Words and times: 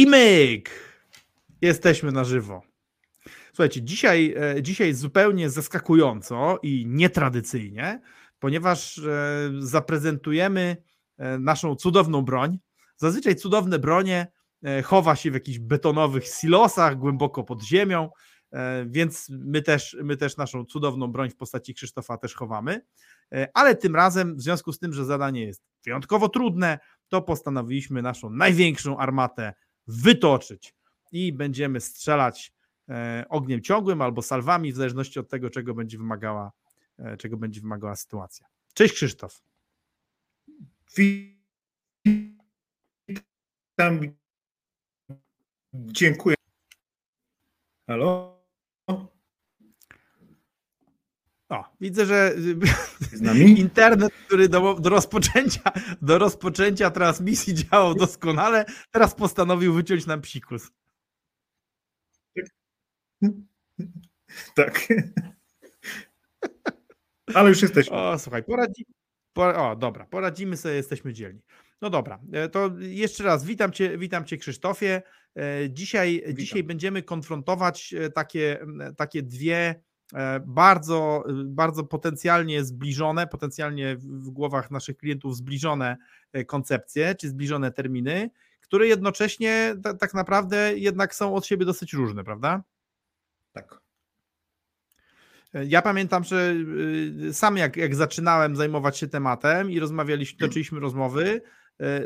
I 0.00 0.06
myk! 0.06 0.70
Jesteśmy 1.60 2.12
na 2.12 2.24
żywo. 2.24 2.62
Słuchajcie, 3.48 3.82
dzisiaj, 3.82 4.34
e, 4.56 4.62
dzisiaj 4.62 4.94
zupełnie 4.94 5.50
zaskakująco 5.50 6.58
i 6.62 6.86
nietradycyjnie, 6.86 8.00
ponieważ 8.38 8.98
e, 8.98 9.50
zaprezentujemy 9.58 10.76
e, 11.18 11.38
naszą 11.38 11.76
cudowną 11.76 12.22
broń. 12.22 12.58
Zazwyczaj 12.96 13.36
cudowne 13.36 13.78
bronie 13.78 14.26
chowa 14.84 15.16
się 15.16 15.30
w 15.30 15.34
jakichś 15.34 15.58
betonowych 15.58 16.26
silosach 16.26 16.98
głęboko 16.98 17.44
pod 17.44 17.62
ziemią, 17.62 18.10
więc 18.86 19.26
my 19.30 19.62
też, 19.62 19.96
my 20.02 20.16
też 20.16 20.36
naszą 20.36 20.64
cudowną 20.64 21.12
broń 21.12 21.30
w 21.30 21.36
postaci 21.36 21.74
Krzysztofa 21.74 22.16
też 22.16 22.34
chowamy. 22.34 22.80
Ale 23.54 23.76
tym 23.76 23.96
razem, 23.96 24.36
w 24.36 24.42
związku 24.42 24.72
z 24.72 24.78
tym, 24.78 24.92
że 24.92 25.04
zadanie 25.04 25.44
jest 25.44 25.62
wyjątkowo 25.84 26.28
trudne, 26.28 26.78
to 27.08 27.22
postanowiliśmy 27.22 28.02
naszą 28.02 28.30
największą 28.30 28.98
armatę 28.98 29.52
wytoczyć 29.90 30.74
i 31.12 31.32
będziemy 31.32 31.80
strzelać 31.80 32.52
e, 32.88 33.24
ogniem 33.28 33.62
ciągłym 33.62 34.02
albo 34.02 34.22
salwami, 34.22 34.72
w 34.72 34.76
zależności 34.76 35.18
od 35.18 35.28
tego, 35.28 35.50
czego 35.50 35.74
będzie 35.74 35.98
wymagała, 35.98 36.52
e, 36.98 37.16
czego 37.16 37.36
będzie 37.36 37.60
wymagała 37.60 37.96
sytuacja. 37.96 38.46
Cześć 38.74 38.94
Krzysztof. 38.94 39.42
Witam. 40.96 41.20
Dziękuję. 45.74 46.36
Halo? 47.86 48.39
O, 51.50 51.64
widzę, 51.80 52.06
że 52.06 52.34
internet, 53.56 54.12
który 54.26 54.48
do, 54.48 54.74
do, 54.74 54.90
rozpoczęcia, 54.90 55.72
do 56.02 56.18
rozpoczęcia 56.18 56.90
transmisji 56.90 57.54
działał 57.54 57.94
doskonale, 57.94 58.64
teraz 58.90 59.14
postanowił 59.14 59.74
wyciąć 59.74 60.06
nam 60.06 60.20
psikus. 60.20 60.70
Tak. 64.54 64.88
Ale 67.34 67.48
już 67.48 67.62
jesteśmy. 67.62 67.96
O, 67.96 68.18
słuchaj, 68.18 68.44
poradzi... 68.44 68.86
o, 69.34 69.76
dobra, 69.76 70.06
poradzimy 70.06 70.56
sobie, 70.56 70.74
jesteśmy 70.74 71.12
dzielni. 71.12 71.40
No 71.80 71.90
dobra, 71.90 72.20
e, 72.32 72.48
to 72.48 72.70
jeszcze 72.78 73.24
raz 73.24 73.44
witam 73.44 73.72
Cię, 73.72 73.98
witam 73.98 74.24
cię 74.24 74.36
Krzysztofie. 74.36 75.02
E, 75.36 75.70
dzisiaj, 75.70 76.24
dzisiaj 76.34 76.64
będziemy 76.64 77.02
konfrontować 77.02 77.94
e, 77.94 78.10
takie, 78.10 78.66
takie 78.96 79.22
dwie 79.22 79.82
bardzo, 80.46 81.24
bardzo 81.44 81.84
potencjalnie 81.84 82.64
zbliżone, 82.64 83.26
potencjalnie 83.26 83.96
w 83.96 84.30
głowach 84.30 84.70
naszych 84.70 84.96
klientów 84.96 85.36
zbliżone 85.36 85.96
e, 86.32 86.44
koncepcje, 86.44 87.14
czy 87.14 87.28
zbliżone 87.28 87.72
terminy, 87.72 88.30
które 88.60 88.86
jednocześnie 88.86 89.76
tak 90.00 90.14
naprawdę 90.14 90.78
jednak 90.78 91.14
są 91.14 91.34
od 91.34 91.46
siebie 91.46 91.66
dosyć 91.66 91.92
różne, 91.92 92.24
prawda? 92.24 92.62
Tak. 93.52 93.80
E, 95.54 95.66
ja 95.66 95.82
pamiętam, 95.82 96.24
że 96.24 96.54
sam 97.32 97.56
jak, 97.56 97.76
jak 97.76 97.94
zaczynałem 97.94 98.56
zajmować 98.56 98.98
się 98.98 99.08
tematem 99.08 99.70
i 99.70 99.80
rozmawialiśmy, 99.80 100.38
toczyliśmy 100.38 100.80
rozmowy, 100.80 101.42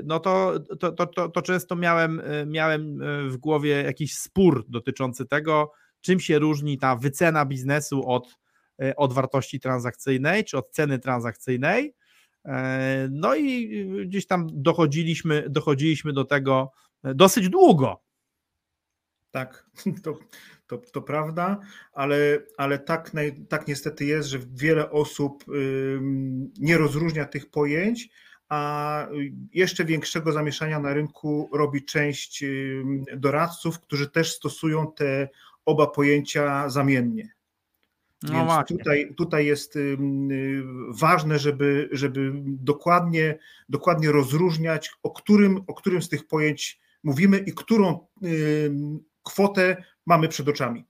no 0.05 0.20
to, 0.20 0.60
to, 0.80 0.92
to, 0.92 1.28
to, 1.28 1.42
często 1.42 1.77
miałem, 1.77 2.22
miałem 2.47 2.98
w 3.30 3.36
głowie 3.36 3.82
jakiś 3.82 4.19
spór 4.19 4.64
dotyczący 4.69 5.27
tego, 5.27 5.72
czym 6.05 6.20
się 6.20 6.38
różni 6.38 6.78
ta 6.78 6.97
wycena 6.97 7.44
biznesu 7.44 8.08
od, 8.08 8.38
e, 8.83 8.97
od 8.97 9.12
wartości 9.12 9.60
transakcyjnej, 9.60 10.44
czy 10.44 10.58
od 10.58 10.70
ceny 10.70 10.98
transakcyjnej. 10.98 11.94
E, 12.44 13.08
no 13.10 13.34
i 13.34 13.86
gdzieś 14.06 14.27
tam 14.27 14.47
dochodziliśmy, 14.52 15.44
dochodziliśmy 15.50 16.12
do 16.12 16.25
tego 16.25 16.72
e, 17.05 17.14
dosyć 17.14 17.48
długo. 17.48 18.02
Tak, 19.30 19.66
to, 20.05 20.19
to, 20.66 20.78
to 20.78 21.02
prawda, 21.02 21.60
ale, 21.93 22.43
ale 22.56 22.78
tak, 22.78 23.12
tak 23.48 23.69
niestety 23.69 24.04
jest, 24.04 24.28
że 24.28 24.38
wiele 24.53 24.91
osób 24.91 25.44
nie 26.59 26.78
rozróżnia 26.78 27.25
tych 27.25 27.50
pojęć, 27.50 28.09
a 28.48 29.09
jeszcze 29.53 29.84
większego 29.84 30.32
zamieszania 30.32 30.81
na 30.81 30.94
rynku 30.94 31.50
robi 31.53 31.84
część 31.84 32.44
doradców, 33.16 33.81
którzy 33.81 34.10
też 34.10 34.32
stosują 34.32 34.93
te 34.93 35.28
oba 35.66 35.86
pojęcia 35.86 36.69
zamiennie. 36.69 37.34
No 38.22 38.32
Więc 38.32 38.69
tutaj, 38.69 39.14
tutaj 39.16 39.47
jest 39.47 39.76
y, 39.76 39.98
ważne, 40.88 41.38
żeby, 41.38 41.88
żeby 41.92 42.32
dokładnie, 42.47 43.38
dokładnie 43.69 44.12
rozróżniać, 44.12 44.91
o 45.02 45.10
którym, 45.10 45.60
o 45.66 45.75
którym 45.75 46.02
z 46.02 46.08
tych 46.08 46.26
pojęć 46.26 46.80
mówimy 47.02 47.38
i 47.38 47.52
którą 47.52 48.06
kwotę 49.22 49.84
mamy 50.06 50.28
przed 50.28 50.48
oczami. 50.48 50.84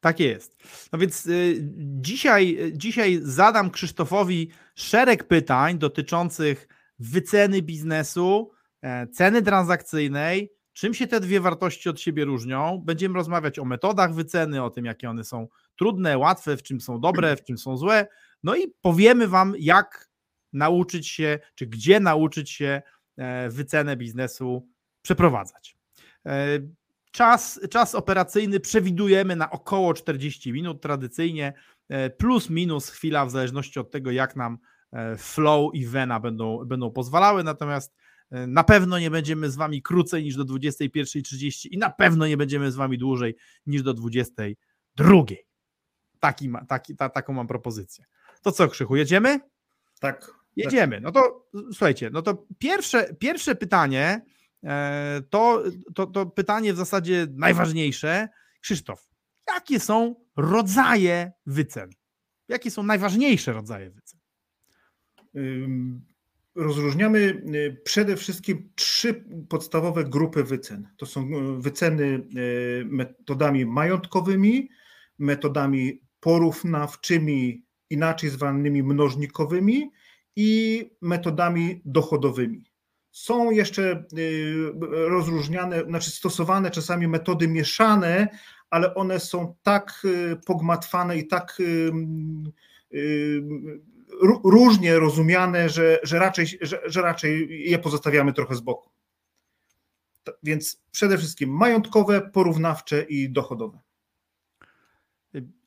Tak 0.00 0.20
jest. 0.20 0.56
No 0.92 0.98
więc 0.98 1.26
y, 1.26 1.58
dzisiaj, 2.00 2.58
dzisiaj 2.72 3.20
zadam 3.22 3.70
Krzysztofowi 3.70 4.50
szereg 4.74 5.24
pytań 5.24 5.78
dotyczących 5.78 6.68
wyceny 6.98 7.62
biznesu, 7.62 8.50
e, 8.82 9.06
ceny 9.06 9.42
transakcyjnej, 9.42 10.52
Czym 10.78 10.94
się 10.94 11.06
te 11.06 11.20
dwie 11.20 11.40
wartości 11.40 11.88
od 11.88 12.00
siebie 12.00 12.24
różnią? 12.24 12.82
Będziemy 12.84 13.14
rozmawiać 13.14 13.58
o 13.58 13.64
metodach 13.64 14.14
wyceny, 14.14 14.62
o 14.62 14.70
tym, 14.70 14.84
jakie 14.84 15.10
one 15.10 15.24
są 15.24 15.48
trudne, 15.76 16.18
łatwe, 16.18 16.56
w 16.56 16.62
czym 16.62 16.80
są 16.80 17.00
dobre, 17.00 17.36
w 17.36 17.44
czym 17.44 17.58
są 17.58 17.76
złe. 17.76 18.06
No 18.42 18.56
i 18.56 18.68
powiemy 18.82 19.28
Wam, 19.28 19.54
jak 19.58 20.10
nauczyć 20.52 21.08
się, 21.08 21.38
czy 21.54 21.66
gdzie 21.66 22.00
nauczyć 22.00 22.50
się 22.50 22.82
e, 23.16 23.48
wycenę 23.48 23.96
biznesu 23.96 24.68
przeprowadzać. 25.02 25.76
E, 26.26 26.46
czas, 27.10 27.60
czas 27.70 27.94
operacyjny 27.94 28.60
przewidujemy 28.60 29.36
na 29.36 29.50
około 29.50 29.94
40 29.94 30.52
minut 30.52 30.82
tradycyjnie, 30.82 31.52
e, 31.88 32.10
plus 32.10 32.50
minus 32.50 32.90
chwila 32.90 33.26
w 33.26 33.30
zależności 33.30 33.80
od 33.80 33.90
tego, 33.90 34.10
jak 34.10 34.36
nam 34.36 34.58
flow 35.18 35.74
i 35.74 35.86
vena 35.86 36.20
będą, 36.20 36.64
będą 36.64 36.90
pozwalały. 36.90 37.44
Natomiast 37.44 37.94
na 38.30 38.64
pewno 38.64 38.98
nie 38.98 39.10
będziemy 39.10 39.50
z 39.50 39.56
wami 39.56 39.82
krócej 39.82 40.24
niż 40.24 40.36
do 40.36 40.44
21.30 40.44 41.68
i 41.70 41.78
na 41.78 41.90
pewno 41.90 42.26
nie 42.26 42.36
będziemy 42.36 42.72
z 42.72 42.76
wami 42.76 42.98
dłużej 42.98 43.36
niż 43.66 43.82
do 43.82 43.94
22.00. 43.94 45.36
Taki 46.20 46.48
ma, 46.48 46.64
taki, 46.64 46.96
ta, 46.96 47.08
taką 47.08 47.32
mam 47.32 47.46
propozycję. 47.46 48.04
To 48.42 48.52
co, 48.52 48.68
Krzychu, 48.68 48.96
jedziemy? 48.96 49.40
Tak. 50.00 50.32
Jedziemy. 50.56 51.00
No 51.00 51.12
to 51.12 51.48
słuchajcie, 51.52 52.10
no 52.12 52.22
to 52.22 52.46
pierwsze, 52.58 53.14
pierwsze 53.14 53.54
pytanie 53.54 54.20
e, 54.64 55.22
to, 55.30 55.62
to, 55.94 56.06
to 56.06 56.26
pytanie 56.26 56.72
w 56.72 56.76
zasadzie 56.76 57.26
najważniejsze. 57.30 58.28
Krzysztof, 58.60 59.10
jakie 59.48 59.80
są 59.80 60.14
rodzaje 60.36 61.32
wycen? 61.46 61.90
Jakie 62.48 62.70
są 62.70 62.82
najważniejsze 62.82 63.52
rodzaje 63.52 63.90
wycen? 63.90 64.20
Rozróżniamy 66.58 67.18
y, 67.18 67.80
przede 67.84 68.16
wszystkim 68.16 68.70
trzy 68.74 69.24
podstawowe 69.48 70.04
grupy 70.04 70.44
wycen. 70.44 70.88
To 70.96 71.06
są 71.06 71.28
y, 71.28 71.62
wyceny 71.62 72.04
y, 72.04 72.84
metodami 72.86 73.66
majątkowymi, 73.66 74.68
metodami 75.18 76.00
porównawczymi, 76.20 77.64
inaczej 77.90 78.30
zwanymi 78.30 78.82
mnożnikowymi 78.82 79.90
i 80.36 80.84
metodami 81.00 81.82
dochodowymi. 81.84 82.64
Są 83.10 83.50
jeszcze 83.50 84.04
rozróżniane, 84.90 85.84
znaczy 85.84 86.10
stosowane 86.10 86.70
czasami 86.70 87.08
metody 87.08 87.48
mieszane, 87.48 88.28
ale 88.70 88.94
one 88.94 89.20
są 89.20 89.54
tak 89.62 90.02
pogmatwane 90.46 91.18
i 91.18 91.26
tak 91.26 91.58
różnie 94.44 94.98
rozumiane, 94.98 95.68
że, 95.68 95.98
że, 96.02 96.18
raczej, 96.18 96.46
że, 96.60 96.80
że 96.86 97.02
raczej 97.02 97.48
je 97.70 97.78
pozostawiamy 97.78 98.32
trochę 98.32 98.54
z 98.54 98.60
boku. 98.60 98.90
Więc 100.42 100.82
przede 100.90 101.18
wszystkim 101.18 101.50
majątkowe, 101.50 102.20
porównawcze 102.20 103.02
i 103.02 103.30
dochodowe. 103.30 103.78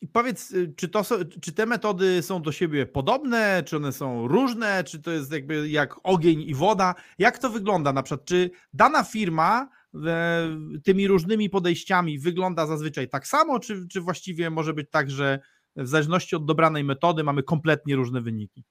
I 0.01 0.07
powiedz, 0.07 0.53
czy, 0.75 0.89
to 0.89 1.03
czy 1.41 1.51
te 1.51 1.65
metody 1.65 2.21
są 2.21 2.41
do 2.41 2.51
siebie 2.51 2.85
podobne, 2.85 3.63
czy 3.65 3.77
one 3.77 3.91
są 3.91 4.27
różne, 4.27 4.83
czy 4.83 5.01
to 5.01 5.11
jest 5.11 5.31
jakby 5.31 5.69
jak 5.69 5.95
ogień 6.03 6.41
i 6.41 6.55
woda? 6.55 6.95
Jak 7.19 7.37
to 7.37 7.49
wygląda 7.49 7.93
na 7.93 8.03
przykład? 8.03 8.25
Czy 8.25 8.51
dana 8.73 9.03
firma 9.03 9.69
e, 10.05 10.47
tymi 10.83 11.07
różnymi 11.07 11.49
podejściami 11.49 12.19
wygląda 12.19 12.67
zazwyczaj 12.67 13.09
tak 13.09 13.27
samo, 13.27 13.59
czy, 13.59 13.87
czy 13.87 14.01
właściwie 14.01 14.49
może 14.49 14.73
być 14.73 14.89
tak, 14.89 15.11
że 15.11 15.39
w 15.75 15.87
zależności 15.87 16.35
od 16.35 16.45
dobranej 16.45 16.83
metody 16.83 17.23
mamy 17.23 17.43
kompletnie 17.43 17.95
różne 17.95 18.21
wyniki. 18.21 18.63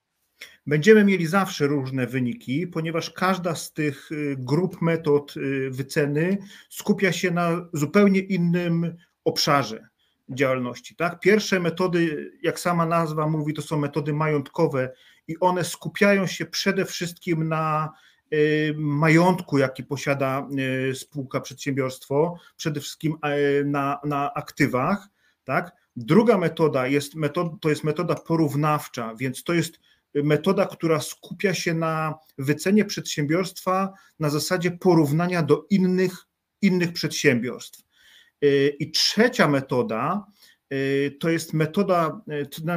Będziemy 0.66 1.04
mieli 1.04 1.26
zawsze 1.26 1.66
różne 1.66 2.06
wyniki, 2.06 2.66
ponieważ 2.66 3.10
każda 3.10 3.54
z 3.54 3.72
tych 3.72 4.12
y, 4.12 4.36
grup 4.38 4.82
metod 4.82 5.36
y, 5.36 5.70
wyceny 5.70 6.38
skupia 6.68 7.12
się 7.12 7.30
na 7.30 7.68
zupełnie 7.72 8.20
innym 8.20 8.96
obszarze 9.24 9.88
działalności. 10.28 10.96
Tak? 10.96 11.20
Pierwsze 11.20 11.60
metody, 11.60 12.32
jak 12.42 12.60
sama 12.60 12.86
nazwa 12.86 13.28
mówi, 13.28 13.54
to 13.54 13.62
są 13.62 13.78
metody 13.78 14.12
majątkowe 14.12 14.92
i 15.28 15.40
one 15.40 15.64
skupiają 15.64 16.26
się 16.26 16.46
przede 16.46 16.84
wszystkim 16.84 17.48
na 17.48 17.92
majątku, 18.76 19.58
jaki 19.58 19.84
posiada 19.84 20.48
spółka, 20.94 21.40
przedsiębiorstwo, 21.40 22.38
przede 22.56 22.80
wszystkim 22.80 23.16
na, 23.64 24.00
na 24.04 24.34
aktywach, 24.34 25.08
tak? 25.44 25.72
Druga 25.96 26.38
metoda 26.38 26.86
jest 26.86 27.14
metod, 27.14 27.52
to 27.60 27.68
jest 27.68 27.84
metoda 27.84 28.14
porównawcza, 28.14 29.14
więc 29.14 29.44
to 29.44 29.52
jest 29.52 29.80
metoda, 30.14 30.66
która 30.66 31.00
skupia 31.00 31.54
się 31.54 31.74
na 31.74 32.14
wycenie 32.38 32.84
przedsiębiorstwa 32.84 33.92
na 34.18 34.30
zasadzie 34.30 34.70
porównania 34.70 35.42
do 35.42 35.66
innych, 35.70 36.26
innych 36.62 36.92
przedsiębiorstw. 36.92 37.82
I 38.78 38.90
trzecia 38.90 39.48
metoda 39.48 40.26
to 41.20 41.30
jest 41.30 41.52
metoda, 41.52 42.20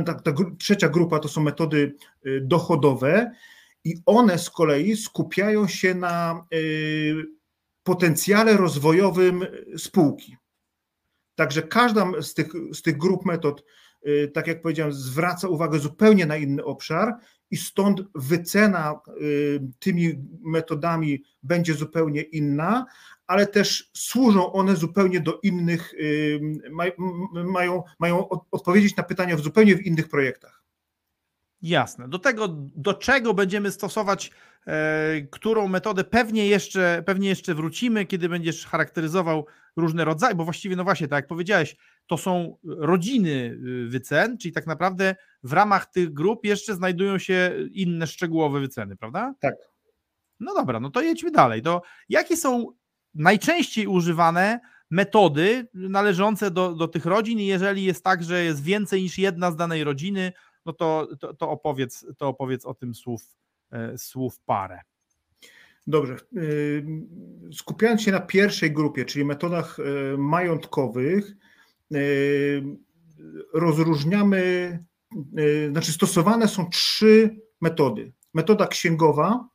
ta, 0.06 0.14
ta 0.14 0.34
trzecia 0.60 0.90
grupa 0.90 1.20
to 1.20 1.28
są 1.28 1.42
metody 1.42 1.96
dochodowe 2.42 3.32
i 3.84 3.96
one 4.06 4.40
z 4.40 4.50
kolei 4.50 4.98
skupiają 4.98 5.68
się 5.68 5.96
na 5.96 6.46
potencjale 7.84 8.58
rozwojowym 8.58 9.46
spółki. 9.78 10.38
Także 11.36 11.62
każda 11.62 12.22
z 12.22 12.34
tych, 12.34 12.48
z 12.74 12.82
tych 12.82 12.98
grup 12.98 13.26
metod, 13.26 13.64
y, 14.08 14.32
tak 14.34 14.48
jak 14.48 14.62
powiedziałem, 14.62 14.94
zwraca 14.94 15.48
uwagę 15.48 15.80
zupełnie 15.80 16.26
na 16.26 16.38
inny 16.38 16.64
obszar 16.64 17.18
i 17.52 17.58
stąd 17.58 18.02
wycena 18.16 19.00
y, 19.22 19.60
tymi 19.80 20.14
metodami 20.42 21.24
będzie 21.44 21.74
zupełnie 21.74 22.22
inna, 22.22 22.86
ale 23.28 23.48
też 23.48 23.92
służą 23.94 24.52
one 24.52 24.76
zupełnie 24.76 25.20
do 25.20 25.40
innych, 25.44 25.94
y, 25.94 26.40
mają, 27.46 27.84
mają 28.00 28.30
odpowiedzieć 28.52 28.96
na 28.96 29.04
pytania 29.04 29.36
w 29.36 29.42
zupełnie 29.42 29.76
w 29.76 29.86
innych 29.86 30.10
projektach. 30.10 30.63
Jasne. 31.64 32.08
Do 32.08 32.20
tego, 32.20 32.48
do 32.76 32.94
czego 32.94 33.34
będziemy 33.34 33.72
stosować 33.72 34.32
e, 34.68 35.22
którą 35.32 35.68
metodę, 35.68 36.04
pewnie 36.04 36.48
jeszcze, 36.48 37.04
pewnie 37.06 37.30
jeszcze 37.30 37.56
wrócimy, 37.56 38.06
kiedy 38.06 38.30
będziesz 38.30 38.66
charakteryzował 38.66 39.46
różne 39.76 40.06
rodzaje, 40.06 40.36
bo 40.36 40.44
właściwie, 40.44 40.76
no 40.76 40.84
właśnie, 40.84 41.08
tak 41.08 41.18
jak 41.18 41.28
powiedziałeś, 41.28 41.76
to 42.08 42.18
są 42.18 42.58
rodziny 42.66 43.30
y, 43.30 43.88
wycen, 43.90 44.38
czyli 44.38 44.52
tak 44.52 44.68
naprawdę 44.68 45.16
w 45.44 45.54
ramach 45.54 45.86
tych 45.86 46.14
grup 46.14 46.46
jeszcze 46.46 46.76
znajdują 46.76 47.18
się 47.18 47.52
inne 47.72 48.08
szczegółowe 48.08 48.60
wyceny, 48.60 48.98
prawda? 48.98 49.34
Tak. 49.40 49.56
No 50.40 50.54
dobra, 50.54 50.80
no 50.80 50.90
to 50.90 51.02
jedźmy 51.02 51.32
dalej. 51.32 51.62
To 51.62 51.82
jakie 52.10 52.38
są 52.38 52.68
najczęściej 53.14 53.88
używane 53.88 54.60
metody 54.90 55.68
należące 55.74 56.52
do, 56.52 56.76
do 56.76 56.88
tych 56.88 57.06
rodzin 57.06 57.40
i 57.40 57.46
jeżeli 57.46 57.84
jest 57.84 58.04
tak, 58.04 58.24
że 58.24 58.44
jest 58.44 58.64
więcej 58.64 59.02
niż 59.02 59.18
jedna 59.18 59.52
z 59.52 59.56
danej 59.56 59.84
rodziny, 59.84 60.34
no 60.66 60.74
to, 60.74 61.08
to, 61.20 61.34
to, 61.34 61.50
opowiedz, 61.50 62.06
to 62.18 62.28
opowiedz 62.28 62.66
o 62.66 62.74
tym 62.74 62.96
słów, 62.96 63.38
e, 63.72 63.98
słów 63.98 64.40
parę. 64.40 64.80
Dobrze. 65.88 66.18
Y, 66.38 66.86
skupiając 67.54 68.02
się 68.02 68.12
na 68.12 68.20
pierwszej 68.20 68.72
grupie, 68.72 69.06
czyli 69.06 69.26
metodach 69.26 69.80
y, 69.80 70.18
majątkowych, 70.18 71.36
rozróżniamy, 73.54 74.80
znaczy 75.72 75.92
stosowane 75.92 76.48
są 76.48 76.70
trzy 76.70 77.36
metody. 77.62 78.12
Metoda 78.34 78.68
księgowa, 78.68 79.48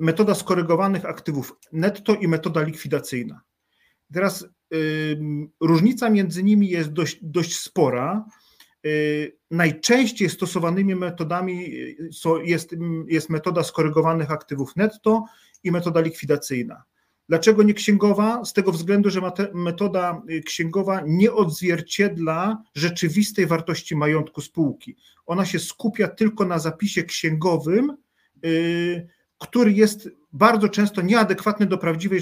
metoda 0.00 0.34
skorygowanych 0.34 1.04
aktywów 1.04 1.52
netto 1.72 2.14
i 2.14 2.28
metoda 2.28 2.62
likwidacyjna. 2.62 3.40
Teraz 4.12 4.48
różnica 5.60 6.10
między 6.10 6.42
nimi 6.42 6.68
jest 6.68 6.92
dość, 6.92 7.18
dość 7.22 7.58
spora. 7.58 8.24
Y, 8.88 9.38
najczęściej 9.50 10.30
stosowanymi 10.30 10.94
metodami 10.94 11.74
y, 11.74 12.10
jest, 12.44 12.74
jest 13.08 13.30
metoda 13.30 13.62
skorygowanych 13.62 14.30
aktywów 14.30 14.76
netto 14.76 15.24
i 15.64 15.70
metoda 15.70 16.00
likwidacyjna. 16.00 16.82
Dlaczego 17.28 17.62
nie 17.62 17.74
księgowa? 17.74 18.44
Z 18.44 18.52
tego 18.52 18.72
względu, 18.72 19.10
że 19.10 19.20
metoda 19.54 20.22
y, 20.30 20.40
księgowa 20.42 21.02
nie 21.06 21.32
odzwierciedla 21.32 22.62
rzeczywistej 22.74 23.46
wartości 23.46 23.96
majątku 23.96 24.40
spółki. 24.40 24.96
Ona 25.26 25.44
się 25.44 25.58
skupia 25.58 26.08
tylko 26.08 26.44
na 26.44 26.58
zapisie 26.58 27.02
księgowym, 27.02 27.96
który 29.38 29.72
jest 29.72 30.08
bardzo 30.32 30.68
często 30.68 31.02
nieadekwatny 31.02 31.66
do 31.66 31.78
prawdziwej 31.78 32.20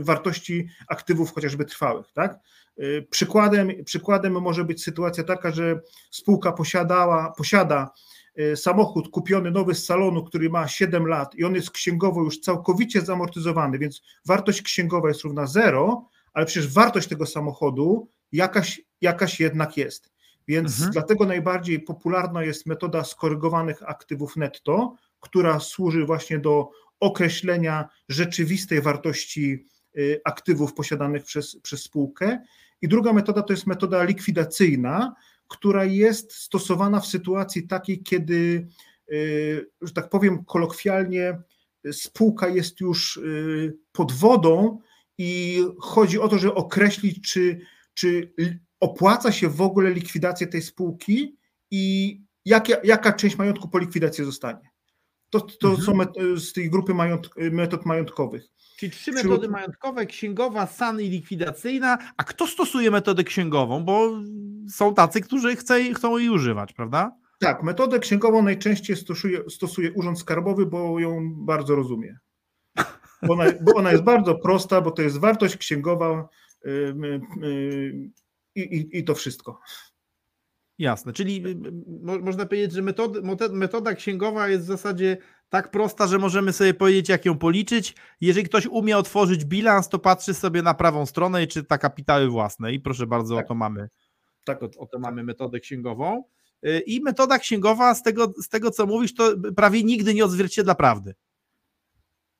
wartości 0.00 0.68
aktywów 0.88 1.34
chociażby 1.34 1.64
trwałych. 1.64 2.12
Tak? 2.12 2.38
Y, 2.80 3.06
przykładem, 3.10 3.84
przykładem 3.84 4.40
może 4.40 4.64
być 4.64 4.82
sytuacja 4.82 5.24
taka, 5.24 5.52
że 5.52 5.80
spółka 6.10 6.52
posiadała, 6.52 7.32
posiada 7.36 7.90
y, 8.38 8.56
samochód 8.56 9.08
kupiony 9.08 9.50
nowy 9.50 9.74
z 9.74 9.84
salonu, 9.84 10.24
który 10.24 10.50
ma 10.50 10.68
7 10.68 11.06
lat 11.06 11.34
i 11.34 11.44
on 11.44 11.54
jest 11.54 11.70
księgowo 11.70 12.22
już 12.22 12.40
całkowicie 12.40 13.00
zamortyzowany, 13.00 13.78
więc 13.78 14.02
wartość 14.26 14.62
księgowa 14.62 15.08
jest 15.08 15.22
równa 15.22 15.46
zero, 15.46 16.08
ale 16.32 16.46
przecież 16.46 16.72
wartość 16.72 17.08
tego 17.08 17.26
samochodu 17.26 18.08
jakaś, 18.32 18.80
jakaś 19.00 19.40
jednak 19.40 19.76
jest. 19.76 20.12
Więc 20.48 20.72
mhm. 20.72 20.90
dlatego 20.92 21.26
najbardziej 21.26 21.80
popularna 21.80 22.42
jest 22.44 22.66
metoda 22.66 23.04
skorygowanych 23.04 23.82
aktywów 23.82 24.36
netto, 24.36 24.96
która 25.20 25.60
służy 25.60 26.04
właśnie 26.04 26.38
do 26.38 26.70
określenia 27.00 27.88
rzeczywistej 28.08 28.80
wartości 28.80 29.66
y, 29.98 30.20
aktywów 30.24 30.74
posiadanych 30.74 31.24
przez, 31.24 31.60
przez 31.60 31.82
spółkę 31.82 32.38
i 32.82 32.88
druga 32.88 33.12
metoda 33.12 33.42
to 33.42 33.52
jest 33.52 33.66
metoda 33.66 34.04
likwidacyjna, 34.04 35.14
która 35.48 35.84
jest 35.84 36.32
stosowana 36.32 37.00
w 37.00 37.06
sytuacji 37.06 37.66
takiej, 37.66 38.02
kiedy, 38.02 38.66
y, 39.12 39.70
że 39.82 39.92
tak 39.92 40.08
powiem 40.08 40.44
kolokwialnie, 40.44 41.38
spółka 41.92 42.48
jest 42.48 42.80
już 42.80 43.16
y, 43.16 43.76
pod 43.92 44.12
wodą 44.12 44.80
i 45.18 45.60
chodzi 45.78 46.18
o 46.18 46.28
to, 46.28 46.38
żeby 46.38 46.54
określić, 46.54 47.32
czy, 47.32 47.60
czy 47.94 48.32
opłaca 48.80 49.32
się 49.32 49.48
w 49.48 49.60
ogóle 49.60 49.90
likwidacja 49.90 50.46
tej 50.46 50.62
spółki 50.62 51.36
i 51.70 52.16
jaka, 52.44 52.72
jaka 52.84 53.12
część 53.12 53.38
majątku 53.38 53.68
po 53.68 53.78
likwidacji 53.78 54.24
zostanie. 54.24 54.70
To, 55.40 55.46
to 55.60 55.68
mhm. 55.68 55.84
są 55.86 56.12
z 56.36 56.52
tej 56.52 56.70
grupy 56.70 56.94
mająt, 56.94 57.30
metod 57.36 57.86
majątkowych. 57.86 58.44
Czyli 58.78 58.92
trzy 58.92 59.12
metody 59.12 59.48
majątkowe, 59.48 60.06
księgowa, 60.06 60.66
SAN 60.66 61.00
i 61.00 61.08
likwidacyjna. 61.08 61.98
A 62.16 62.24
kto 62.24 62.46
stosuje 62.46 62.90
metodę 62.90 63.24
księgową? 63.24 63.84
Bo 63.84 64.10
są 64.70 64.94
tacy, 64.94 65.20
którzy 65.20 65.56
chce, 65.56 65.94
chcą 65.94 66.18
jej 66.18 66.30
używać, 66.30 66.72
prawda? 66.72 67.12
Tak, 67.40 67.62
metodę 67.62 67.98
księgową 67.98 68.42
najczęściej 68.42 68.96
stosuje, 68.96 69.50
stosuje 69.50 69.92
Urząd 69.92 70.18
Skarbowy, 70.18 70.66
bo 70.66 71.00
ją 71.00 71.32
bardzo 71.34 71.74
rozumie. 71.74 72.18
Bo 73.22 73.32
ona, 73.32 73.44
bo 73.60 73.74
ona 73.74 73.92
jest 73.92 74.04
bardzo 74.04 74.34
prosta, 74.34 74.80
bo 74.80 74.90
to 74.90 75.02
jest 75.02 75.18
wartość 75.18 75.56
księgowa 75.56 76.28
yy, 76.64 77.20
yy, 77.40 78.10
i, 78.54 78.98
i 78.98 79.04
to 79.04 79.14
wszystko. 79.14 79.60
Jasne, 80.78 81.12
czyli 81.12 81.46
y, 81.46 81.50
y, 81.50 82.20
można 82.22 82.46
powiedzieć, 82.46 82.72
że 82.72 82.82
metody, 82.82 83.22
metoda 83.52 83.94
księgowa 83.94 84.48
jest 84.48 84.64
w 84.64 84.66
zasadzie 84.66 85.16
tak 85.48 85.70
prosta, 85.70 86.06
że 86.06 86.18
możemy 86.18 86.52
sobie 86.52 86.74
powiedzieć, 86.74 87.08
jak 87.08 87.24
ją 87.24 87.38
policzyć. 87.38 87.94
Jeżeli 88.20 88.46
ktoś 88.48 88.66
umie 88.66 88.98
otworzyć 88.98 89.44
bilans, 89.44 89.88
to 89.88 89.98
patrzy 89.98 90.34
sobie 90.34 90.62
na 90.62 90.74
prawą 90.74 91.06
stronę 91.06 91.42
i 91.42 91.48
czyta 91.48 91.78
kapitały 91.78 92.28
własne. 92.28 92.72
I 92.72 92.80
proszę 92.80 93.06
bardzo, 93.06 93.36
tak. 93.36 93.44
o 93.44 93.48
to 93.48 93.54
mamy. 93.54 93.88
Tak, 94.44 94.62
o, 94.62 94.68
o 94.78 94.86
to 94.86 94.98
mamy 94.98 95.22
metodę 95.22 95.60
księgową. 95.60 96.24
Y, 96.66 96.80
I 96.86 97.00
metoda 97.00 97.38
księgowa, 97.38 97.94
z 97.94 98.02
tego, 98.02 98.32
z 98.42 98.48
tego 98.48 98.70
co 98.70 98.86
mówisz, 98.86 99.14
to 99.14 99.34
prawie 99.56 99.82
nigdy 99.82 100.14
nie 100.14 100.24
odzwierciedla 100.24 100.74
prawdy. 100.74 101.14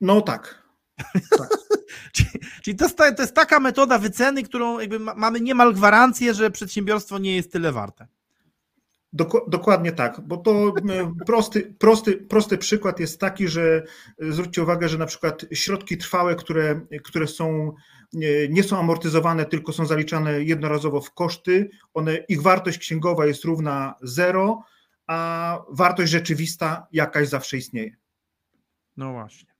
No 0.00 0.20
tak. 0.20 0.62
tak. 1.38 1.48
czyli, 2.62 2.76
to, 2.76 2.84
jest, 2.84 2.98
to 2.98 3.22
jest 3.22 3.34
taka 3.34 3.60
metoda 3.60 3.98
wyceny, 3.98 4.42
którą 4.42 4.78
mamy 5.16 5.40
niemal 5.40 5.74
gwarancję, 5.74 6.34
że 6.34 6.50
przedsiębiorstwo 6.50 7.18
nie 7.18 7.36
jest 7.36 7.52
tyle 7.52 7.72
warte. 7.72 8.06
Dokładnie 9.48 9.92
tak, 9.92 10.20
bo 10.20 10.36
to 10.36 10.74
prosty, 11.26 11.74
prosty, 11.78 12.16
prosty 12.16 12.58
przykład 12.58 13.00
jest 13.00 13.20
taki, 13.20 13.48
że 13.48 13.82
e, 14.22 14.32
zwróćcie 14.32 14.62
uwagę, 14.62 14.88
że 14.88 14.98
na 14.98 15.06
przykład 15.06 15.46
środki 15.52 15.98
trwałe, 15.98 16.34
które, 16.34 16.80
które 17.04 17.26
są, 17.26 17.72
nie 18.50 18.62
są 18.62 18.78
amortyzowane, 18.78 19.44
tylko 19.44 19.72
są 19.72 19.86
zaliczane 19.86 20.42
jednorazowo 20.42 21.00
w 21.00 21.14
koszty, 21.14 21.70
one, 21.94 22.16
ich 22.16 22.42
wartość 22.42 22.78
księgowa 22.78 23.26
jest 23.26 23.44
równa 23.44 23.94
zero, 24.02 24.62
a 25.06 25.58
wartość 25.70 26.12
rzeczywista 26.12 26.86
jakaś 26.92 27.28
zawsze 27.28 27.56
istnieje. 27.56 27.96
No 28.96 29.12
właśnie. 29.12 29.55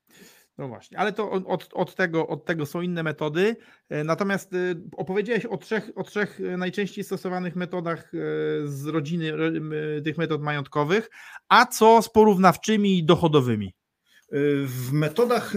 No 0.59 0.69
właśnie, 0.69 0.99
ale 0.99 1.13
to 1.13 1.31
od, 1.31 1.71
od, 1.73 1.95
tego, 1.95 2.27
od 2.27 2.45
tego 2.45 2.67
są 2.67 2.81
inne 2.81 3.03
metody. 3.03 3.57
E, 3.89 4.05
natomiast 4.05 4.53
e, 4.53 4.57
opowiedziałeś 4.97 5.47
o 5.47 5.57
trzech, 5.57 5.91
o 5.95 6.03
trzech 6.03 6.41
e, 6.41 6.57
najczęściej 6.57 7.05
stosowanych 7.05 7.57
metodach 7.57 8.13
z 8.65 8.87
rodziny 8.87 9.33
tych 10.05 10.19
metod 10.19 10.43
majątkowych. 10.43 11.11
A 11.49 11.67
co 11.67 12.03
z 12.03 12.09
porównawczymi 12.09 12.99
i 12.99 13.05
dochodowymi? 13.05 13.75
W 14.65 14.93
metodach, 14.93 15.57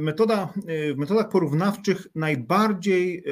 metoda, 0.00 0.52
w 0.94 0.96
metodach 0.96 1.28
porównawczych 1.28 2.06
najbardziej 2.14 3.24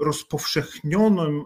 rozpowszechnioną 0.00 1.44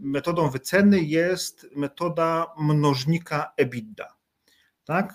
metodą 0.00 0.50
wyceny 0.50 1.00
jest 1.00 1.66
metoda 1.76 2.46
mnożnika 2.58 3.52
EBITDA. 3.56 4.15
Tak? 4.86 5.14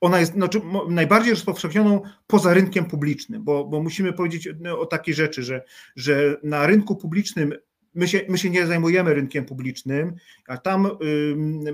ona 0.00 0.20
jest 0.20 0.32
znaczy, 0.32 0.60
najbardziej 0.88 1.30
rozpowszechnioną 1.30 2.02
poza 2.26 2.54
rynkiem 2.54 2.84
publicznym, 2.84 3.44
bo, 3.44 3.64
bo 3.64 3.82
musimy 3.82 4.12
powiedzieć 4.12 4.48
o 4.78 4.86
takiej 4.86 5.14
rzeczy, 5.14 5.42
że, 5.42 5.62
że 5.96 6.36
na 6.42 6.66
rynku 6.66 6.96
publicznym 6.96 7.52
my 7.94 8.08
się, 8.08 8.20
my 8.28 8.38
się 8.38 8.50
nie 8.50 8.66
zajmujemy 8.66 9.14
rynkiem 9.14 9.44
publicznym, 9.44 10.14
a 10.48 10.56
tam 10.56 10.86
y, 10.86 10.90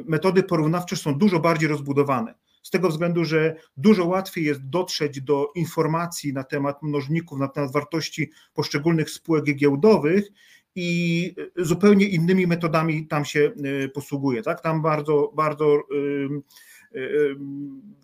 metody 0.06 0.42
porównawcze 0.42 0.96
są 0.96 1.14
dużo 1.18 1.40
bardziej 1.40 1.68
rozbudowane. 1.68 2.34
Z 2.62 2.70
tego 2.70 2.88
względu, 2.88 3.24
że 3.24 3.56
dużo 3.76 4.04
łatwiej 4.04 4.44
jest 4.44 4.68
dotrzeć 4.68 5.20
do 5.20 5.52
informacji 5.54 6.32
na 6.32 6.44
temat 6.44 6.82
mnożników, 6.82 7.38
na 7.38 7.48
temat 7.48 7.72
wartości 7.72 8.30
poszczególnych 8.54 9.10
spółek 9.10 9.44
giełdowych 9.44 10.28
i 10.76 11.34
zupełnie 11.56 12.06
innymi 12.06 12.46
metodami 12.46 13.06
tam 13.06 13.24
się 13.24 13.52
y, 13.84 13.88
posługuje. 13.88 14.42
Tak? 14.42 14.60
Tam 14.60 14.82
bardzo, 14.82 15.32
bardzo 15.36 15.78
y, 16.94 17.36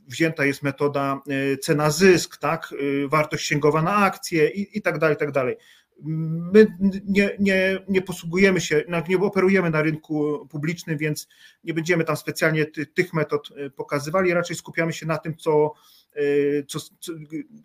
wzięta 0.09 0.45
jest 0.45 0.63
metoda 0.63 1.23
cena 1.61 1.91
zysk, 1.91 2.37
tak? 2.37 2.75
wartość 3.09 3.45
księgowa 3.45 3.83
na 3.83 3.97
akcje 3.97 4.49
i, 4.49 4.79
i 4.79 4.83
tak 4.83 4.99
dalej, 4.99 5.17
i 5.17 5.19
tak 5.19 5.33
dalej. 5.33 5.57
My 6.05 6.67
nie, 7.05 7.31
nie, 7.39 7.79
nie 7.89 8.03
posługujemy 8.03 8.61
się, 8.61 8.85
nie 9.09 9.19
operujemy 9.19 9.71
na 9.71 9.83
rynku 9.83 10.47
publicznym, 10.51 10.99
więc 10.99 11.29
nie 11.65 11.75
będziemy 11.75 12.05
tam 12.05 12.17
specjalnie 12.17 12.67
ty, 12.67 12.87
tych 12.87 13.15
metod 13.15 13.49
e, 13.57 13.71
pokazywali, 13.71 14.35
raczej 14.35 14.57
skupiamy 14.57 14.93
się 14.93 15.07
na 15.07 15.19
tym, 15.19 15.37
co, 15.37 15.73
e, 16.13 16.21
co, 16.69 16.79
co, 16.81 17.13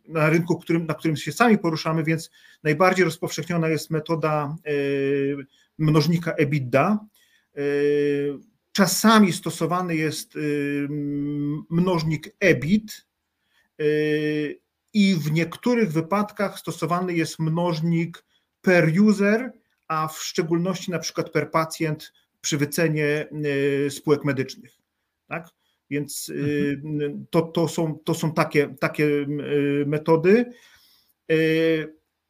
na 0.08 0.30
rynku, 0.30 0.60
którym, 0.60 0.86
na 0.86 0.94
którym 0.94 1.18
się 1.18 1.32
sami 1.32 1.58
poruszamy, 1.58 2.04
więc 2.04 2.32
najbardziej 2.64 3.06
rozpowszechniona 3.06 3.70
jest 3.70 3.90
metoda 3.90 4.56
e, 4.66 4.72
mnożnika 5.78 6.34
EBITDA. 6.34 7.00
Czasami 8.72 9.34
stosowany 9.34 9.96
jest 9.96 10.34
mnożnik 11.70 12.36
EBIT 12.40 13.06
i 14.98 15.16
w 15.16 15.32
niektórych 15.32 15.92
wypadkach 15.92 16.60
stosowany 16.60 17.14
jest 17.14 17.40
mnożnik 17.40 18.26
per 18.62 19.02
user, 19.02 19.52
a 19.88 20.08
w 20.08 20.20
szczególności 20.20 20.92
na 20.92 21.00
przykład 21.00 21.30
per 21.30 21.52
pacjent 21.52 22.14
przy 22.42 22.58
wycenie 22.58 23.28
y, 23.86 23.92
spółek 23.92 24.26
medycznych. 24.26 24.78
Tak? 25.28 25.50
Więc 25.90 26.30
y, 26.30 26.82
mhm. 26.86 27.26
to, 27.30 27.42
to, 27.42 27.68
są, 27.68 28.00
to 28.06 28.14
są 28.14 28.34
takie, 28.34 28.76
takie 28.80 29.06
y, 29.06 29.84
metody. 29.88 30.46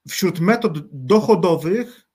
Wśród 0.10 0.40
metod 0.40 0.78
dochodowych 0.92 2.08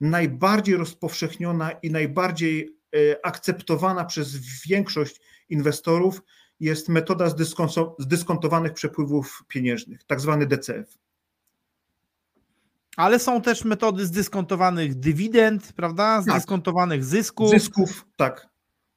najbardziej 0.00 0.76
rozpowszechniona 0.76 1.70
i 1.70 1.90
najbardziej 1.90 2.76
akceptowana 3.22 4.04
przez 4.04 4.36
większość 4.66 5.20
inwestorów 5.48 6.22
jest 6.60 6.88
metoda 6.88 7.26
zdyskontowanych 7.98 8.72
przepływów 8.72 9.42
pieniężnych, 9.48 10.04
tak 10.04 10.20
zwany 10.20 10.46
DCF. 10.46 10.98
Ale 12.96 13.18
są 13.18 13.42
też 13.42 13.64
metody 13.64 14.06
zdyskontowanych 14.06 14.94
dywidend, 14.94 15.72
prawda? 15.72 16.22
Tak. 16.26 16.34
Zdyskontowanych 16.34 17.04
zysków. 17.04 17.50
Zysków, 17.50 18.06
tak. 18.16 18.48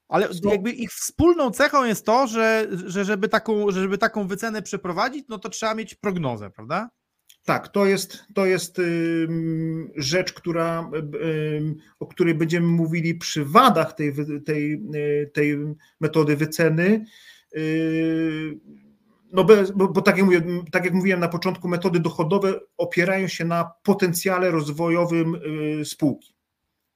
Ale 0.08 0.28
jakby 0.52 0.72
ich 0.72 0.92
wspólną 0.92 1.52
cechą 1.52 1.86
jest 1.86 2.06
to, 2.06 2.28
że, 2.28 2.68
że 2.86 3.06
żeby, 3.06 3.30
taką, 3.30 3.72
żeby 3.72 3.98
taką 3.98 4.28
wycenę 4.28 4.62
przeprowadzić, 4.62 5.26
no 5.30 5.40
to 5.40 5.50
trzeba 5.50 5.76
mieć 5.76 5.96
prognozę, 5.96 6.50
prawda? 6.50 6.90
Tak, 7.46 7.68
to 7.68 7.86
jest, 7.86 8.26
to 8.34 8.46
jest 8.46 8.82
rzecz, 9.96 10.34
która, 10.34 10.92
o 12.00 12.08
której 12.08 12.36
będziemy 12.36 12.68
mówili 12.68 13.16
przy 13.16 13.46
wadach 13.46 13.94
tej, 13.94 14.14
tej, 14.46 14.84
tej 15.34 15.58
metody 16.00 16.36
wyceny. 16.36 17.06
Yy, 17.54 18.60
no 19.32 19.44
bo, 19.44 19.88
bo 19.88 20.02
tak, 20.02 20.18
jak 20.18 20.26
mówię, 20.26 20.42
tak 20.72 20.86
jak 20.86 20.94
mówiłem 20.94 21.20
na 21.20 21.28
początku, 21.28 21.68
metody 21.68 22.00
dochodowe 22.00 22.60
opierają 22.78 23.28
się 23.28 23.46
na 23.46 23.72
potencjale 23.84 24.52
rozwojowym 24.52 25.38
yy, 25.78 25.86
spółki. 25.86 26.34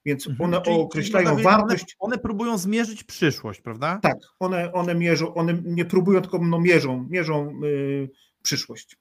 Więc 0.04 0.26
mhm. 0.26 0.54
one 0.54 0.62
czyli, 0.62 0.76
określają 0.76 1.30
czyli 1.30 1.42
wartość. 1.42 1.96
One, 1.98 2.14
one, 2.14 2.18
próbują 2.18 2.58
zmierzyć 2.58 3.04
przyszłość, 3.04 3.60
prawda? 3.60 3.98
Tak, 4.02 4.16
one, 4.38 4.72
one 4.72 4.94
mierzą, 4.94 5.34
one 5.34 5.58
nie 5.64 5.84
próbują, 5.84 6.20
tylko 6.20 6.38
no 6.38 6.60
mierzą, 6.60 7.06
mierzą 7.10 7.60
yy, 7.60 8.10
przyszłość. 8.42 8.96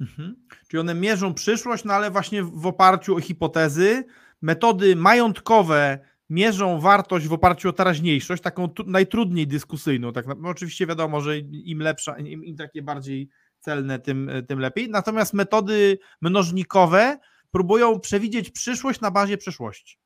Mhm. 0.00 0.36
Czyli 0.68 0.80
one 0.80 0.94
mierzą 0.94 1.34
przyszłość, 1.34 1.84
no 1.84 1.94
ale 1.94 2.10
właśnie 2.10 2.42
w 2.42 2.66
oparciu 2.66 3.16
o 3.16 3.20
hipotezy, 3.20 4.04
metody 4.42 4.96
majątkowe 4.96 5.98
mierzą 6.30 6.80
wartość 6.80 7.26
w 7.26 7.32
oparciu 7.32 7.68
o 7.68 7.72
teraźniejszość, 7.72 8.42
taką 8.42 8.68
najtrudniej 8.86 9.46
dyskusyjną. 9.46 10.12
Tak, 10.12 10.26
no, 10.26 10.48
oczywiście 10.48 10.86
wiadomo, 10.86 11.20
że 11.20 11.38
im 11.38 11.78
lepsza, 11.78 12.18
im, 12.18 12.44
im 12.44 12.56
takie 12.56 12.82
bardziej 12.82 13.28
celne, 13.60 13.98
tym, 13.98 14.30
tym 14.48 14.58
lepiej. 14.58 14.90
Natomiast 14.90 15.34
metody 15.34 15.98
mnożnikowe 16.20 17.18
próbują 17.50 18.00
przewidzieć 18.00 18.50
przyszłość 18.50 19.00
na 19.00 19.10
bazie 19.10 19.38
przeszłości. 19.38 19.98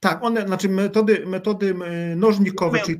Tak, 0.00 0.24
one, 0.24 0.46
znaczy 0.46 0.68
metody, 0.68 1.26
metody 1.26 1.74
mnożnikowe, 2.16 2.78
czyli 2.78 2.98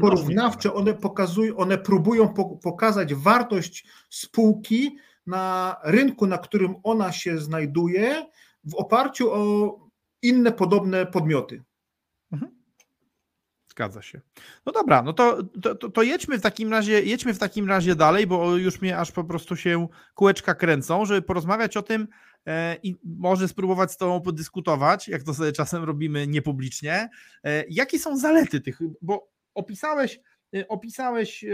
porównawcze, 0.00 0.74
one 0.74 0.94
pokazują, 0.94 1.56
one 1.56 1.78
próbują 1.78 2.34
pokazać 2.62 3.14
wartość 3.14 3.86
spółki 4.10 4.96
na 5.26 5.76
rynku, 5.84 6.26
na 6.26 6.38
którym 6.38 6.74
ona 6.82 7.12
się 7.12 7.38
znajduje, 7.38 8.26
w 8.64 8.74
oparciu 8.74 9.32
o 9.32 9.81
inne 10.22 10.52
podobne 10.52 11.06
podmioty. 11.06 11.62
Mhm. 12.32 12.62
Zgadza 13.72 14.02
się. 14.02 14.20
No 14.66 14.72
dobra, 14.72 15.02
no 15.02 15.12
to, 15.12 15.42
to, 15.62 15.74
to, 15.74 16.02
jedźmy 16.02 16.38
w 16.38 16.42
takim 16.42 16.70
razie, 16.70 17.02
jedźmy 17.02 17.34
w 17.34 17.38
takim 17.38 17.68
razie 17.68 17.94
dalej, 17.94 18.26
bo 18.26 18.56
już 18.56 18.80
mnie 18.80 18.98
aż 18.98 19.12
po 19.12 19.24
prostu 19.24 19.56
się 19.56 19.88
kółeczka 20.14 20.54
kręcą, 20.54 21.04
żeby 21.04 21.22
porozmawiać 21.22 21.76
o 21.76 21.82
tym 21.82 22.08
e, 22.46 22.76
i 22.82 22.96
może 23.04 23.48
spróbować 23.48 23.92
z 23.92 23.96
Tobą 23.96 24.20
podyskutować, 24.20 25.08
jak 25.08 25.22
to 25.22 25.34
sobie 25.34 25.52
czasem 25.52 25.84
robimy 25.84 26.26
niepublicznie. 26.26 27.08
E, 27.44 27.64
jakie 27.68 27.98
są 27.98 28.16
zalety 28.16 28.60
tych, 28.60 28.78
bo 29.02 29.30
opisałeś, 29.54 30.20
e, 30.56 30.68
opisałeś 30.68 31.44
e, 31.44 31.50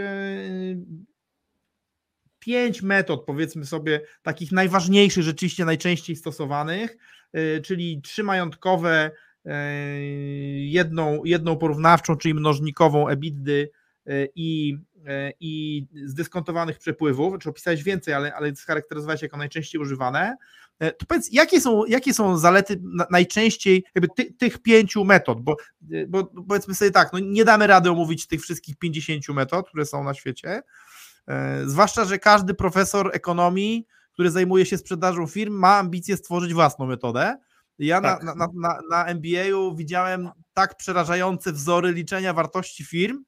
pięć 2.39 2.83
metod, 2.83 3.25
powiedzmy 3.27 3.65
sobie, 3.65 4.01
takich 4.23 4.53
najważniejszych, 4.53 5.23
rzeczywiście 5.23 5.65
najczęściej 5.65 6.17
stosowanych, 6.17 6.97
czyli 7.65 8.01
trzy 8.03 8.23
majątkowe, 8.23 9.11
e, 9.47 9.71
jedną, 10.67 11.25
jedną 11.25 11.57
porównawczą, 11.57 12.17
czyli 12.17 12.35
mnożnikową 12.35 13.09
EBITDY 13.09 13.71
e, 14.07 14.11
i, 14.35 14.79
i 15.41 15.87
zdyskontowanych 16.05 16.79
przepływów, 16.79 17.39
czy 17.41 17.49
opisałeś 17.49 17.83
więcej, 17.83 18.15
ale, 18.15 18.35
ale 18.35 18.57
scharakteryzowałeś 18.57 19.23
jako 19.23 19.37
najczęściej 19.37 19.81
używane. 19.81 20.37
To 20.99 21.07
powiedz, 21.09 21.33
jakie 21.33 21.61
są, 21.61 21.85
jakie 21.85 22.15
są 22.15 22.39
zalety 22.39 22.81
najczęściej 23.11 23.85
jakby 23.95 24.09
ty, 24.17 24.33
tych 24.33 24.59
pięciu 24.59 25.05
metod, 25.05 25.41
bo, 25.41 25.57
bo 26.09 26.25
powiedzmy 26.49 26.75
sobie 26.75 26.91
tak, 26.91 27.13
no 27.13 27.19
nie 27.19 27.45
damy 27.45 27.67
rady 27.67 27.91
omówić 27.91 28.27
tych 28.27 28.43
wszystkich 28.43 28.77
50 28.77 29.29
metod, 29.29 29.69
które 29.69 29.87
są 29.87 30.05
na 30.05 30.15
świecie, 30.15 30.63
E, 31.29 31.63
zwłaszcza, 31.67 32.05
że 32.05 32.19
każdy 32.19 32.55
profesor 32.55 33.11
ekonomii, 33.13 33.87
który 34.19 34.31
zajmuje 34.31 34.67
się 34.67 34.79
sprzedażą 34.79 35.27
firm, 35.27 35.55
ma 35.55 35.77
ambicje 35.77 36.17
stworzyć 36.17 36.55
własną 36.55 36.87
metodę. 36.87 37.37
Ja 37.79 38.01
tak. 38.01 38.23
na, 38.23 38.35
na, 38.35 38.49
na, 38.55 38.81
na 38.91 39.05
MBA-u 39.07 39.77
widziałem 39.77 40.31
tak 40.53 40.77
przerażające 40.77 41.53
wzory 41.53 41.93
liczenia 41.93 42.33
wartości 42.33 42.85
firm, 42.85 43.25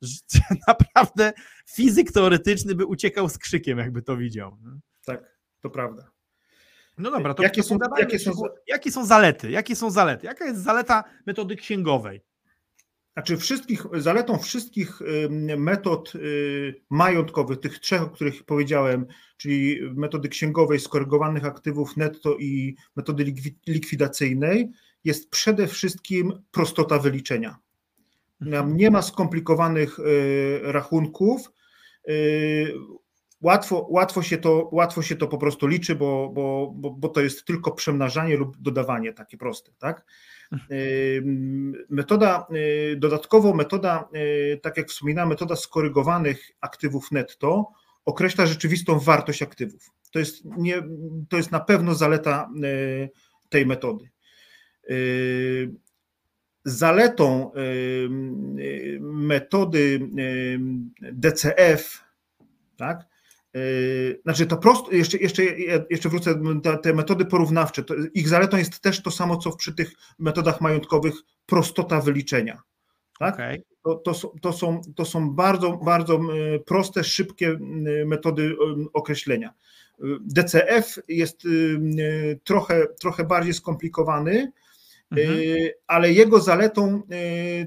że 0.00 0.18
naprawdę 0.68 1.32
fizyk 1.70 2.12
teoretyczny 2.12 2.74
by 2.74 2.86
uciekał 2.86 3.28
z 3.28 3.38
krzykiem, 3.38 3.78
jakby 3.78 4.02
to 4.02 4.16
widział. 4.16 4.58
Tak, 5.04 5.38
to 5.60 5.70
prawda. 5.70 6.10
No 6.98 7.10
dobra, 7.10 7.34
to 7.34 7.42
jakie, 7.42 7.62
są, 7.62 7.78
jakie, 7.98 8.18
są, 8.18 8.32
jakie 8.66 8.92
są 8.92 9.06
zalety? 9.06 9.50
Jakie 9.50 9.76
są 9.76 9.90
zalety? 9.90 10.26
Jaka 10.26 10.44
jest 10.44 10.62
zaleta 10.62 11.04
metody 11.26 11.56
księgowej? 11.56 12.24
Znaczy 13.12 13.36
wszystkich, 13.36 13.86
zaletą 13.92 14.38
wszystkich 14.38 14.98
metod 15.58 16.14
y, 16.14 16.82
majątkowych, 16.90 17.60
tych 17.60 17.78
trzech, 17.78 18.02
o 18.02 18.10
których 18.10 18.44
powiedziałem, 18.44 19.06
czyli 19.36 19.78
metody 19.94 20.28
księgowej, 20.28 20.80
skorygowanych 20.80 21.44
aktywów 21.44 21.96
netto 21.96 22.36
i 22.36 22.76
metody 22.96 23.34
likwidacyjnej, 23.66 24.70
jest 25.04 25.30
przede 25.30 25.66
wszystkim 25.66 26.32
prostota 26.50 26.98
wyliczenia. 26.98 27.58
Mhm. 28.40 28.76
Nie 28.76 28.90
ma 28.90 29.02
skomplikowanych 29.02 29.98
y, 29.98 30.60
rachunków. 30.62 31.50
Y, 32.08 32.74
łatwo, 33.40 33.86
łatwo, 33.90 34.22
się 34.22 34.38
to, 34.38 34.68
łatwo 34.72 35.02
się 35.02 35.16
to 35.16 35.28
po 35.28 35.38
prostu 35.38 35.66
liczy, 35.66 35.94
bo, 35.94 36.30
bo, 36.34 36.72
bo, 36.74 36.90
bo 36.90 37.08
to 37.08 37.20
jest 37.20 37.44
tylko 37.44 37.72
przemnażanie 37.72 38.36
lub 38.36 38.56
dodawanie 38.56 39.12
takie 39.12 39.36
proste. 39.36 39.72
Tak? 39.78 40.04
Metoda, 41.88 42.46
y, 42.54 42.96
dodatkowo 42.96 43.54
metoda, 43.54 44.08
y, 44.16 44.60
tak 44.62 44.76
jak 44.76 44.88
wspominałem, 44.88 45.28
metoda 45.28 45.56
skorygowanych 45.56 46.50
aktywów 46.60 47.12
netto 47.12 47.72
określa 48.04 48.46
rzeczywistą 48.46 48.98
wartość 48.98 49.42
aktywów. 49.42 49.90
To 50.10 50.18
jest, 50.18 50.44
nie, 50.44 50.82
to 51.28 51.36
jest 51.36 51.50
na 51.50 51.60
pewno 51.60 51.94
zaleta 51.94 52.50
y, 52.64 53.10
tej 53.48 53.66
metody. 53.66 54.08
zaletą 56.64 57.52
metody 59.00 60.00
DCF, 61.12 62.04
tak, 62.76 63.11
znaczy 64.22 64.46
to 64.46 64.56
prosto, 64.56 64.92
jeszcze, 64.92 65.18
jeszcze, 65.18 65.42
jeszcze 65.90 66.08
wrócę, 66.08 66.42
te, 66.62 66.78
te 66.78 66.94
metody 66.94 67.24
porównawcze, 67.24 67.82
to, 67.82 67.94
ich 68.14 68.28
zaletą 68.28 68.56
jest 68.56 68.80
też 68.80 69.02
to 69.02 69.10
samo, 69.10 69.36
co 69.36 69.56
przy 69.56 69.74
tych 69.74 69.92
metodach 70.18 70.60
majątkowych, 70.60 71.14
prostota 71.46 72.00
wyliczenia. 72.00 72.62
Tak? 73.18 73.34
Okay. 73.34 73.62
To, 73.84 73.94
to, 73.94 74.32
to, 74.42 74.52
są, 74.52 74.80
to 74.96 75.04
są 75.04 75.30
bardzo, 75.30 75.72
bardzo 75.72 76.20
proste, 76.66 77.04
szybkie 77.04 77.58
metody 78.06 78.56
określenia. 78.92 79.54
DCF 80.20 80.98
jest 81.08 81.42
trochę, 82.44 82.86
trochę 83.00 83.24
bardziej 83.24 83.54
skomplikowany, 83.54 84.52
mhm. 85.20 85.38
ale 85.86 86.12
jego 86.12 86.40
zaletą 86.40 87.02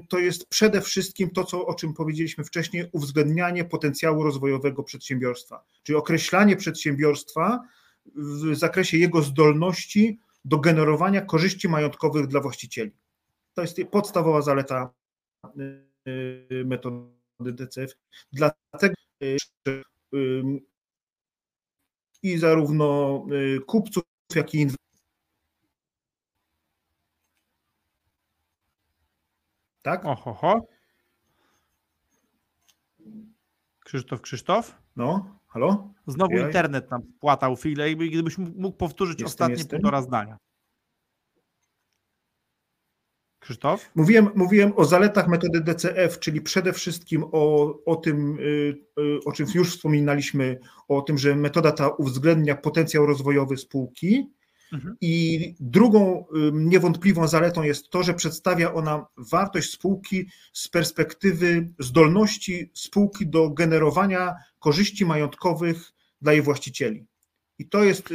to 0.08 0.18
jest 0.18 0.48
przede 0.48 0.80
wszystkim 0.80 1.30
to, 1.30 1.44
co, 1.44 1.66
o 1.66 1.74
czym 1.74 1.94
powiedzieliśmy 1.94 2.44
wcześniej, 2.44 2.88
uwzględnianie 2.92 3.64
potencjału 3.64 4.22
rozwojowego 4.22 4.82
przedsiębiorstwa, 4.82 5.64
czyli 5.82 5.96
określanie 5.96 6.56
przedsiębiorstwa 6.56 7.60
w 8.14 8.54
zakresie 8.54 8.98
jego 8.98 9.22
zdolności 9.22 10.18
do 10.44 10.58
generowania 10.58 11.20
korzyści 11.20 11.68
majątkowych 11.68 12.26
dla 12.26 12.40
właścicieli. 12.40 12.90
To 13.54 13.62
jest 13.62 13.76
podstawowa 13.90 14.42
zaleta 14.42 14.90
metody 16.64 17.52
DCF. 17.52 17.96
Dlatego 18.32 18.94
i 22.22 22.38
zarówno 22.38 23.22
y, 23.32 23.60
kupców, 23.60 24.02
jak 24.34 24.54
i 24.54 24.58
inwestorów. 24.58 24.85
Tak? 29.86 30.06
Oho, 30.06 30.34
ho. 30.34 30.66
Krzysztof, 33.84 34.20
Krzysztof? 34.20 34.74
No, 34.96 35.38
halo? 35.46 35.94
Znowu 36.06 36.36
internet 36.38 36.90
nam 36.90 37.02
płatał 37.20 37.56
chwilę 37.56 37.90
i 37.90 37.96
gdybyś 38.10 38.38
mógł 38.38 38.76
powtórzyć 38.76 39.20
jestem, 39.20 39.26
ostatnie 39.26 39.54
jestem. 39.54 39.80
półtora 39.80 40.02
zdania. 40.02 40.38
Krzysztof? 43.38 43.90
Mówiłem, 43.94 44.30
mówiłem 44.34 44.72
o 44.76 44.84
zaletach 44.84 45.28
metody 45.28 45.60
DCF, 45.60 46.18
czyli 46.18 46.40
przede 46.40 46.72
wszystkim 46.72 47.24
o, 47.32 47.74
o 47.84 47.96
tym, 47.96 48.38
y, 48.38 48.42
y, 49.00 49.18
o 49.24 49.32
czym 49.32 49.46
już 49.54 49.70
wspominaliśmy, 49.70 50.58
o 50.88 51.02
tym, 51.02 51.18
że 51.18 51.36
metoda 51.36 51.72
ta 51.72 51.88
uwzględnia 51.88 52.56
potencjał 52.56 53.06
rozwojowy 53.06 53.56
spółki. 53.56 54.30
Mhm. 54.72 54.96
I 55.00 55.54
drugą 55.60 56.20
y, 56.20 56.24
niewątpliwą 56.52 57.28
zaletą 57.28 57.62
jest 57.62 57.90
to, 57.90 58.02
że 58.02 58.14
przedstawia 58.14 58.72
ona 58.74 59.06
wartość 59.16 59.70
spółki 59.70 60.30
z 60.52 60.68
perspektywy 60.68 61.68
zdolności 61.78 62.70
spółki 62.74 63.26
do 63.26 63.50
generowania 63.50 64.34
korzyści 64.58 65.06
majątkowych 65.06 65.92
dla 66.22 66.32
jej 66.32 66.42
właścicieli. 66.42 67.06
I 67.58 67.68
to 67.68 67.84
jest 67.84 68.08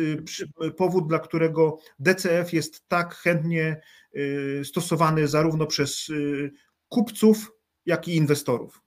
powód, 0.77 1.07
dla 1.07 1.19
którego 1.19 1.77
DCF 1.99 2.53
jest 2.53 2.87
tak 2.87 3.15
chętnie 3.15 3.81
Y, 4.15 4.61
stosowany 4.65 5.27
zarówno 5.27 5.67
przez 5.67 6.09
y, 6.09 6.51
kupców, 6.89 7.51
jak 7.85 8.07
i 8.07 8.15
inwestorów. 8.15 8.81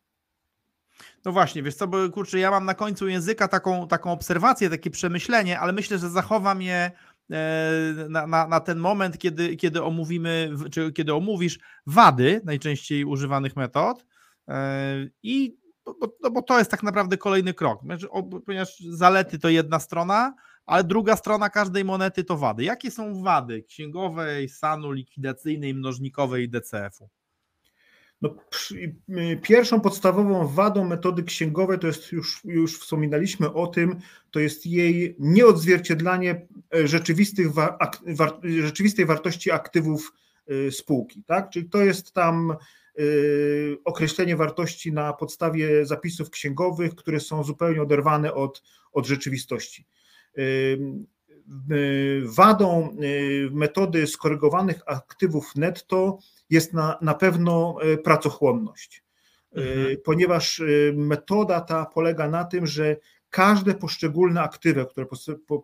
No 1.24 1.32
właśnie, 1.32 1.62
wiesz 1.62 1.74
co, 1.74 1.86
bo 1.86 2.10
kurczę, 2.10 2.38
ja 2.38 2.50
mam 2.50 2.64
na 2.64 2.74
końcu 2.74 3.08
języka 3.08 3.48
taką, 3.48 3.88
taką 3.88 4.12
obserwację, 4.12 4.70
takie 4.70 4.90
przemyślenie, 4.90 5.60
ale 5.60 5.72
myślę, 5.72 5.98
że 5.98 6.10
zachowam 6.10 6.62
je 6.62 6.90
na, 8.08 8.26
na, 8.26 8.46
na, 8.46 8.60
ten 8.60 8.78
moment, 8.78 9.18
kiedy, 9.18 9.56
kiedy 9.56 9.82
omówimy, 9.82 10.50
czy 10.70 10.92
kiedy 10.92 11.14
omówisz 11.14 11.58
wady 11.86 12.40
najczęściej 12.44 13.04
używanych 13.04 13.56
metod 13.56 14.06
e, 14.48 15.06
i 15.22 15.56
bo, 15.84 16.16
no 16.22 16.30
bo 16.30 16.42
to 16.42 16.58
jest 16.58 16.70
tak 16.70 16.82
naprawdę 16.82 17.16
kolejny 17.16 17.54
krok, 17.54 17.82
znaczy, 17.82 18.06
ponieważ 18.46 18.78
zalety 18.78 19.38
to 19.38 19.48
jedna 19.48 19.78
strona, 19.78 20.34
ale 20.66 20.84
druga 20.84 21.16
strona 21.16 21.50
każdej 21.50 21.84
monety 21.84 22.24
to 22.24 22.36
wady. 22.36 22.64
Jakie 22.64 22.90
są 22.90 23.22
wady 23.22 23.62
księgowej, 23.62 24.48
SAN-u, 24.48 24.92
likwidacyjnej, 24.92 25.74
mnożnikowej 25.74 26.44
i 26.44 26.48
DCF-u? 26.48 27.08
No, 28.22 28.34
pierwszą 29.42 29.80
podstawową 29.80 30.46
wadą 30.48 30.84
metody 30.84 31.22
księgowej 31.22 31.78
to 31.78 31.86
jest 31.86 32.12
już, 32.12 32.40
już 32.44 32.78
wspominaliśmy 32.78 33.52
o 33.52 33.66
tym, 33.66 33.96
to 34.30 34.40
jest 34.40 34.66
jej 34.66 35.16
nieodzwierciedlanie 35.18 36.46
e, 36.74 36.88
rzeczywistych, 36.88 37.48
rzeczywistej 38.42 39.06
wartości 39.06 39.50
aktywów 39.50 40.12
e, 40.46 40.70
spółki. 40.70 41.22
Tak? 41.26 41.50
Czyli 41.50 41.68
to 41.68 41.82
jest 41.82 42.12
tam 42.12 42.50
e, 42.50 42.56
określenie 43.84 44.36
wartości 44.36 44.92
na 44.92 45.12
podstawie 45.12 45.86
zapisów 45.86 46.30
księgowych, 46.30 46.94
które 46.94 47.20
są 47.20 47.44
zupełnie 47.44 47.82
oderwane 47.82 48.34
od, 48.34 48.62
od 48.92 49.06
rzeczywistości. 49.06 49.86
Wadą 52.24 52.96
y, 53.02 53.48
metody 53.52 54.06
skorygowanych 54.06 54.80
aktywów 54.86 55.56
netto 55.56 56.18
jest 56.50 56.72
na, 56.72 56.98
na 57.00 57.14
pewno 57.14 57.76
y, 57.84 57.98
pracochłonność, 57.98 59.04
y, 59.56 59.60
mhm. 59.60 59.96
ponieważ 60.04 60.62
metoda 60.94 61.60
ta 61.60 61.86
polega 61.86 62.28
na 62.28 62.44
tym, 62.44 62.66
że 62.66 62.96
każde 63.30 63.74
poszczególne 63.74 64.42
aktywo, 64.42 64.86
które 64.86 65.06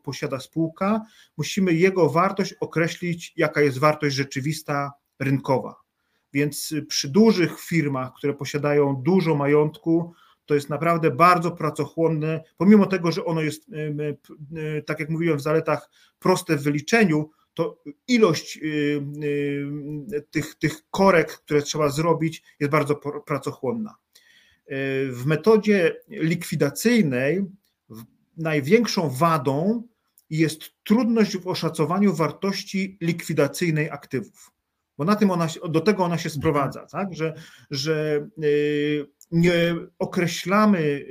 posiada 0.03 0.41
spółka, 0.41 1.01
musimy 1.37 1.73
jego 1.75 2.11
wartość 2.11 2.55
określić, 2.61 3.33
jaka 3.37 3.61
jest 3.61 3.79
wartość 3.79 4.17
rzeczywista 4.17 4.93
rynkowa. 5.19 5.75
Więc 6.33 6.75
przy 6.89 7.09
dużych 7.09 7.61
firmach, 7.61 8.13
które 8.17 8.35
posiadają 8.35 8.97
dużo 8.97 9.35
majątku, 9.35 10.15
to 10.47 10.55
jest 10.55 10.71
naprawdę 10.71 11.11
bardzo 11.11 11.51
pracochłonne, 11.51 12.45
pomimo 12.57 12.87
tego, 12.87 13.13
że 13.13 13.25
ono 13.25 13.41
jest, 13.41 13.67
tak 14.87 15.01
jak 15.01 15.11
mówiłem, 15.11 15.39
w 15.39 15.43
zaletach 15.43 15.91
proste 16.19 16.57
w 16.57 16.63
wyliczeniu, 16.63 17.31
to 17.55 17.83
ilość 18.09 18.61
tych, 20.31 20.55
tych 20.55 20.91
korek, 20.91 21.33
które 21.33 21.63
trzeba 21.63 21.89
zrobić, 21.89 22.43
jest 22.61 22.73
bardzo 22.73 22.97
pracochłonna. 23.27 23.95
W 25.11 25.23
metodzie 25.27 25.97
likwidacyjnej 26.09 27.45
największą 28.37 29.11
wadą 29.11 29.83
jest 30.31 30.63
trudność 30.85 31.37
w 31.37 31.49
oszacowaniu 31.49 32.15
wartości 32.15 32.99
likwidacyjnej 33.01 33.91
aktywów, 33.91 34.51
bo 34.99 35.05
na 35.05 35.17
tym 35.17 35.31
ona, 35.31 35.47
do 35.69 35.81
tego 35.81 36.05
ona 36.05 36.19
się 36.19 36.31
sprowadza, 36.31 36.87
tak? 36.87 37.15
że, 37.15 37.35
że 37.71 38.27
nie 38.37 38.49
określamy 39.99 41.07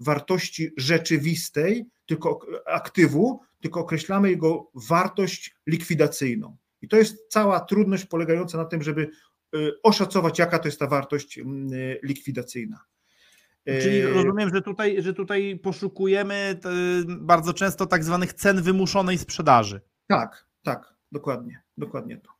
wartości 0.00 0.70
rzeczywistej, 0.76 1.86
tylko 2.06 2.38
aktywu, 2.66 3.40
tylko 3.60 3.80
określamy 3.80 4.30
jego 4.30 4.70
wartość 4.74 5.56
likwidacyjną. 5.66 6.56
I 6.82 6.88
to 6.88 6.96
jest 6.96 7.28
cała 7.28 7.60
trudność 7.60 8.04
polegająca 8.04 8.58
na 8.58 8.64
tym, 8.64 8.82
żeby 8.82 9.10
y, 9.56 9.72
oszacować, 9.82 10.38
jaka 10.38 10.58
to 10.58 10.68
jest 10.68 10.78
ta 10.78 10.86
wartość 10.86 11.40
likwidacyjna. 12.02 12.80
Czyli 13.66 13.96
y, 13.96 14.12
rozumiem, 14.12 14.50
że 14.54 14.62
tutaj, 14.62 15.02
że 15.02 15.14
tutaj 15.14 15.60
poszukujemy 15.62 16.60
bardzo 17.06 17.54
często 17.54 17.86
tak 17.86 18.04
zwanych 18.04 18.32
cen 18.32 18.62
wymuszonej 18.62 19.18
sprzedaży. 19.18 19.80
Tak, 20.06 20.46
tak, 20.62 20.94
dokładnie, 21.12 21.62
dokładnie 21.76 22.16
to. 22.16 22.33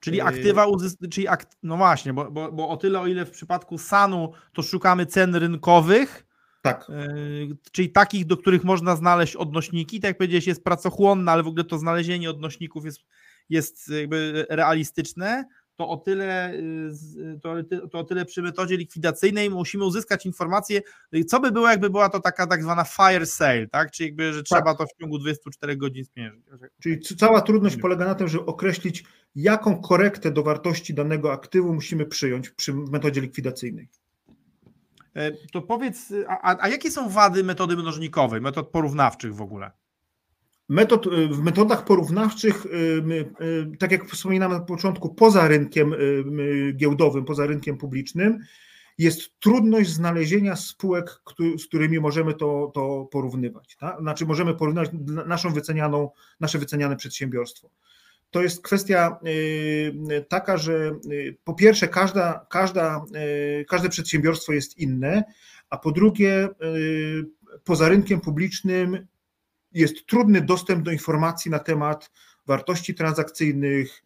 Czyli 0.00 0.16
yy. 0.16 0.24
aktywa 0.24 0.66
czyli 1.10 1.28
akt- 1.28 1.58
no 1.62 1.76
właśnie, 1.76 2.12
bo, 2.12 2.30
bo, 2.30 2.52
bo 2.52 2.68
o 2.68 2.76
tyle, 2.76 3.00
o 3.00 3.06
ile 3.06 3.24
w 3.24 3.30
przypadku 3.30 3.78
SAN-u 3.78 4.32
to 4.52 4.62
szukamy 4.62 5.06
cen 5.06 5.34
rynkowych, 5.34 6.26
tak. 6.62 6.86
Yy, 6.88 7.56
czyli 7.72 7.90
takich, 7.90 8.26
do 8.26 8.36
których 8.36 8.64
można 8.64 8.96
znaleźć 8.96 9.36
odnośniki. 9.36 10.00
Tak 10.00 10.08
jak 10.08 10.18
powiedziałeś, 10.18 10.46
jest 10.46 10.64
pracochłonna, 10.64 11.32
ale 11.32 11.42
w 11.42 11.46
ogóle 11.46 11.64
to 11.64 11.78
znalezienie 11.78 12.30
odnośników 12.30 12.84
jest, 12.84 13.00
jest 13.48 13.88
jakby 13.88 14.46
realistyczne 14.48 15.44
to 15.80 15.88
o 15.88 15.96
tyle, 15.96 16.54
y, 16.54 17.40
to, 17.42 17.54
to 17.90 17.98
o 17.98 18.04
tyle 18.04 18.24
przy 18.24 18.42
metodzie 18.42 18.76
likwidacyjnej 18.76 19.50
musimy 19.50 19.84
uzyskać 19.84 20.26
informację, 20.26 20.80
co 21.26 21.40
by 21.40 21.52
było, 21.52 21.70
jakby 21.70 21.90
była 21.90 22.08
to 22.08 22.20
taka 22.20 22.46
tak 22.46 22.62
zwana 22.62 22.84
fire 22.84 23.26
sale, 23.26 23.66
tak? 23.66 23.90
Czyli 23.90 24.08
jakby, 24.08 24.32
że 24.32 24.42
trzeba 24.42 24.62
tak. 24.62 24.78
to 24.78 24.86
w 24.86 25.00
ciągu 25.00 25.18
24 25.18 25.76
godzin 25.76 26.04
spiężyć. 26.04 26.44
Czyli 26.82 27.00
cała 27.00 27.40
trudność 27.40 27.76
polega 27.76 28.04
na 28.04 28.14
tym, 28.14 28.28
żeby 28.28 28.44
określić, 28.44 29.04
jaką 29.34 29.80
korektę 29.80 30.30
do 30.30 30.42
wartości 30.42 30.94
danego 30.94 31.32
aktywu 31.32 31.74
musimy 31.74 32.06
przyjąć 32.06 32.50
przy 32.50 32.74
metodzie 32.74 33.20
likwidacyjnej. 33.20 33.88
E, 35.16 35.32
to 35.52 35.62
powiedz, 35.62 36.12
a, 36.28 36.56
a 36.60 36.68
jakie 36.68 36.90
są 36.90 37.08
wady 37.08 37.44
metody 37.44 37.76
mnożnikowej, 37.76 38.40
metod 38.40 38.68
porównawczych 38.68 39.34
w 39.34 39.42
ogóle? 39.42 39.70
Metod, 40.70 41.06
y, 41.06 41.28
w 41.28 41.42
metodach 41.42 41.84
porównawczych, 41.84 42.66
y, 42.66 42.68
y, 43.40 43.76
tak 43.78 43.92
jak 43.92 44.06
wspominałem 44.06 44.58
na 44.58 44.64
początku, 44.64 45.14
poza 45.14 45.48
rynkiem 45.48 45.94
giełdowym, 46.76 47.24
poza 47.24 47.46
rynkiem 47.46 47.78
publicznym, 47.78 48.38
jest 48.98 49.38
trudność 49.40 49.90
znalezienia 49.90 50.56
spółek, 50.56 51.20
z 51.58 51.66
którymi 51.66 52.00
możemy 52.00 52.34
to, 52.34 52.70
to 52.74 53.08
porównywać. 53.10 53.76
Tak? 53.76 54.00
Znaczy, 54.00 54.26
możemy 54.26 54.54
porównać 54.54 54.90
naszą 55.26 55.52
wycenianą, 55.52 56.10
nasze 56.40 56.58
wyceniane 56.58 56.96
przedsiębiorstwo. 56.96 57.70
to 58.30 58.42
jest 58.42 58.62
kwestia 58.62 59.18
taka, 60.28 60.56
że 60.56 60.92
po 61.44 61.54
pierwsze 61.54 61.88
każda, 61.88 62.46
każda, 62.50 63.04
każde 63.68 63.88
przedsiębiorstwo 63.88 64.52
jest 64.52 64.78
inne, 64.78 65.24
a 65.70 65.78
po 65.78 65.90
drugie 65.90 66.48
poza 67.64 67.88
rynkiem 67.88 68.20
publicznym 68.20 69.06
jest 69.72 70.06
trudny 70.06 70.40
dostęp 70.40 70.84
do 70.84 70.90
informacji 70.90 71.50
na 71.50 71.58
temat 71.58 72.10
wartości 72.46 72.94
transakcyjnych, 72.94 74.02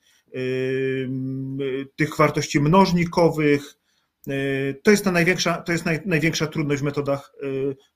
tych 1.97 2.17
wartości 2.19 2.61
mnożnikowych. 2.61 3.75
To 4.83 4.91
jest 4.91 5.05
ta 5.05 5.13
największa, 5.13 5.55
to 5.63 5.73
jest 5.73 5.85
naj, 5.85 6.01
największa 6.07 6.47
trudność 6.47 6.83
w 6.83 6.85
metodach, 6.85 7.33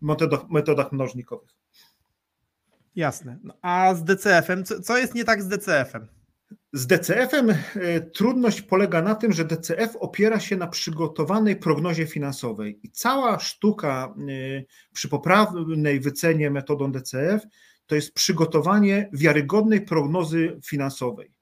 metodach, 0.01 0.51
metodach 0.51 0.93
mnożnikowych. 0.93 1.51
Jasne. 2.97 3.39
No, 3.43 3.55
a 3.63 3.95
z 3.95 4.05
DCF-em, 4.05 4.65
co, 4.65 4.81
co 4.81 4.99
jest 4.99 5.15
nie 5.15 5.25
tak 5.25 5.43
z 5.43 5.49
DCF-em? 5.49 6.09
Z 6.73 6.87
DCF-em 6.87 7.55
trudność 8.15 8.63
polega 8.63 9.03
na 9.03 9.15
tym, 9.15 9.33
że 9.33 9.45
DCF 9.45 9.97
opiera 9.97 10.41
się 10.41 10.57
na 10.57 10.67
przygotowanej 10.67 11.57
prognozie 11.57 12.07
finansowej 12.07 12.81
i 12.83 12.91
cała 12.91 13.39
sztuka 13.39 14.15
przy 14.93 15.09
poprawnej 15.09 16.01
wycenie 16.01 16.51
metodą 16.51 16.93
DCF 16.93 17.43
to 17.87 17.95
jest 17.95 18.15
przygotowanie 18.15 19.11
wiarygodnej 19.13 19.81
prognozy 19.81 20.61
finansowej. 20.65 21.33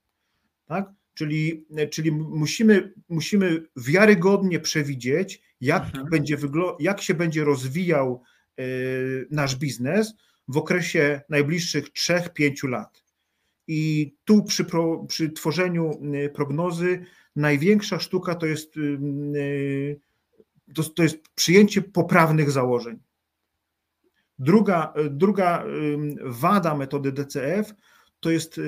Tak? 0.65 0.89
Czyli, 1.13 1.65
czyli 1.91 2.11
musimy, 2.11 2.93
musimy 3.09 3.63
wiarygodnie 3.75 4.59
przewidzieć, 4.59 5.41
jak, 5.61 5.83
mhm. 5.83 6.09
będzie 6.09 6.37
jak 6.79 7.01
się 7.01 7.13
będzie 7.13 7.43
rozwijał 7.43 8.23
nasz 9.31 9.55
biznes 9.55 10.13
w 10.47 10.57
okresie 10.57 11.21
najbliższych 11.29 11.89
3-5 11.89 12.69
lat. 12.69 13.06
I 13.67 14.13
tu 14.25 14.43
przy, 14.43 14.65
pro, 14.65 15.05
przy 15.07 15.29
tworzeniu 15.29 15.91
y, 16.25 16.29
prognozy 16.29 17.05
największa 17.35 17.99
sztuka 17.99 18.35
to 18.35 18.45
jest, 18.45 18.77
y, 18.77 18.99
y, 19.35 19.99
to, 20.73 20.83
to 20.83 21.03
jest 21.03 21.17
przyjęcie 21.35 21.81
poprawnych 21.81 22.51
założeń. 22.51 22.99
Druga, 24.39 24.93
druga 25.09 25.63
wada 26.23 26.75
metody 26.75 27.11
DCF 27.11 27.73
to 28.19 28.29
jest, 28.31 28.61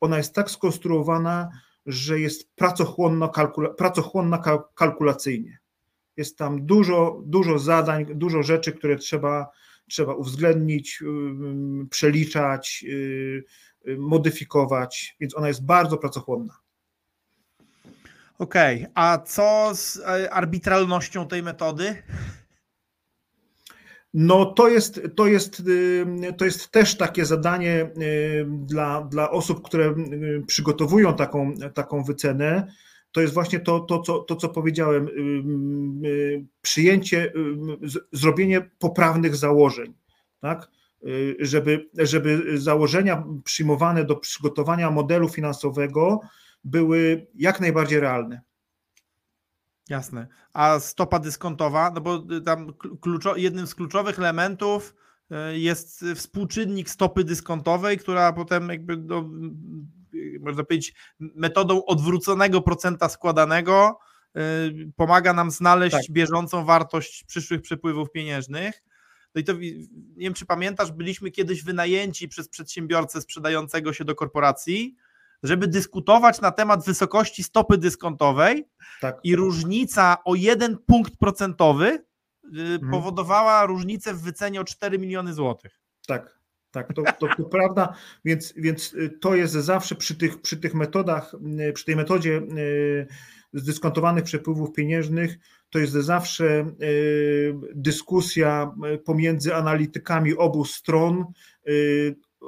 ona 0.00 0.16
jest 0.16 0.34
tak 0.34 0.50
skonstruowana, 0.50 1.50
że 1.86 2.20
jest 2.20 2.54
pracochłonna, 2.54 3.28
kalkula, 3.28 3.70
pracochłonna 3.70 4.42
kalkulacyjnie. 4.74 5.58
Jest 6.16 6.38
tam 6.38 6.66
dużo, 6.66 7.22
dużo 7.26 7.58
zadań, 7.58 8.06
dużo 8.14 8.42
rzeczy, 8.42 8.72
które 8.72 8.96
trzeba, 8.96 9.50
trzeba 9.88 10.14
uwzględnić, 10.14 11.02
przeliczać, 11.90 12.84
modyfikować, 13.98 15.16
więc 15.20 15.36
ona 15.36 15.48
jest 15.48 15.64
bardzo 15.64 15.98
pracochłonna. 15.98 16.54
Okej, 18.38 18.76
okay. 18.76 18.92
a 18.94 19.18
co 19.18 19.70
z 19.74 19.96
e, 19.96 20.30
arbitralnością 20.32 21.28
tej 21.28 21.42
metody? 21.42 22.02
No 24.14 24.46
to 24.46 24.68
jest, 24.68 25.00
to 25.16 25.26
jest, 25.26 25.60
y, 25.60 26.32
to 26.38 26.44
jest 26.44 26.70
też 26.70 26.96
takie 26.96 27.24
zadanie 27.24 27.90
y, 28.02 28.46
dla, 28.48 29.02
dla 29.02 29.30
osób, 29.30 29.62
które 29.62 29.94
przygotowują 30.46 31.16
taką, 31.16 31.54
taką 31.74 32.04
wycenę. 32.04 32.72
To 33.12 33.20
jest 33.20 33.34
właśnie 33.34 33.60
to, 33.60 33.80
to, 33.80 34.00
co, 34.00 34.18
to, 34.18 34.36
co 34.36 34.48
powiedziałem, 34.48 35.08
przyjęcie, 36.62 37.32
zrobienie 38.12 38.70
poprawnych 38.78 39.36
założeń. 39.36 39.94
Tak? 40.40 40.70
Y, 41.06 41.36
żeby, 41.40 41.88
żeby 41.94 42.58
założenia 42.58 43.24
przyjmowane 43.44 44.04
do 44.04 44.16
przygotowania 44.16 44.90
modelu 44.90 45.28
finansowego 45.28 46.20
były 46.64 47.26
jak 47.34 47.60
najbardziej 47.60 48.00
realne. 48.00 48.40
Jasne. 49.88 50.26
A 50.52 50.78
stopa 50.78 51.18
dyskontowa, 51.18 51.90
no 51.94 52.00
bo 52.00 52.22
tam 52.44 52.72
kluczo, 53.00 53.36
jednym 53.36 53.66
z 53.66 53.74
kluczowych 53.74 54.18
elementów 54.18 54.94
y, 55.30 55.58
jest 55.58 56.04
współczynnik 56.14 56.90
stopy 56.90 57.24
dyskontowej, 57.24 57.98
która 57.98 58.32
potem 58.32 58.68
jakby 58.68 58.96
no, 58.96 59.30
można 60.40 60.64
powiedzieć 60.64 60.94
metodą 61.18 61.84
odwróconego 61.84 62.62
procenta 62.62 63.08
składanego 63.08 63.98
y, 64.36 64.40
pomaga 64.96 65.32
nam 65.32 65.50
znaleźć 65.50 65.96
tak. 65.96 66.10
bieżącą 66.10 66.64
wartość 66.64 67.24
przyszłych 67.24 67.62
przepływów 67.62 68.10
pieniężnych. 68.10 68.82
No 69.34 69.40
i 69.40 69.44
to 69.44 69.52
nie 69.52 69.86
wiem, 70.16 70.34
czy 70.34 70.46
pamiętasz, 70.46 70.92
byliśmy 70.92 71.30
kiedyś 71.30 71.64
wynajęci 71.64 72.28
przez 72.28 72.48
przedsiębiorcę 72.48 73.20
sprzedającego 73.20 73.92
się 73.92 74.04
do 74.04 74.14
korporacji, 74.14 74.96
żeby 75.42 75.68
dyskutować 75.68 76.40
na 76.40 76.50
temat 76.50 76.84
wysokości 76.84 77.44
stopy 77.44 77.78
dyskontowej 77.78 78.68
tak. 79.00 79.20
i 79.24 79.36
różnica 79.36 80.16
o 80.24 80.34
jeden 80.34 80.78
punkt 80.78 81.16
procentowy 81.16 82.04
mhm. 82.44 82.90
powodowała 82.90 83.66
różnicę 83.66 84.14
w 84.14 84.22
wycenie 84.22 84.60
o 84.60 84.64
4 84.64 84.98
miliony 84.98 85.34
złotych. 85.34 85.80
Tak. 86.06 86.40
Tak, 86.70 86.94
to, 86.94 87.02
to, 87.02 87.28
to 87.36 87.44
prawda, 87.58 87.94
więc, 88.24 88.54
więc 88.56 88.94
y, 88.94 89.10
to 89.20 89.34
jest 89.34 89.52
zawsze 89.52 89.94
przy 89.94 90.16
tych, 90.16 90.40
przy 90.40 90.56
tych 90.56 90.74
metodach, 90.74 91.34
y, 91.68 91.72
przy 91.72 91.84
tej 91.84 91.96
metodzie 91.96 92.42
zdyskontowanych 93.52 94.24
przepływów 94.24 94.72
pieniężnych, 94.72 95.38
to 95.70 95.78
jest 95.78 95.92
zawsze 95.92 96.46
e, 96.48 96.64
dyskusja 97.74 98.74
e, 98.84 98.98
pomiędzy 98.98 99.54
analitykami 99.54 100.36
obu 100.36 100.64
stron 100.64 101.20
e, 101.20 101.70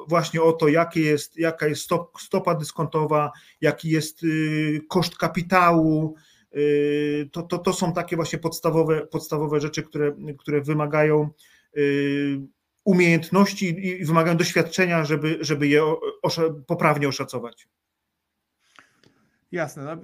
właśnie 0.09 0.43
o 0.43 0.53
to, 0.53 0.69
jakie 0.69 1.01
jest, 1.01 1.37
jaka 1.37 1.67
jest 1.67 1.83
stop, 1.83 2.21
stopa 2.21 2.55
dyskontowa, 2.55 3.33
jaki 3.61 3.91
jest 3.91 4.21
koszt 4.89 5.17
kapitału. 5.17 6.15
To, 7.33 7.43
to, 7.43 7.59
to 7.59 7.73
są 7.73 7.93
takie 7.93 8.17
właśnie 8.17 8.39
podstawowe, 8.39 9.07
podstawowe 9.07 9.61
rzeczy, 9.61 9.83
które, 9.83 10.17
które 10.39 10.61
wymagają 10.61 11.31
umiejętności 12.85 13.87
i 13.87 14.05
wymagają 14.05 14.37
doświadczenia, 14.37 15.05
żeby, 15.05 15.39
żeby 15.41 15.69
je 15.69 15.83
poprawnie 16.67 17.09
oszacować. 17.09 17.69
Jasne. 19.53 19.85
No, 19.85 19.97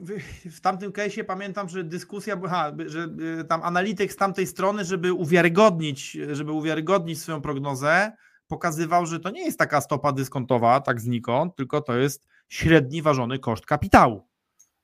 w 0.45 0.61
tamtym 0.61 0.93
case'ie 0.93 1.25
pamiętam, 1.25 1.69
że 1.69 1.85
dyskusja 1.85 2.37
była, 2.37 2.73
że 2.87 3.09
y, 3.41 3.45
tam 3.45 3.63
analityk 3.63 4.13
z 4.13 4.17
tamtej 4.17 4.47
strony, 4.47 4.85
żeby 4.85 5.13
uwiarygodnić, 5.13 6.11
żeby 6.33 6.53
uwiarygodnić 6.53 7.21
swoją 7.21 7.41
prognozę, 7.41 8.13
pokazywał, 8.47 9.07
że 9.07 9.21
to 9.21 9.31
nie 9.31 9.45
jest 9.45 9.59
taka 9.59 9.81
stopa 9.81 10.13
dyskontowa, 10.13 10.81
tak 10.81 11.01
znikąd, 11.01 11.57
tylko 11.57 11.81
to 11.81 11.97
jest 11.97 12.27
średni 12.49 13.03
ważony 13.03 13.39
koszt 13.39 13.67
kapitału. 13.67 14.29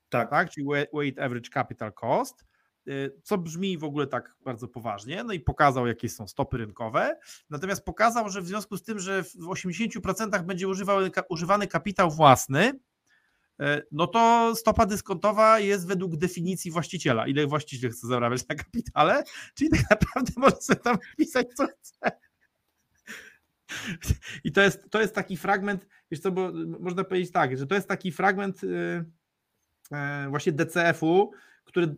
Tak. 0.09 0.31
tak? 0.31 0.51
Czyli 0.51 0.67
weight 0.95 1.19
average 1.19 1.51
capital 1.51 1.93
cost, 1.93 2.45
y, 2.89 3.21
co 3.23 3.39
brzmi 3.39 3.79
w 3.79 3.85
ogóle 3.85 4.07
tak 4.07 4.37
bardzo 4.45 4.69
poważnie, 4.69 5.25
no 5.25 5.33
i 5.33 5.41
pokazał, 5.41 5.87
jakie 5.87 6.09
są 6.09 6.29
stopy 6.29 6.57
rynkowe, 6.57 7.19
natomiast 7.51 7.85
pokazał, 7.85 8.31
że 8.31 8.43
w 8.43 8.47
związku 8.47 8.77
z 8.77 8.83
tym, 8.83 8.99
że 8.99 9.25
w 9.25 9.49
80% 9.49 10.43
będzie 10.43 10.69
używany, 10.69 11.11
używany 11.29 11.67
kapitał 11.67 12.11
własny, 12.11 12.73
no 13.93 14.07
to 14.07 14.53
stopa 14.57 14.87
dyskontowa 14.87 15.61
jest 15.61 15.87
według 15.87 16.17
definicji 16.17 16.71
właściciela. 16.71 17.27
Ile 17.27 17.47
właściciel 17.47 17.91
chce 17.91 18.07
zarabiać 18.07 18.49
na 18.49 18.55
kapitale, 18.55 19.25
czyli 19.55 19.71
tak 19.71 19.91
naprawdę 19.91 20.33
może 20.41 20.57
sobie 20.57 20.81
tam 20.81 20.99
wpisać 21.13 21.47
co 21.57 21.67
chce. 21.67 22.19
I 24.45 24.53
to 24.53 24.61
jest, 24.61 24.91
to 24.91 25.01
jest 25.01 25.15
taki 25.15 25.37
fragment, 25.37 25.87
wiesz 26.11 26.21
co, 26.21 26.33
bo 26.33 26.53
można 26.81 27.05
powiedzieć 27.05 27.33
tak, 27.33 27.59
że 27.59 27.67
to 27.67 27.75
jest 27.75 27.89
taki 27.89 28.13
fragment 28.13 28.65
y, 28.65 29.05
e, 29.93 30.27
właśnie 30.31 30.53
DCF-u, 30.53 31.31
który 31.75 31.97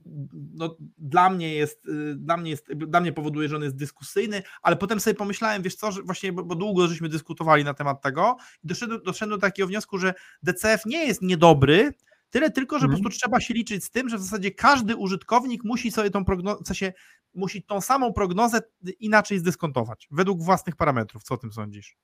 no, 0.55 0.77
dla 0.99 1.31
mnie 1.31 1.55
jest, 1.55 1.87
y, 1.87 2.15
dla 2.15 2.37
mnie 2.37 2.51
jest, 2.51 2.73
dla 2.73 3.01
mnie 3.01 3.13
powoduje, 3.13 3.49
że 3.49 3.57
on 3.57 3.63
jest 3.63 3.77
dyskusyjny, 3.77 4.43
ale 4.63 4.77
potem 4.77 5.01
sobie 5.01 5.15
pomyślałem, 5.15 5.63
wiesz 5.63 5.75
co, 5.75 5.93
że 5.93 6.03
właśnie, 6.03 6.33
bo, 6.33 6.45
bo 6.45 6.55
długo 6.55 6.89
żeśmy 6.89 7.09
dyskutowali 7.09 7.65
na 7.65 7.75
temat 7.75 8.03
tego 8.03 8.37
i 8.65 8.67
doszedłem, 8.67 9.01
doszedłem 9.05 9.41
do 9.41 9.47
takiego 9.47 9.69
wniosku, 9.69 9.99
że 9.99 10.15
DCF 10.43 10.87
nie 10.87 11.07
jest 11.07 11.23
niedobry, 11.23 11.93
Tyle 12.31 12.51
tylko, 12.51 12.77
że 12.77 12.81
po 12.81 12.93
mhm. 12.93 13.03
prostu 13.03 13.21
trzeba 13.21 13.41
się 13.41 13.55
liczyć 13.55 13.85
z 13.85 13.91
tym, 13.91 14.09
że 14.09 14.19
w 14.19 14.23
zasadzie 14.23 14.51
każdy 14.51 14.97
użytkownik 14.97 15.65
musi 15.65 15.91
sobie 15.91 16.11
tą 16.11 16.25
prognozę, 16.25 16.65
w 16.65 16.67
sensie 16.67 16.93
musi 17.35 17.63
tą 17.63 17.81
samą 17.81 18.13
prognozę 18.13 18.61
inaczej 19.01 19.39
zdyskontować, 19.39 20.09
według 20.11 20.43
własnych 20.43 20.77
parametrów. 20.77 21.23
Co 21.23 21.35
o 21.35 21.39
tym 21.39 21.53
sądzisz? 21.53 21.97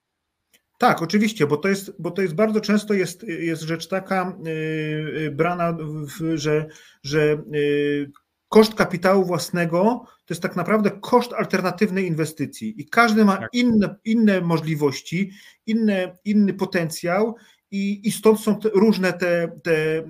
Tak, 0.82 1.02
oczywiście, 1.02 1.46
bo 1.46 1.56
to 1.56 1.68
jest, 1.68 1.92
bo 1.98 2.10
to 2.10 2.22
jest 2.22 2.34
bardzo 2.34 2.60
często 2.60 2.94
jest, 2.94 3.22
jest 3.22 3.62
rzecz 3.62 3.88
taka 3.88 4.36
yy, 4.44 5.30
brana, 5.30 5.72
w, 5.72 6.36
że, 6.36 6.66
że 7.02 7.42
yy, 7.50 8.10
koszt 8.48 8.74
kapitału 8.74 9.24
własnego 9.24 10.04
to 10.04 10.34
jest 10.34 10.42
tak 10.42 10.56
naprawdę 10.56 10.90
koszt 10.90 11.32
alternatywnej 11.32 12.06
inwestycji 12.06 12.80
i 12.80 12.88
każdy 12.88 13.24
ma 13.24 13.36
tak. 13.36 13.50
inne, 13.52 13.96
inne 14.04 14.40
możliwości, 14.40 15.30
inne, 15.66 16.18
inny 16.24 16.54
potencjał 16.54 17.36
i, 17.70 18.08
i 18.08 18.12
stąd 18.12 18.40
są 18.40 18.60
te, 18.60 18.68
różne 18.68 19.12
te, 19.12 19.60
te, 19.62 20.04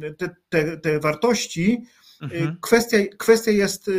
yy, 0.00 0.14
te, 0.14 0.36
te, 0.48 0.76
te 0.76 1.00
wartości. 1.00 1.84
Mhm. 2.22 2.56
Kwestia, 2.60 2.98
kwestia 3.18 3.50
jest 3.50 3.90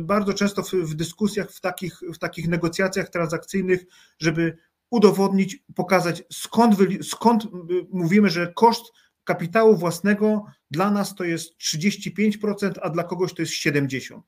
bardzo 0.00 0.34
często 0.34 0.62
w, 0.62 0.70
w 0.72 0.94
dyskusjach, 0.94 1.50
w 1.50 1.60
takich, 1.60 2.00
w 2.14 2.18
takich 2.18 2.48
negocjacjach 2.48 3.10
transakcyjnych, 3.10 3.84
żeby 4.18 4.56
udowodnić, 4.94 5.64
pokazać 5.74 6.22
skąd, 6.32 6.76
skąd 7.02 7.46
mówimy, 7.90 8.30
że 8.30 8.52
koszt 8.52 8.92
kapitału 9.24 9.76
własnego 9.76 10.44
dla 10.70 10.90
nas 10.90 11.14
to 11.14 11.24
jest 11.24 11.58
35%, 11.58 12.72
a 12.82 12.90
dla 12.90 13.04
kogoś 13.04 13.34
to 13.34 13.42
jest 13.42 13.52
70%. 13.52 14.20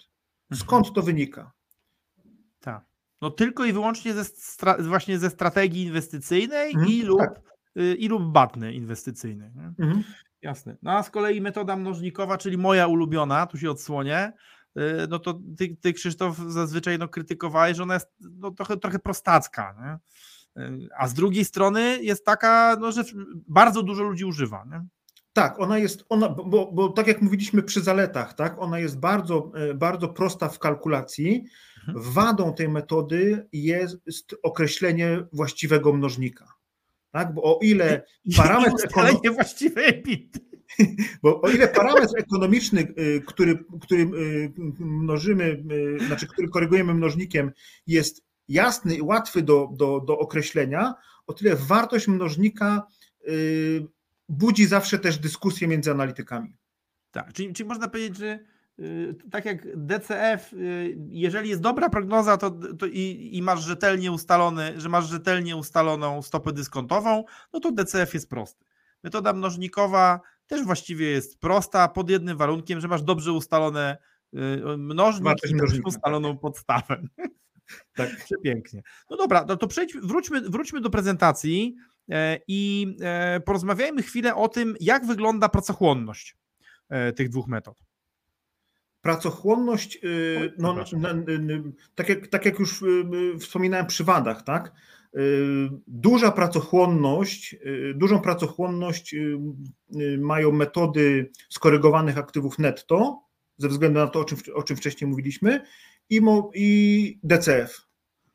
Skąd 0.54 0.92
to 0.92 1.02
wynika? 1.02 1.52
Tak. 2.60 2.84
No 3.22 3.30
tylko 3.30 3.64
i 3.64 3.72
wyłącznie 3.72 4.14
ze 4.14 4.24
właśnie 4.78 5.18
ze 5.18 5.30
strategii 5.30 5.82
inwestycyjnej 5.82 6.70
mhm, 6.70 6.88
i, 6.88 7.02
lub, 7.02 7.18
tak. 7.20 7.40
y, 7.78 7.94
i 7.94 8.08
lub 8.08 8.22
batny 8.32 8.72
inwestycyjnej. 8.72 9.50
Mhm. 9.78 10.04
Jasne. 10.42 10.76
No 10.82 10.92
a 10.92 11.02
z 11.02 11.10
kolei 11.10 11.40
metoda 11.40 11.76
mnożnikowa, 11.76 12.38
czyli 12.38 12.58
moja 12.58 12.86
ulubiona, 12.86 13.46
tu 13.46 13.58
się 13.58 13.70
odsłonię, 13.70 14.32
y, 14.78 14.82
no 15.08 15.18
to 15.18 15.40
ty, 15.58 15.76
ty 15.80 15.92
Krzysztof 15.92 16.36
zazwyczaj 16.36 16.98
no, 16.98 17.08
krytykowałeś, 17.08 17.76
że 17.76 17.82
ona 17.82 17.94
jest 17.94 18.14
no, 18.20 18.50
trochę, 18.50 18.76
trochę 18.76 18.98
prostacka. 18.98 19.74
Nie? 19.80 19.98
A 20.98 21.08
z 21.08 21.14
drugiej 21.14 21.44
strony 21.44 22.02
jest 22.02 22.24
taka, 22.24 22.76
no, 22.80 22.92
że 22.92 23.04
bardzo 23.48 23.82
dużo 23.82 24.02
ludzi 24.02 24.24
używa. 24.24 24.64
Nie? 24.70 24.86
Tak, 25.32 25.60
ona 25.60 25.78
jest, 25.78 26.04
ona, 26.08 26.28
bo, 26.28 26.72
bo 26.72 26.88
tak 26.88 27.06
jak 27.06 27.22
mówiliśmy 27.22 27.62
przy 27.62 27.80
zaletach, 27.80 28.34
tak, 28.34 28.58
ona 28.58 28.78
jest 28.78 28.98
bardzo, 28.98 29.52
e, 29.54 29.74
bardzo 29.74 30.08
prosta 30.08 30.48
w 30.48 30.58
kalkulacji. 30.58 31.44
Mhm. 31.88 32.12
Wadą 32.12 32.54
tej 32.54 32.68
metody 32.68 33.48
jest 33.52 34.34
określenie 34.42 35.26
właściwego 35.32 35.92
mnożnika. 35.92 36.54
Tak? 37.10 37.34
Bo 37.34 37.42
o 37.42 37.58
ile 37.62 38.04
parametr 38.36 38.84
ekonomiczny. 38.84 39.30
właściwej 39.30 40.02
Bo 41.22 41.40
o 41.40 41.50
ile 41.50 41.68
parametr 41.68 42.18
ekonomiczny, 42.18 42.94
y, 42.98 43.22
który, 43.26 43.64
który 43.80 44.02
y, 44.02 44.52
mnożymy, 44.78 45.62
y, 45.72 46.06
znaczy 46.06 46.26
który 46.26 46.48
korygujemy 46.48 46.94
mnożnikiem, 46.94 47.52
jest 47.86 48.25
jasny 48.48 48.94
i 48.94 49.02
łatwy 49.02 49.42
do, 49.42 49.68
do, 49.72 50.00
do 50.00 50.18
określenia, 50.18 50.94
o 51.26 51.32
tyle 51.32 51.56
wartość 51.56 52.08
mnożnika 52.08 52.86
budzi 54.28 54.66
zawsze 54.66 54.98
też 54.98 55.18
dyskusję 55.18 55.68
między 55.68 55.90
analitykami. 55.90 56.56
Tak, 57.10 57.32
czyli, 57.32 57.52
czyli 57.52 57.68
można 57.68 57.88
powiedzieć, 57.88 58.16
że 58.16 58.38
tak 59.30 59.44
jak 59.44 59.86
DCF, 59.86 60.54
jeżeli 61.08 61.48
jest 61.48 61.62
dobra 61.62 61.88
prognoza 61.88 62.36
to, 62.36 62.50
to 62.50 62.86
i, 62.86 63.30
i, 63.32 63.42
masz 63.42 63.64
rzetelnie 63.64 64.12
ustalony, 64.12 64.80
że 64.80 64.88
masz 64.88 65.08
rzetelnie 65.08 65.56
ustaloną 65.56 66.22
stopę 66.22 66.52
dyskontową, 66.52 67.24
no 67.52 67.60
to 67.60 67.72
DCF 67.72 68.14
jest 68.14 68.30
prosty. 68.30 68.64
Metoda 69.02 69.32
mnożnikowa 69.32 70.20
też 70.46 70.64
właściwie 70.64 71.06
jest 71.06 71.38
prosta, 71.38 71.88
pod 71.88 72.10
jednym 72.10 72.36
warunkiem, 72.36 72.80
że 72.80 72.88
masz 72.88 73.02
dobrze 73.02 73.32
ustalone 73.32 73.96
mnożnik 74.78 75.34
i 75.50 75.56
dobrze 75.56 75.80
ustaloną 75.84 76.38
podstawę. 76.38 77.02
Tak. 77.94 78.24
Przepięknie. 78.24 78.82
No 79.10 79.16
dobra, 79.16 79.44
no 79.48 79.56
to 79.56 79.66
przejdźmy, 79.66 80.00
wróćmy, 80.00 80.40
wróćmy 80.40 80.80
do 80.80 80.90
prezentacji 80.90 81.76
e, 82.10 82.38
i 82.48 82.86
e, 83.00 83.40
porozmawiajmy 83.40 84.02
chwilę 84.02 84.34
o 84.34 84.48
tym, 84.48 84.76
jak 84.80 85.06
wygląda 85.06 85.48
pracochłonność 85.48 86.36
e, 86.88 87.12
tych 87.12 87.28
dwóch 87.28 87.48
metod. 87.48 87.82
Pracochłonność, 89.00 90.00
no, 90.58 90.84
tak, 91.94 92.08
jak, 92.08 92.28
tak 92.28 92.44
jak 92.44 92.58
już 92.58 92.84
wspominałem 93.40 93.86
przy 93.86 94.04
wadach, 94.04 94.42
tak? 94.42 94.72
Duża 95.86 96.30
pracochłonność, 96.30 97.56
dużą 97.94 98.20
pracochłonność 98.20 99.14
mają 100.18 100.52
metody 100.52 101.30
skorygowanych 101.48 102.18
aktywów 102.18 102.58
netto, 102.58 103.22
ze 103.58 103.68
względu 103.68 104.00
na 104.00 104.06
to, 104.06 104.20
o 104.20 104.24
czym, 104.24 104.38
o 104.54 104.62
czym 104.62 104.76
wcześniej 104.76 105.10
mówiliśmy, 105.10 105.60
i, 106.10 106.20
i 106.54 107.20
DCF. 107.22 107.86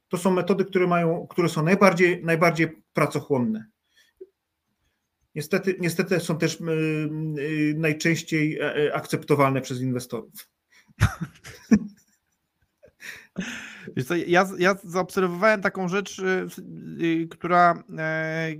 To 0.08 0.18
są 0.18 0.32
metody, 0.32 0.66
które, 0.66 0.88
mają, 0.88 1.28
które 1.28 1.50
są 1.50 1.64
najbardziej, 1.64 2.26
najbardziej 2.26 2.84
pracochłonne. 2.94 3.66
Niestety, 5.36 5.76
niestety 5.80 6.20
są 6.20 6.38
też 6.38 6.60
yy, 6.60 7.74
najczęściej 7.78 8.60
e, 8.60 8.76
e, 8.76 8.96
akceptowalne 8.96 9.62
przez 9.62 9.82
inwestorów. 9.82 10.50
Wiesz 13.96 14.06
co, 14.06 14.16
ja, 14.16 14.48
ja 14.58 14.76
zaobserwowałem 14.84 15.62
taką 15.62 15.88
rzecz, 15.88 16.20
y, 16.20 16.48
y, 17.02 17.28
która, 17.28 17.84
e, 17.98 18.56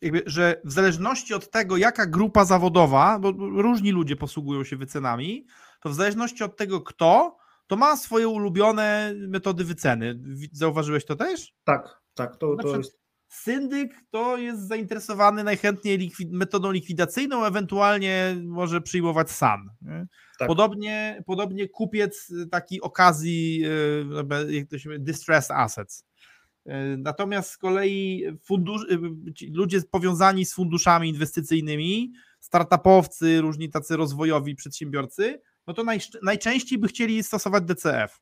jakby, 0.00 0.22
że 0.26 0.60
w 0.64 0.72
zależności 0.72 1.34
od 1.34 1.50
tego, 1.50 1.76
jaka 1.76 2.06
grupa 2.06 2.44
zawodowa, 2.44 3.18
bo 3.18 3.32
różni 3.62 3.90
ludzie 3.90 4.16
posługują 4.16 4.64
się 4.64 4.76
wycenami, 4.76 5.46
to 5.80 5.88
w 5.88 5.94
zależności 5.94 6.44
od 6.44 6.56
tego, 6.56 6.80
kto, 6.80 7.36
to 7.70 7.76
ma 7.76 7.96
swoje 7.96 8.28
ulubione 8.28 9.14
metody 9.28 9.64
wyceny. 9.64 10.20
Zauważyłeś 10.52 11.04
to 11.04 11.16
też? 11.16 11.54
Tak, 11.64 12.00
tak. 12.14 12.36
To, 12.36 12.56
to 12.56 12.76
jest... 12.76 13.00
Syndyk 13.28 13.92
to 14.10 14.36
jest 14.36 14.68
zainteresowany 14.68 15.44
najchętniej 15.44 15.98
likwid 15.98 16.32
metodą 16.32 16.70
likwidacyjną, 16.70 17.44
ewentualnie 17.44 18.36
może 18.42 18.80
przyjmować 18.80 19.30
SAN. 19.30 19.60
Tak. 20.38 20.48
Podobnie, 20.48 21.22
podobnie 21.26 21.68
kupiec 21.68 22.32
taki 22.50 22.80
okazji, 22.80 23.64
e, 24.48 24.52
jak 24.52 24.68
to 24.68 24.78
się 24.78 24.88
mówi, 24.88 25.00
distress 25.00 25.50
assets. 25.50 26.04
E, 26.66 26.96
natomiast 26.96 27.50
z 27.50 27.58
kolei 27.58 28.24
fundusz, 28.44 28.86
ludzie 29.52 29.80
powiązani 29.90 30.44
z 30.44 30.54
funduszami 30.54 31.08
inwestycyjnymi, 31.08 32.12
startupowcy, 32.40 33.40
różni 33.40 33.70
tacy 33.70 33.96
rozwojowi 33.96 34.54
przedsiębiorcy, 34.54 35.40
no 35.70 35.74
to 35.74 35.84
naj, 35.84 36.00
najczęściej 36.22 36.78
by 36.78 36.88
chcieli 36.88 37.22
stosować 37.22 37.64
DCF. 37.64 38.20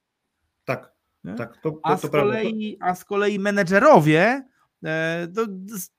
Tak, 0.64 0.92
nie? 1.24 1.34
tak. 1.34 1.56
To, 1.62 1.70
to, 1.70 1.80
a, 1.82 1.96
z 1.96 2.10
kolei, 2.10 2.78
a 2.80 2.94
z 2.94 3.04
kolei 3.04 3.38
menedżerowie 3.38 4.44
e, 4.84 5.28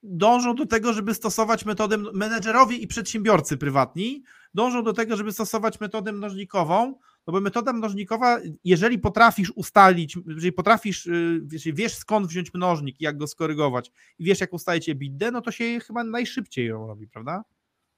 dążą 0.03 0.55
do 0.55 0.65
tego, 0.65 0.93
żeby 0.93 1.13
stosować 1.13 1.65
metodę, 1.65 1.97
menedżerowie 1.97 2.77
i 2.77 2.87
przedsiębiorcy 2.87 3.57
prywatni 3.57 4.23
dążą 4.53 4.83
do 4.83 4.93
tego, 4.93 5.17
żeby 5.17 5.31
stosować 5.31 5.79
metodę 5.79 6.11
mnożnikową, 6.11 6.95
no 7.27 7.33
bo 7.33 7.41
metoda 7.41 7.73
mnożnikowa, 7.73 8.39
jeżeli 8.63 8.99
potrafisz 8.99 9.51
ustalić, 9.55 10.17
jeżeli 10.27 10.51
potrafisz, 10.51 11.05
y, 11.05 11.41
wiesz, 11.45 11.63
wiesz 11.73 11.93
skąd 11.93 12.27
wziąć 12.27 12.53
mnożnik 12.53 13.01
i 13.01 13.03
jak 13.03 13.17
go 13.17 13.27
skorygować 13.27 13.91
i 14.19 14.23
wiesz 14.23 14.41
jak 14.41 14.53
ustalić 14.53 14.89
EBITDA, 14.89 15.31
no 15.31 15.41
to 15.41 15.51
się 15.51 15.79
chyba 15.79 16.03
najszybciej 16.03 16.67
ją 16.67 16.87
robi, 16.87 17.07
prawda? 17.07 17.43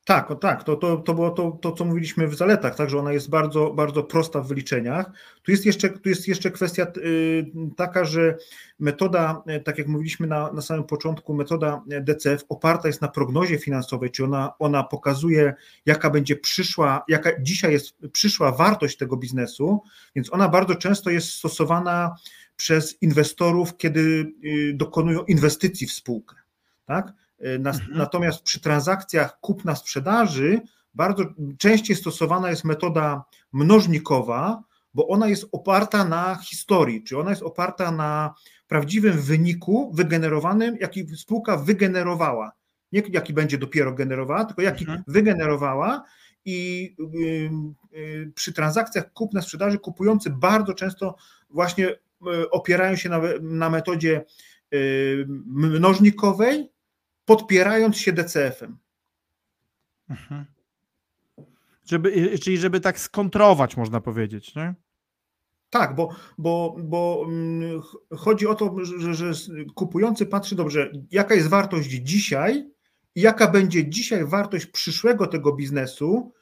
Tak, 0.05 0.31
o 0.31 0.35
tak, 0.35 0.63
to, 0.63 0.75
to, 0.75 0.97
to 0.97 1.13
było 1.13 1.29
to, 1.29 1.51
to, 1.51 1.71
co 1.71 1.85
mówiliśmy 1.85 2.27
w 2.27 2.35
zaletach, 2.35 2.75
tak, 2.75 2.89
że 2.89 2.99
ona 2.99 3.13
jest 3.13 3.29
bardzo, 3.29 3.73
bardzo 3.73 4.03
prosta 4.03 4.41
w 4.41 4.47
wyliczeniach. 4.47 5.11
Tu 5.43 5.51
jest 5.51 5.65
jeszcze, 5.65 5.89
tu 5.89 6.09
jest 6.09 6.27
jeszcze 6.27 6.51
kwestia 6.51 6.87
y, 6.97 7.45
taka, 7.77 8.05
że 8.05 8.37
metoda, 8.79 9.43
y, 9.57 9.59
tak 9.59 9.77
jak 9.77 9.87
mówiliśmy 9.87 10.27
na, 10.27 10.51
na 10.51 10.61
samym 10.61 10.83
początku, 10.83 11.33
metoda 11.33 11.83
DCF 12.01 12.43
oparta 12.49 12.87
jest 12.87 13.01
na 13.01 13.07
prognozie 13.07 13.57
finansowej, 13.57 14.11
czy 14.11 14.23
ona, 14.23 14.53
ona 14.59 14.83
pokazuje, 14.83 15.53
jaka 15.85 16.09
będzie 16.09 16.35
przyszła, 16.35 17.03
jaka 17.07 17.41
dzisiaj 17.41 17.71
jest 17.71 17.97
przyszła 18.11 18.51
wartość 18.51 18.97
tego 18.97 19.17
biznesu, 19.17 19.81
więc 20.15 20.33
ona 20.33 20.49
bardzo 20.49 20.75
często 20.75 21.09
jest 21.09 21.29
stosowana 21.29 22.15
przez 22.55 23.01
inwestorów, 23.01 23.77
kiedy 23.77 24.33
y, 24.45 24.73
dokonują 24.75 25.23
inwestycji 25.23 25.87
w 25.87 25.91
spółkę. 25.91 26.35
Tak? 26.85 27.13
E, 27.41 27.56
mhm. 27.56 27.97
Natomiast 27.97 28.43
przy 28.43 28.60
transakcjach 28.60 29.39
kupna-sprzedaży 29.39 30.62
bardzo 30.93 31.23
częściej 31.58 31.95
stosowana 31.95 32.49
jest 32.49 32.63
metoda 32.63 33.23
mnożnikowa, 33.54 34.63
bo 34.93 35.08
ona 35.08 35.27
jest 35.27 35.45
oparta 35.51 36.06
na 36.06 36.36
historii, 36.36 37.04
czy 37.04 37.19
ona 37.19 37.30
jest 37.30 37.43
oparta 37.43 37.91
na 37.91 38.34
prawdziwym 38.67 39.21
wyniku 39.21 39.91
wygenerowanym, 39.93 40.77
jaki 40.80 41.15
spółka 41.15 41.58
wygenerowała. 41.58 42.51
Nie 42.91 43.04
jaki 43.10 43.34
będzie 43.34 43.58
dopiero 43.58 43.93
generowała, 43.93 44.45
tylko 44.45 44.62
jaki 44.62 44.84
mhm. 44.84 45.04
wygenerowała 45.08 46.04
i 46.45 46.89
y, 47.93 47.97
y, 47.97 48.32
przy 48.36 48.54
transakcjach 48.54 49.13
kupna-sprzedaży 49.13 49.80
kupujący 49.80 50.30
bardzo 50.30 50.73
często 50.73 51.15
właśnie 51.49 51.89
y, 51.89 52.49
opierają 52.49 52.95
się 52.95 53.10
na, 53.10 53.21
na 53.41 53.69
metodzie 53.69 54.25
mnożnikowej, 55.45 56.71
podpierając 57.25 57.97
się 57.97 58.13
DCF-em. 58.13 58.77
Mhm. 60.10 60.45
Żeby, 61.86 62.39
czyli 62.39 62.57
żeby 62.57 62.79
tak 62.79 62.99
skontrować, 62.99 63.77
można 63.77 64.01
powiedzieć, 64.01 64.55
nie? 64.55 64.75
Tak, 65.69 65.95
bo, 65.95 66.10
bo, 66.38 66.75
bo 66.84 67.25
mm, 67.27 67.81
chodzi 68.17 68.47
o 68.47 68.55
to, 68.55 68.75
że, 68.84 69.13
że 69.13 69.31
kupujący 69.75 70.25
patrzy 70.25 70.55
dobrze, 70.55 70.91
jaka 71.12 71.36
jest 71.36 71.47
wartość 71.47 71.89
dzisiaj 71.89 72.71
i 73.15 73.21
jaka 73.21 73.47
będzie 73.47 73.89
dzisiaj 73.89 74.25
wartość 74.25 74.65
przyszłego 74.65 75.27
tego 75.27 75.53
biznesu, 75.53 76.34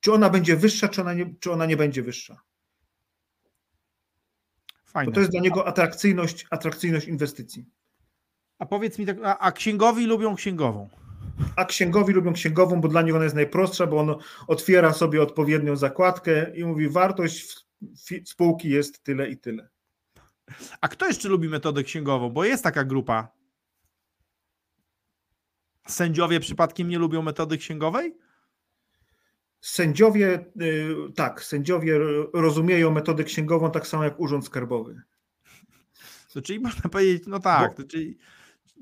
czy 0.00 0.12
ona 0.12 0.30
będzie 0.30 0.56
wyższa, 0.56 0.88
czy 0.88 1.00
ona 1.00 1.14
nie, 1.14 1.34
czy 1.40 1.52
ona 1.52 1.66
nie 1.66 1.76
będzie 1.76 2.02
wyższa. 2.02 2.40
Fajne. 4.84 5.10
Bo 5.10 5.14
to 5.14 5.20
jest 5.20 5.32
dla 5.32 5.40
niego 5.40 5.66
atrakcyjność, 5.66 6.46
atrakcyjność 6.50 7.08
inwestycji. 7.08 7.66
A 8.58 8.66
powiedz 8.66 8.98
mi 8.98 9.06
tak, 9.06 9.16
a, 9.24 9.38
a 9.38 9.52
księgowi 9.52 10.06
lubią 10.06 10.34
księgową? 10.34 10.88
A 11.56 11.64
księgowi 11.64 12.12
lubią 12.12 12.32
księgową, 12.32 12.80
bo 12.80 12.88
dla 12.88 13.02
nich 13.02 13.14
ona 13.14 13.24
jest 13.24 13.36
najprostsza, 13.36 13.86
bo 13.86 13.98
on 13.98 14.14
otwiera 14.46 14.92
sobie 14.92 15.22
odpowiednią 15.22 15.76
zakładkę 15.76 16.56
i 16.56 16.64
mówi, 16.64 16.88
wartość 16.88 17.66
spółki 18.24 18.70
jest 18.70 19.02
tyle 19.02 19.28
i 19.30 19.38
tyle. 19.38 19.68
A 20.80 20.88
kto 20.88 21.06
jeszcze 21.06 21.28
lubi 21.28 21.48
metodę 21.48 21.82
księgową? 21.82 22.30
Bo 22.30 22.44
jest 22.44 22.64
taka 22.64 22.84
grupa. 22.84 23.28
Sędziowie 25.86 26.40
przypadkiem 26.40 26.88
nie 26.88 26.98
lubią 26.98 27.22
metody 27.22 27.58
księgowej? 27.58 28.16
Sędziowie, 29.60 30.44
y, 30.60 31.12
tak, 31.14 31.44
sędziowie 31.44 31.98
rozumieją 32.32 32.90
metodę 32.90 33.24
księgową 33.24 33.70
tak 33.70 33.86
samo 33.86 34.04
jak 34.04 34.20
Urząd 34.20 34.46
Skarbowy. 34.46 35.02
To 36.32 36.42
czyli 36.42 36.60
można 36.60 36.90
powiedzieć, 36.90 37.22
no 37.26 37.40
tak, 37.40 37.76
Bo... 37.76 37.84
czyli, 37.84 38.18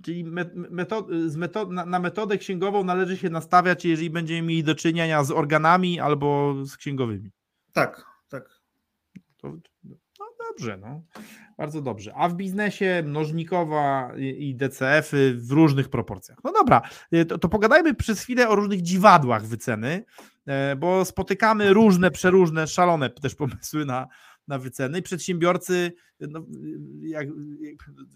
czyli 0.03 0.25
metod, 0.71 1.07
metod, 1.37 1.71
na, 1.71 1.87
na, 1.87 1.99
metodę 1.99 2.39
księgową 2.39 2.85
należy 2.85 3.17
się 3.17 3.31
nastawiać, 3.31 3.85
jeżeli 3.85 4.11
będziemy 4.11 4.43
mieli 4.43 4.65
do 4.65 4.75
czynienia 4.75 5.25
z 5.25 5.31
organami 5.31 6.01
albo 6.01 6.55
z 6.65 6.77
księgowymi. 6.77 7.31
Tak, 7.73 8.07
tak. 8.29 8.61
To, 9.37 9.57
no 10.19 10.27
dobrze, 10.51 10.77
no. 10.77 11.03
Bardzo 11.59 11.83
dobrze. 11.83 12.15
A 12.15 12.29
w 12.29 12.35
biznesie 12.35 13.03
mnożnikowa 13.07 14.13
i 14.17 14.55
DCF-y 14.55 15.35
w 15.35 15.51
różnych 15.51 15.89
proporcjach. 15.89 16.39
No 16.45 16.53
dobra, 16.53 16.83
y, 17.15 17.25
to, 17.25 17.39
to 17.39 17.49
pogadajmy 17.49 17.95
przez 17.95 18.21
chwilę 18.21 18.49
o 18.49 18.55
różnych 18.55 18.83
dziwadłach 18.83 19.47
wyceny, 19.47 20.05
e, 20.47 20.77
bo 20.77 21.05
spotykamy 21.05 21.73
różne, 21.73 22.11
przeróżne, 22.11 22.67
szalone 22.67 23.11
też 23.11 23.35
pomysły 23.35 23.85
na, 23.85 24.09
na 24.53 24.59
wyceny 24.59 24.99
i 24.99 25.03
przedsiębiorcy, 25.03 25.93
no, 26.21 26.47
jak, 27.01 27.29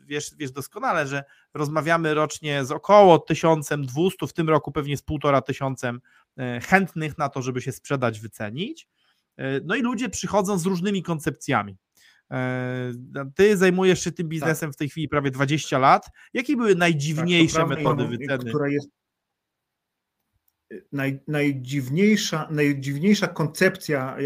wiesz, 0.07 0.31
wiesz 0.39 0.51
doskonale, 0.51 1.07
że 1.07 1.25
rozmawiamy 1.55 2.15
rocznie 2.15 2.65
z 2.65 2.71
około 2.71 3.19
1200, 3.19 4.27
w 4.27 4.33
tym 4.33 4.49
roku 4.49 4.73
pewnie 4.73 4.97
z 4.97 5.03
półtora 5.03 5.41
tysiącem 5.43 6.01
e, 6.39 6.61
chętnych 6.61 7.19
na 7.19 7.29
to, 7.29 7.43
żeby 7.43 7.61
się 7.61 7.73
sprzedać, 7.73 8.21
wycenić. 8.21 8.89
E, 9.37 9.61
no 9.61 9.75
i 9.75 9.83
ludzie 9.83 10.09
przychodzą 10.09 10.59
z 10.59 10.67
różnymi 10.67 11.03
koncepcjami. 11.03 11.77
E, 12.31 12.93
ty 13.35 13.57
zajmujesz 13.57 14.05
się 14.05 14.13
tym 14.13 14.29
biznesem 14.29 14.71
tak. 14.71 14.75
w 14.75 14.79
tej 14.79 14.89
chwili 14.89 15.09
prawie 15.09 15.31
20 15.31 15.79
lat. 15.79 16.11
Jakie 16.35 16.57
były 16.57 16.75
najdziwniejsze 16.75 17.59
tak, 17.59 17.69
metody 17.69 18.07
wyceny? 18.09 18.45
Która 18.45 18.69
jest 18.69 18.89
naj, 20.93 21.21
najdziwniejsza, 21.29 22.49
najdziwniejsza 22.51 23.29
koncepcja, 23.29 24.17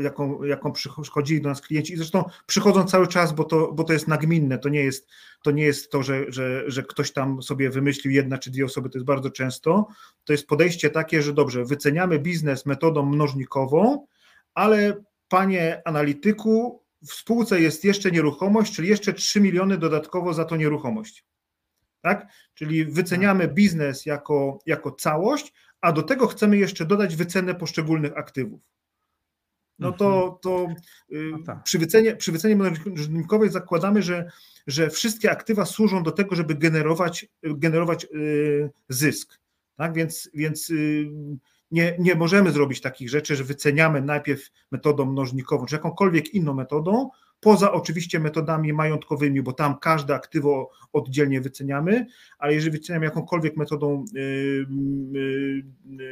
jaką, 0.00 0.44
jaką 0.44 0.72
przychodzili 0.72 1.40
do 1.40 1.48
nas 1.48 1.60
klienci, 1.60 1.92
i 1.92 1.96
zresztą 1.96 2.24
przychodzą 2.46 2.84
cały 2.84 3.06
czas, 3.06 3.32
bo 3.32 3.44
to, 3.44 3.72
bo 3.72 3.84
to 3.84 3.92
jest 3.92 4.08
nagminne, 4.08 4.58
to 4.58 4.68
nie 4.68 4.80
jest 4.80 5.08
to, 5.42 5.50
nie 5.50 5.62
jest 5.62 5.90
to 5.90 6.02
że, 6.02 6.24
że, 6.28 6.70
że 6.70 6.82
ktoś 6.82 7.12
tam 7.12 7.42
sobie 7.42 7.70
wymyślił 7.70 8.12
jedna 8.12 8.38
czy 8.38 8.50
dwie 8.50 8.64
osoby, 8.64 8.90
to 8.90 8.98
jest 8.98 9.06
bardzo 9.06 9.30
często, 9.30 9.86
to 10.24 10.32
jest 10.32 10.46
podejście 10.46 10.90
takie, 10.90 11.22
że 11.22 11.32
dobrze, 11.32 11.64
wyceniamy 11.64 12.18
biznes 12.18 12.66
metodą 12.66 13.06
mnożnikową, 13.06 14.06
ale 14.54 15.04
panie 15.28 15.82
analityku, 15.84 16.84
w 17.06 17.12
spółce 17.12 17.60
jest 17.60 17.84
jeszcze 17.84 18.10
nieruchomość, 18.10 18.74
czyli 18.74 18.88
jeszcze 18.88 19.12
3 19.12 19.40
miliony 19.40 19.78
dodatkowo 19.78 20.34
za 20.34 20.44
tą 20.44 20.56
nieruchomość. 20.56 21.24
Tak? 22.00 22.26
Czyli 22.54 22.84
wyceniamy 22.84 23.48
biznes 23.48 24.06
jako, 24.06 24.58
jako 24.66 24.92
całość, 24.92 25.52
a 25.84 25.92
do 25.92 26.02
tego 26.02 26.26
chcemy 26.26 26.56
jeszcze 26.56 26.86
dodać 26.86 27.16
wycenę 27.16 27.54
poszczególnych 27.54 28.18
aktywów. 28.18 28.60
No 29.78 29.92
to, 29.92 30.22
mhm. 30.22 30.38
to 30.40 30.68
no 31.10 31.38
tak. 31.46 31.62
przy, 31.62 31.78
wycenie, 31.78 32.16
przy 32.16 32.32
wycenie 32.32 32.56
mnożnikowej 32.56 33.50
zakładamy, 33.50 34.02
że, 34.02 34.30
że 34.66 34.90
wszystkie 34.90 35.30
aktywa 35.30 35.64
służą 35.64 36.02
do 36.02 36.12
tego, 36.12 36.34
żeby 36.34 36.54
generować, 36.54 37.26
generować 37.42 38.04
y, 38.04 38.70
zysk. 38.88 39.40
Tak? 39.76 39.94
Więc, 39.94 40.30
więc 40.34 40.70
y, 40.70 41.10
nie, 41.70 41.96
nie 41.98 42.14
możemy 42.14 42.52
zrobić 42.52 42.80
takich 42.80 43.10
rzeczy, 43.10 43.36
że 43.36 43.44
wyceniamy 43.44 44.00
najpierw 44.02 44.50
metodą 44.70 45.04
mnożnikową, 45.04 45.66
czy 45.66 45.74
jakąkolwiek 45.74 46.34
inną 46.34 46.54
metodą, 46.54 47.10
poza 47.44 47.72
oczywiście 47.72 48.20
metodami 48.20 48.72
majątkowymi, 48.72 49.42
bo 49.42 49.52
tam 49.52 49.78
każde 49.78 50.14
aktywo 50.14 50.70
oddzielnie 50.92 51.40
wyceniamy, 51.40 52.06
ale 52.38 52.54
jeżeli 52.54 52.72
wyceniamy 52.72 53.04
jakąkolwiek 53.04 53.56
metodą 53.56 54.04
y, 54.16 54.20
y, 54.20 55.64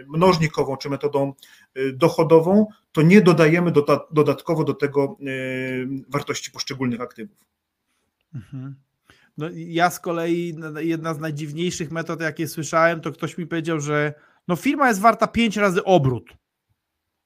mnożnikową 0.09 0.77
czy 0.77 0.90
metodą 0.90 1.33
y, 1.79 1.92
dochodową, 1.92 2.66
to 2.92 3.03
nie 3.03 3.21
dodajemy 3.21 3.73
dodatkowo 4.11 4.64
do 4.64 4.75
tego 4.75 5.16
wartości 6.09 6.51
poszczególnych 6.51 7.01
aktywów. 7.01 7.37
Mhm. 8.35 8.75
No, 9.38 9.47
ja 9.55 9.90
z 9.90 10.01
kolei 10.01 10.57
jedna 10.77 11.14
z 11.14 11.18
najdziwniejszych 11.18 11.90
metod, 11.90 12.21
jakie 12.21 12.49
słyszałem, 12.49 13.01
to 13.01 13.12
ktoś 13.12 13.38
mi 13.38 13.47
powiedział, 13.47 13.81
że 13.81 14.14
no 14.49 14.57
firma 14.57 14.88
jest 14.88 15.01
warta 15.01 15.27
5 15.27 15.57
razy 15.57 15.85
obrót. 15.85 16.31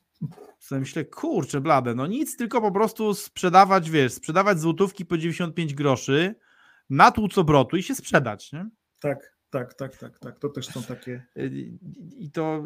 sobie 0.68 0.80
myślę, 0.80 1.04
kurczę 1.04 1.60
blade, 1.60 1.94
no 1.94 2.06
nic, 2.06 2.36
tylko 2.36 2.60
po 2.60 2.72
prostu 2.72 3.14
sprzedawać, 3.14 3.90
wiesz, 3.90 4.12
sprzedawać 4.12 4.60
złotówki 4.60 5.06
po 5.06 5.18
95 5.18 5.74
groszy, 5.74 6.34
natłuc 6.90 7.38
obrotu 7.38 7.76
i 7.76 7.82
się 7.82 7.94
sprzedać, 7.94 8.52
nie? 8.52 8.68
Tak, 8.98 9.36
tak, 9.50 9.74
tak, 9.74 9.96
tak, 9.96 10.18
tak. 10.18 10.38
To 10.38 10.48
też 10.48 10.66
są 10.66 10.82
takie. 10.82 11.26
I 12.18 12.30
to, 12.30 12.64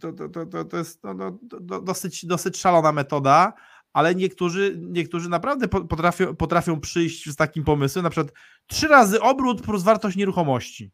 to, 0.00 0.12
to, 0.12 0.46
to, 0.46 0.64
to 0.64 0.76
jest 0.76 1.04
no, 1.04 1.14
no, 1.14 1.38
dosyć, 1.80 2.26
dosyć 2.26 2.56
szalona 2.56 2.92
metoda, 2.92 3.52
ale 3.92 4.14
niektórzy, 4.14 4.78
niektórzy 4.80 5.28
naprawdę 5.28 5.68
potrafią, 5.68 6.36
potrafią 6.36 6.80
przyjść 6.80 7.30
z 7.30 7.36
takim 7.36 7.64
pomysłem, 7.64 8.02
na 8.02 8.10
przykład 8.10 8.34
trzy 8.66 8.88
razy 8.88 9.20
obrót 9.20 9.62
plus 9.62 9.82
wartość 9.82 10.16
nieruchomości. 10.16 10.90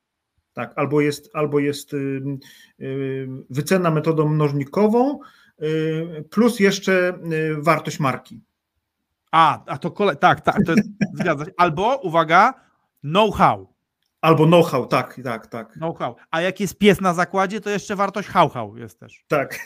Tak, 0.52 0.72
albo 0.76 1.00
jest, 1.00 1.30
albo 1.34 1.58
jest 1.58 1.90
wycena 3.50 3.90
metodą 3.90 4.28
mnożnikową, 4.28 5.18
Y, 5.18 5.45
plus 6.30 6.60
jeszcze 6.60 7.18
y, 7.32 7.62
wartość 7.62 8.00
marki. 8.00 8.44
A, 9.32 9.64
a 9.66 9.78
to 9.78 9.90
kolej, 9.90 10.16
tak, 10.16 10.40
tak, 10.40 10.56
to 10.66 10.74
zgadza 11.14 11.44
się. 11.44 11.50
Albo, 11.56 11.96
uwaga, 11.96 12.54
know-how. 13.00 13.74
Albo 14.20 14.46
know-how, 14.46 14.86
tak, 14.86 15.20
tak, 15.24 15.46
tak. 15.46 15.72
Know-how. 15.72 16.16
A 16.30 16.40
jak 16.40 16.60
jest 16.60 16.78
pies 16.78 17.00
na 17.00 17.14
zakładzie, 17.14 17.60
to 17.60 17.70
jeszcze 17.70 17.96
wartość 17.96 18.28
how-how 18.28 18.76
jest 18.76 19.00
też. 19.00 19.24
Tak. 19.28 19.58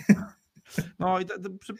No 0.98 1.20
i 1.20 1.24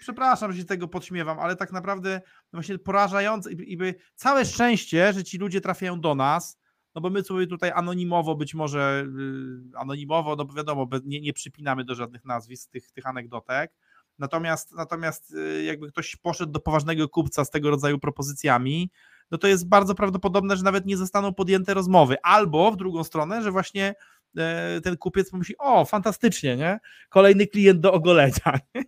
przepraszam, 0.00 0.52
że 0.52 0.58
się 0.58 0.64
tego 0.64 0.88
podśmiewam, 0.88 1.40
ale 1.40 1.56
tak 1.56 1.72
naprawdę 1.72 2.20
właśnie 2.52 2.78
porażające 2.78 3.52
i, 3.52 3.72
i 3.72 3.94
całe 4.14 4.44
szczęście, 4.44 5.12
że 5.12 5.24
ci 5.24 5.38
ludzie 5.38 5.60
trafiają 5.60 6.00
do 6.00 6.14
nas, 6.14 6.58
no 6.94 7.00
bo 7.00 7.10
my 7.10 7.22
sobie 7.22 7.46
tutaj 7.46 7.70
anonimowo 7.74 8.34
być 8.34 8.54
może, 8.54 9.06
yy, 9.16 9.78
anonimowo, 9.78 10.36
no 10.36 10.44
bo 10.44 10.54
wiadomo, 10.54 10.88
nie, 11.04 11.20
nie 11.20 11.32
przypinamy 11.32 11.84
do 11.84 11.94
żadnych 11.94 12.24
nazwisk 12.24 12.70
tych, 12.70 12.90
tych 12.92 13.06
anegdotek, 13.06 13.72
Natomiast, 14.20 14.72
natomiast 14.72 15.34
y, 15.34 15.62
jakby 15.64 15.88
ktoś 15.88 16.16
poszedł 16.16 16.52
do 16.52 16.60
poważnego 16.60 17.08
kupca 17.08 17.44
z 17.44 17.50
tego 17.50 17.70
rodzaju 17.70 17.98
propozycjami, 17.98 18.90
no 19.30 19.38
to 19.38 19.46
jest 19.46 19.68
bardzo 19.68 19.94
prawdopodobne, 19.94 20.56
że 20.56 20.62
nawet 20.62 20.86
nie 20.86 20.96
zostaną 20.96 21.34
podjęte 21.34 21.74
rozmowy. 21.74 22.16
Albo 22.22 22.72
w 22.72 22.76
drugą 22.76 23.04
stronę, 23.04 23.42
że 23.42 23.50
właśnie 23.50 23.94
e, 24.36 24.80
ten 24.80 24.96
kupiec 24.96 25.30
pomyśli, 25.30 25.54
o, 25.58 25.84
fantastycznie, 25.84 26.56
nie? 26.56 26.80
Kolejny 27.08 27.46
klient 27.46 27.80
do 27.80 27.92
ogolenia. 27.92 28.60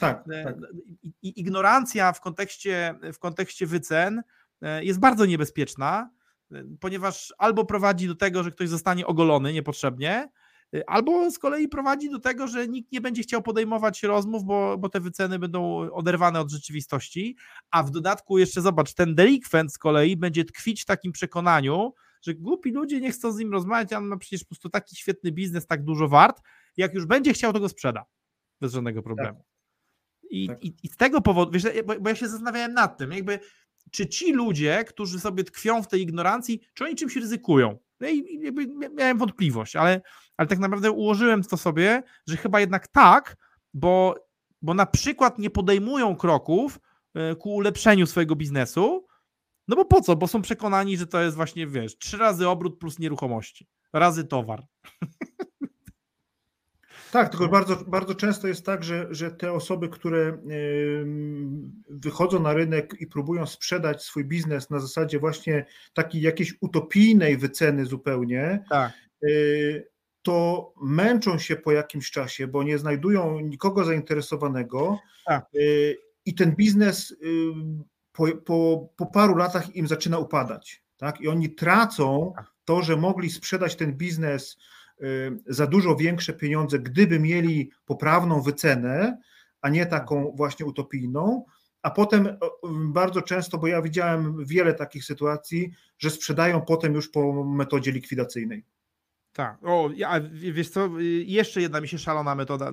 Tak, 0.00 0.24
e, 0.32 0.44
tak. 0.44 0.56
I, 1.22 1.40
ignorancja 1.40 2.12
w 2.12 2.20
kontekście, 2.20 2.94
w 3.12 3.18
kontekście 3.18 3.66
wycen 3.66 4.22
e, 4.62 4.84
jest 4.84 5.00
bardzo 5.00 5.26
niebezpieczna, 5.26 6.10
ponieważ 6.80 7.34
albo 7.38 7.64
prowadzi 7.64 8.08
do 8.08 8.14
tego, 8.14 8.42
że 8.42 8.50
ktoś 8.50 8.68
zostanie 8.68 9.06
ogolony 9.06 9.52
niepotrzebnie, 9.52 10.28
albo 10.86 11.30
z 11.30 11.38
kolei 11.38 11.68
prowadzi 11.68 12.10
do 12.10 12.18
tego, 12.18 12.48
że 12.48 12.68
nikt 12.68 12.92
nie 12.92 13.00
będzie 13.00 13.22
chciał 13.22 13.42
podejmować 13.42 14.02
rozmów, 14.02 14.44
bo, 14.44 14.78
bo 14.78 14.88
te 14.88 15.00
wyceny 15.00 15.38
będą 15.38 15.90
oderwane 15.92 16.40
od 16.40 16.50
rzeczywistości, 16.50 17.36
a 17.70 17.82
w 17.82 17.90
dodatku 17.90 18.38
jeszcze 18.38 18.60
zobacz, 18.60 18.94
ten 18.94 19.14
delikwent 19.14 19.72
z 19.72 19.78
kolei 19.78 20.16
będzie 20.16 20.44
tkwić 20.44 20.82
w 20.82 20.86
takim 20.86 21.12
przekonaniu, 21.12 21.92
że 22.22 22.34
głupi 22.34 22.72
ludzie 22.72 23.00
nie 23.00 23.12
chcą 23.12 23.32
z 23.32 23.38
nim 23.38 23.52
rozmawiać, 23.52 23.92
a 23.92 23.98
on 23.98 24.06
ma 24.06 24.16
przecież 24.16 24.44
po 24.44 24.48
prostu 24.48 24.68
taki 24.68 24.96
świetny 24.96 25.32
biznes, 25.32 25.66
tak 25.66 25.84
dużo 25.84 26.08
wart, 26.08 26.40
jak 26.76 26.94
już 26.94 27.06
będzie 27.06 27.32
chciał, 27.32 27.52
to 27.52 27.60
go 27.60 27.68
sprzeda. 27.68 28.04
Bez 28.60 28.72
żadnego 28.72 29.02
problemu. 29.02 29.38
Tak. 29.38 29.46
I, 30.30 30.48
tak. 30.48 30.64
i, 30.64 30.74
I, 30.82 30.88
z 30.88 30.96
tego 30.96 31.20
powodu, 31.20 31.52
wiesz, 31.52 31.64
bo, 31.86 32.00
bo 32.00 32.08
ja 32.08 32.14
się 32.14 32.28
zastanawiałem 32.28 32.72
nad 32.74 32.98
tym, 32.98 33.12
jakby, 33.12 33.38
czy 33.90 34.06
ci 34.06 34.32
ludzie, 34.32 34.84
którzy 34.88 35.20
sobie 35.20 35.44
tkwią 35.44 35.82
w 35.82 35.88
tej 35.88 36.02
ignorancji, 36.02 36.60
czy 36.74 36.84
oni 36.84 36.94
czymś 36.94 37.16
ryzykują? 37.16 37.78
No 38.00 38.08
i 38.08 38.40
jakby 38.42 38.66
miałem 38.94 39.18
wątpliwość, 39.18 39.76
ale, 39.76 40.00
ale 40.36 40.48
tak 40.48 40.58
naprawdę 40.58 40.90
ułożyłem 40.90 41.42
to 41.42 41.56
sobie, 41.56 42.02
że 42.26 42.36
chyba 42.36 42.60
jednak 42.60 42.88
tak, 42.88 43.36
bo, 43.74 44.14
bo 44.62 44.74
na 44.74 44.86
przykład 44.86 45.38
nie 45.38 45.50
podejmują 45.50 46.16
kroków 46.16 46.80
e, 47.14 47.34
ku 47.34 47.54
ulepszeniu 47.54 48.06
swojego 48.06 48.36
biznesu, 48.36 49.06
no 49.68 49.76
bo 49.76 49.84
po 49.84 50.00
co? 50.00 50.16
Bo 50.16 50.26
są 50.26 50.42
przekonani, 50.42 50.96
że 50.96 51.06
to 51.06 51.22
jest 51.22 51.36
właśnie, 51.36 51.66
wiesz, 51.66 51.98
trzy 51.98 52.16
razy 52.16 52.48
obrót 52.48 52.78
plus 52.78 52.98
nieruchomości, 52.98 53.68
razy 53.92 54.24
towar. 54.24 54.62
Tak, 57.12 57.28
tylko 57.28 57.48
bardzo, 57.48 57.76
bardzo 57.76 58.14
często 58.14 58.48
jest 58.48 58.66
tak, 58.66 58.84
że, 58.84 59.06
że 59.10 59.30
te 59.30 59.52
osoby, 59.52 59.88
które 59.88 60.38
wychodzą 61.90 62.40
na 62.40 62.52
rynek 62.52 62.94
i 63.00 63.06
próbują 63.06 63.46
sprzedać 63.46 64.02
swój 64.04 64.24
biznes 64.24 64.70
na 64.70 64.80
zasadzie 64.80 65.18
właśnie 65.18 65.66
takiej 65.94 66.22
jakiejś 66.22 66.54
utopijnej 66.60 67.36
wyceny 67.36 67.86
zupełnie, 67.86 68.64
tak. 68.70 68.92
Y, 70.26 70.28
to 70.28 70.72
męczą 70.82 71.38
się 71.38 71.56
po 71.56 71.72
jakimś 71.72 72.10
czasie, 72.10 72.46
bo 72.46 72.62
nie 72.62 72.78
znajdują 72.78 73.40
nikogo 73.40 73.84
zainteresowanego 73.84 74.98
tak. 75.26 75.46
Y, 75.54 75.96
i 76.24 76.34
ten 76.34 76.56
biznes 76.56 77.10
y, 77.10 77.16
po, 78.12 78.26
po, 78.44 78.88
po 78.96 79.06
paru 79.06 79.36
latach 79.36 79.76
im 79.76 79.88
zaczyna 79.88 80.18
upadać. 80.18 80.82
Tak? 80.96 81.20
I 81.20 81.28
oni 81.28 81.50
tracą 81.50 82.32
tak. 82.36 82.52
to, 82.64 82.82
że 82.82 82.96
mogli 82.96 83.30
sprzedać 83.30 83.76
ten 83.76 83.92
biznes 83.92 84.56
za 85.46 85.66
dużo 85.66 85.96
większe 85.96 86.32
pieniądze, 86.32 86.78
gdyby 86.78 87.20
mieli 87.20 87.70
poprawną 87.84 88.42
wycenę, 88.42 89.18
a 89.60 89.68
nie 89.68 89.86
taką 89.86 90.32
właśnie 90.36 90.66
utopijną, 90.66 91.44
a 91.82 91.90
potem 91.90 92.28
bardzo 92.92 93.22
często, 93.22 93.58
bo 93.58 93.66
ja 93.66 93.82
widziałem 93.82 94.44
wiele 94.44 94.74
takich 94.74 95.04
sytuacji, 95.04 95.72
że 95.98 96.10
sprzedają 96.10 96.60
potem 96.60 96.94
już 96.94 97.08
po 97.08 97.44
metodzie 97.44 97.92
likwidacyjnej. 97.92 98.64
Tak. 99.36 99.58
O, 99.62 99.90
ja, 99.96 100.20
wiesz 100.32 100.70
co, 100.70 100.90
jeszcze 101.24 101.60
jedna 101.60 101.80
mi 101.80 101.88
się 101.88 101.98
szalona 101.98 102.34
metoda. 102.34 102.72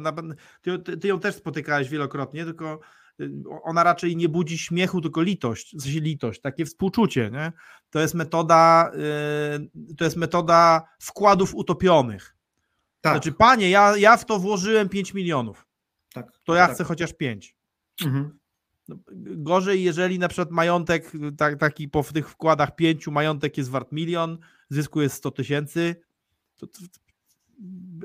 Ty, 0.61 0.79
ty 0.79 1.07
ją 1.07 1.19
też 1.19 1.35
spotykałeś 1.35 1.89
wielokrotnie, 1.89 2.45
tylko 2.45 2.79
y, 3.21 3.31
ona 3.63 3.83
raczej 3.83 4.15
nie 4.15 4.29
budzi 4.29 4.57
śmiechu, 4.57 5.01
tylko 5.01 5.21
litość, 5.21 5.75
w 5.77 5.81
sensie 5.81 5.99
litość, 5.99 6.41
takie 6.41 6.65
współczucie, 6.65 7.29
nie? 7.33 7.51
To 7.89 7.99
jest 7.99 8.13
metoda, 8.13 8.91
yy, 9.59 9.95
to 9.97 10.03
jest 10.03 10.17
metoda 10.17 10.87
wkładów 10.99 11.55
utopionych. 11.55 12.35
Tak. 13.01 13.13
Znaczy, 13.13 13.31
panie, 13.31 13.69
ja, 13.69 13.97
ja 13.97 14.17
w 14.17 14.25
to 14.25 14.39
włożyłem 14.39 14.89
5 14.89 15.13
milionów. 15.13 15.67
Tak. 16.13 16.31
To 16.43 16.55
ja 16.55 16.65
tak. 16.67 16.75
chcę 16.75 16.83
chociaż 16.83 17.13
5. 17.13 17.55
Mhm. 18.05 18.39
No, 18.87 18.95
gorzej, 19.21 19.83
jeżeli 19.83 20.19
na 20.19 20.27
przykład 20.27 20.51
majątek, 20.51 21.11
tak, 21.37 21.59
taki 21.59 21.89
po 21.89 22.03
tych 22.03 22.29
wkładach 22.29 22.75
pięciu, 22.75 23.11
majątek 23.11 23.57
jest 23.57 23.69
wart 23.69 23.91
milion, 23.91 24.37
zysku 24.69 25.01
jest 25.01 25.15
100 25.15 25.31
tysięcy, 25.31 25.95
to, 26.57 26.67
to, 26.67 26.79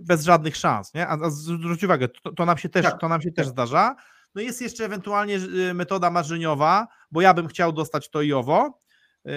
bez 0.02 0.24
żadnych 0.24 0.56
szans, 0.56 0.94
nie? 0.94 1.08
A, 1.08 1.18
a 1.22 1.30
zwróć 1.30 1.84
uwagę, 1.84 2.08
to, 2.08 2.32
to, 2.32 2.46
nam 2.46 2.58
się 2.58 2.68
też, 2.68 2.84
tak. 2.84 3.00
to 3.00 3.08
nam 3.08 3.22
się 3.22 3.32
też 3.32 3.46
tak. 3.46 3.52
zdarza. 3.52 3.96
No 4.34 4.42
jest 4.42 4.60
jeszcze 4.60 4.84
ewentualnie 4.84 5.36
y, 5.36 5.74
metoda 5.74 6.10
marzeniowa, 6.10 6.88
bo 7.10 7.20
ja 7.20 7.34
bym 7.34 7.48
chciał 7.48 7.72
dostać 7.72 8.10
to 8.10 8.22
i 8.22 8.32
owo, 8.32 8.80
yy, 9.24 9.32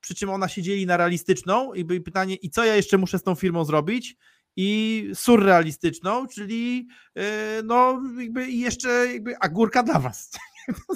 przy 0.00 0.14
czym 0.14 0.30
ona 0.30 0.48
się 0.48 0.62
dzieli 0.62 0.86
na 0.86 0.96
realistyczną 0.96 1.74
i 1.74 2.00
pytanie, 2.00 2.34
i 2.34 2.50
co 2.50 2.64
ja 2.64 2.76
jeszcze 2.76 2.98
muszę 2.98 3.18
z 3.18 3.22
tą 3.22 3.34
firmą 3.34 3.64
zrobić? 3.64 4.16
i 4.60 5.10
surrealistyczną, 5.14 6.26
czyli 6.26 6.88
yy, 7.14 7.22
no 7.64 8.02
jakby 8.18 8.50
jeszcze 8.50 8.88
jakby 8.88 9.38
agurka 9.38 9.82
dla 9.82 9.98
was. 9.98 10.30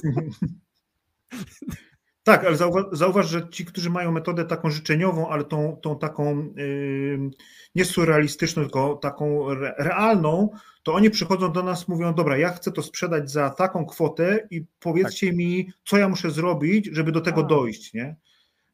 Tak, 2.23 2.45
ale 2.45 2.57
zauważ, 2.57 2.85
zauważ, 2.93 3.29
że 3.29 3.49
ci, 3.49 3.65
którzy 3.65 3.91
mają 3.91 4.13
metodę 4.13 4.45
taką 4.45 4.71
życzeniową, 4.71 5.29
ale 5.29 5.45
tą, 5.45 5.77
tą 5.83 5.99
taką 5.99 6.53
yy, 6.57 7.31
nie 7.75 7.85
surrealistyczną, 7.85 8.63
tylko 8.63 8.95
taką 8.97 9.51
re, 9.51 9.75
realną, 9.79 10.51
to 10.83 10.95
oni 10.95 11.11
przychodzą 11.11 11.53
do 11.53 11.63
nas, 11.63 11.89
mówią, 11.89 12.15
dobra, 12.15 12.37
ja 12.37 12.51
chcę 12.53 12.73
to 12.73 12.83
sprzedać 12.83 13.31
za 13.31 13.51
taką 13.51 13.87
kwotę 13.87 14.47
i 14.51 14.65
powiedzcie 14.81 15.27
tak. 15.27 15.37
mi, 15.37 15.73
co 15.85 15.99
ja 15.99 16.09
muszę 16.09 16.31
zrobić, 16.31 16.91
żeby 16.93 17.13
do 17.13 17.21
tego 17.21 17.41
a. 17.41 17.45
dojść, 17.45 17.95
nie? 17.95 18.17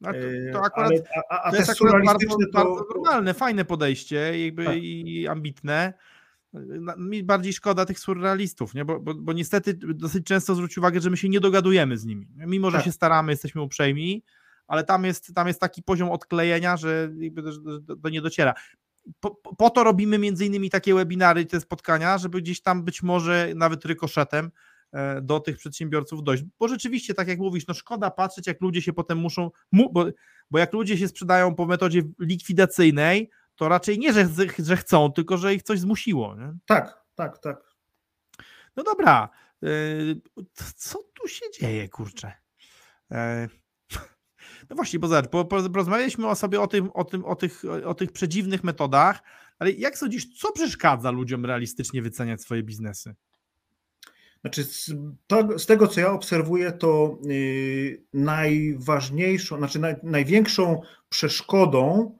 to, 0.03 0.13
yy, 0.13 0.51
to, 0.53 0.61
akurat, 0.61 0.91
ale, 0.91 1.01
a, 1.29 1.41
a 1.41 1.51
to 1.51 1.57
jest 1.57 1.69
akurat 1.69 2.05
bardzo, 2.05 2.27
to... 2.27 2.45
bardzo 2.53 2.85
normalne, 2.95 3.33
fajne 3.33 3.65
podejście 3.65 4.45
jakby 4.45 4.65
tak. 4.65 4.75
i 4.77 5.27
ambitne 5.27 5.93
mi 6.97 7.23
bardziej 7.23 7.53
szkoda 7.53 7.85
tych 7.85 7.99
surrealistów, 7.99 8.73
nie? 8.73 8.85
Bo, 8.85 8.99
bo, 8.99 9.13
bo, 9.13 9.33
niestety 9.33 9.73
dosyć 9.73 10.25
często 10.25 10.55
zwróć 10.55 10.77
uwagę, 10.77 11.01
że 11.01 11.09
my 11.09 11.17
się 11.17 11.29
nie 11.29 11.39
dogadujemy 11.39 11.97
z 11.97 12.05
nimi. 12.05 12.27
Mimo, 12.35 12.71
że 12.71 12.77
tak. 12.77 12.85
się 12.85 12.91
staramy, 12.91 13.31
jesteśmy 13.31 13.61
uprzejmi, 13.61 14.23
ale 14.67 14.83
tam 14.83 15.05
jest, 15.05 15.33
tam 15.33 15.47
jest 15.47 15.59
taki 15.59 15.83
poziom 15.83 16.11
odklejenia, 16.11 16.77
że 16.77 17.09
do, 17.31 17.79
do, 17.79 17.95
do 17.95 18.09
nie 18.09 18.21
dociera. 18.21 18.53
Po, 19.19 19.35
po, 19.35 19.69
to 19.69 19.83
robimy 19.83 20.17
między 20.17 20.45
innymi 20.45 20.69
takie 20.69 20.93
webinary, 20.93 21.45
te 21.45 21.61
spotkania, 21.61 22.17
żeby 22.17 22.41
gdzieś 22.41 22.61
tam 22.61 22.83
być 22.83 23.03
może 23.03 23.51
nawet 23.55 23.85
rykoszetem 23.85 24.51
e, 24.91 25.21
do 25.21 25.39
tych 25.39 25.57
przedsiębiorców 25.57 26.23
dojść. 26.23 26.43
Bo 26.59 26.67
rzeczywiście, 26.67 27.13
tak 27.13 27.27
jak 27.27 27.39
mówisz, 27.39 27.67
no 27.67 27.73
szkoda 27.73 28.11
patrzeć, 28.11 28.47
jak 28.47 28.61
ludzie 28.61 28.81
się 28.81 28.93
potem 28.93 29.17
muszą, 29.17 29.51
bo, 29.71 30.05
bo 30.51 30.59
jak 30.59 30.73
ludzie 30.73 30.97
się 30.97 31.07
sprzedają 31.07 31.55
po 31.55 31.65
metodzie 31.65 32.01
likwidacyjnej, 32.19 33.29
to 33.59 33.69
raczej 33.69 33.99
nie, 33.99 34.13
że, 34.13 34.27
że 34.59 34.77
chcą, 34.77 35.11
tylko 35.11 35.37
że 35.37 35.53
ich 35.53 35.63
coś 35.63 35.79
zmusiło. 35.79 36.35
Nie? 36.35 36.53
Tak, 36.65 37.03
tak, 37.15 37.39
tak. 37.39 37.75
No 38.75 38.83
dobra. 38.83 39.29
Y, 39.63 40.21
co 40.75 40.99
tu 41.13 41.27
się 41.27 41.45
dzieje, 41.59 41.89
kurczę? 41.89 42.33
E, 43.11 43.47
no 44.69 44.75
właśnie, 44.75 44.99
bo 44.99 45.07
zobacz, 45.07 45.31
bo 45.31 45.45
porozmawialiśmy 45.45 46.27
o 46.27 46.35
sobie 46.35 46.61
o, 46.61 46.67
tym, 46.67 46.91
o, 46.93 47.03
tym, 47.03 47.25
o, 47.25 47.35
tych, 47.35 47.63
o 47.85 47.93
tych 47.93 48.11
przedziwnych 48.11 48.63
metodach, 48.63 49.21
ale 49.59 49.71
jak 49.71 49.97
sądzisz, 49.97 50.39
co 50.39 50.51
przeszkadza 50.51 51.11
ludziom 51.11 51.45
realistycznie 51.45 52.01
wyceniać 52.01 52.41
swoje 52.41 52.63
biznesy? 52.63 53.15
Znaczy, 54.41 54.63
z, 54.63 54.91
to, 55.27 55.59
z 55.59 55.65
tego 55.65 55.87
co 55.87 55.99
ja 55.99 56.11
obserwuję, 56.11 56.71
to 56.71 57.17
yy, 57.23 58.03
najważniejszą, 58.13 59.57
znaczy 59.57 59.79
naj, 59.79 59.95
największą 60.03 60.81
przeszkodą 61.09 62.15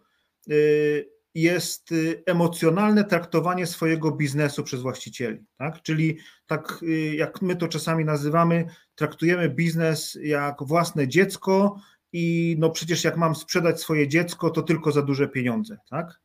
yy, 0.47 1.18
jest 1.35 1.91
y, 1.91 2.23
emocjonalne 2.25 3.03
traktowanie 3.03 3.67
swojego 3.67 4.11
biznesu 4.11 4.63
przez 4.63 4.81
właścicieli. 4.81 5.45
Tak? 5.57 5.81
Czyli 5.81 6.17
tak 6.47 6.79
y, 6.83 7.15
jak 7.15 7.41
my 7.41 7.55
to 7.55 7.67
czasami 7.67 8.05
nazywamy, 8.05 8.65
traktujemy 8.95 9.49
biznes 9.49 10.17
jak 10.21 10.63
własne 10.63 11.07
dziecko 11.07 11.81
i 12.13 12.55
no 12.59 12.69
przecież 12.69 13.03
jak 13.03 13.17
mam 13.17 13.35
sprzedać 13.35 13.81
swoje 13.81 14.07
dziecko, 14.07 14.49
to 14.49 14.61
tylko 14.61 14.91
za 14.91 15.01
duże 15.01 15.27
pieniądze. 15.27 15.77
Tak? 15.89 16.19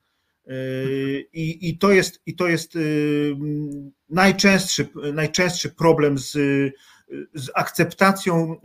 Y, 0.51 1.27
I, 1.33 1.69
i, 1.69 1.79
to 1.79 1.93
jest, 1.93 2.23
i 2.27 2.37
to 2.37 2.49
jest 2.49 2.79
najczęstszy, 4.09 4.89
najczęstszy 5.13 5.71
problem 5.71 6.19
z, 6.19 6.33
z 7.35 7.51
akceptacją 7.55 8.57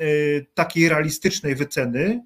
takiej 0.54 0.90
realistycznej 0.90 1.56
wyceny, 1.56 2.22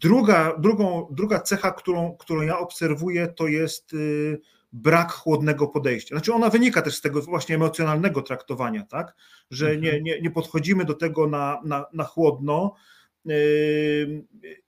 Druga, 0.00 0.56
drugą, 0.58 1.08
druga 1.10 1.40
cecha, 1.40 1.70
którą, 1.70 2.16
którą 2.16 2.42
ja 2.42 2.58
obserwuję, 2.58 3.26
to 3.26 3.48
jest 3.48 3.92
y, 3.92 4.40
brak 4.72 5.12
chłodnego 5.12 5.68
podejścia. 5.68 6.14
Znaczy 6.14 6.32
ona 6.32 6.50
wynika 6.50 6.82
też 6.82 6.96
z 6.96 7.00
tego 7.00 7.22
właśnie 7.22 7.54
emocjonalnego 7.54 8.22
traktowania, 8.22 8.82
tak? 8.82 9.14
że 9.50 9.76
nie, 9.76 9.88
mhm. 9.88 10.04
nie, 10.04 10.20
nie 10.20 10.30
podchodzimy 10.30 10.84
do 10.84 10.94
tego 10.94 11.26
na, 11.26 11.60
na, 11.64 11.86
na 11.92 12.04
chłodno 12.04 12.74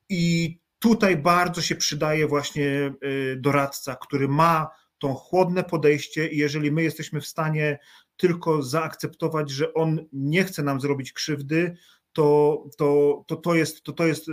i 0.09 0.59
tutaj 0.79 1.17
bardzo 1.17 1.63
się 1.63 1.77
przydaje 1.77 2.27
właśnie 2.27 2.93
y, 3.05 3.37
doradca, 3.37 3.97
który 3.97 4.29
ma 4.29 4.69
to 4.99 5.15
chłodne 5.15 5.65
podejście 5.65 6.29
i 6.29 6.37
jeżeli 6.37 6.73
my 6.73 6.83
jesteśmy 6.83 7.21
w 7.21 7.27
stanie 7.27 7.79
tylko 8.17 8.63
zaakceptować, 8.63 9.51
że 9.51 9.75
on 9.75 10.07
nie 10.13 10.45
chce 10.45 10.63
nam 10.63 10.81
zrobić 10.81 11.13
krzywdy, 11.13 11.77
to, 12.13 12.65
to, 12.79 13.25
to, 13.27 13.37
to, 13.37 13.55
jest, 13.55 13.83
to, 13.83 13.93
to 13.93 14.07
jest 14.07 14.29
y, 14.29 14.33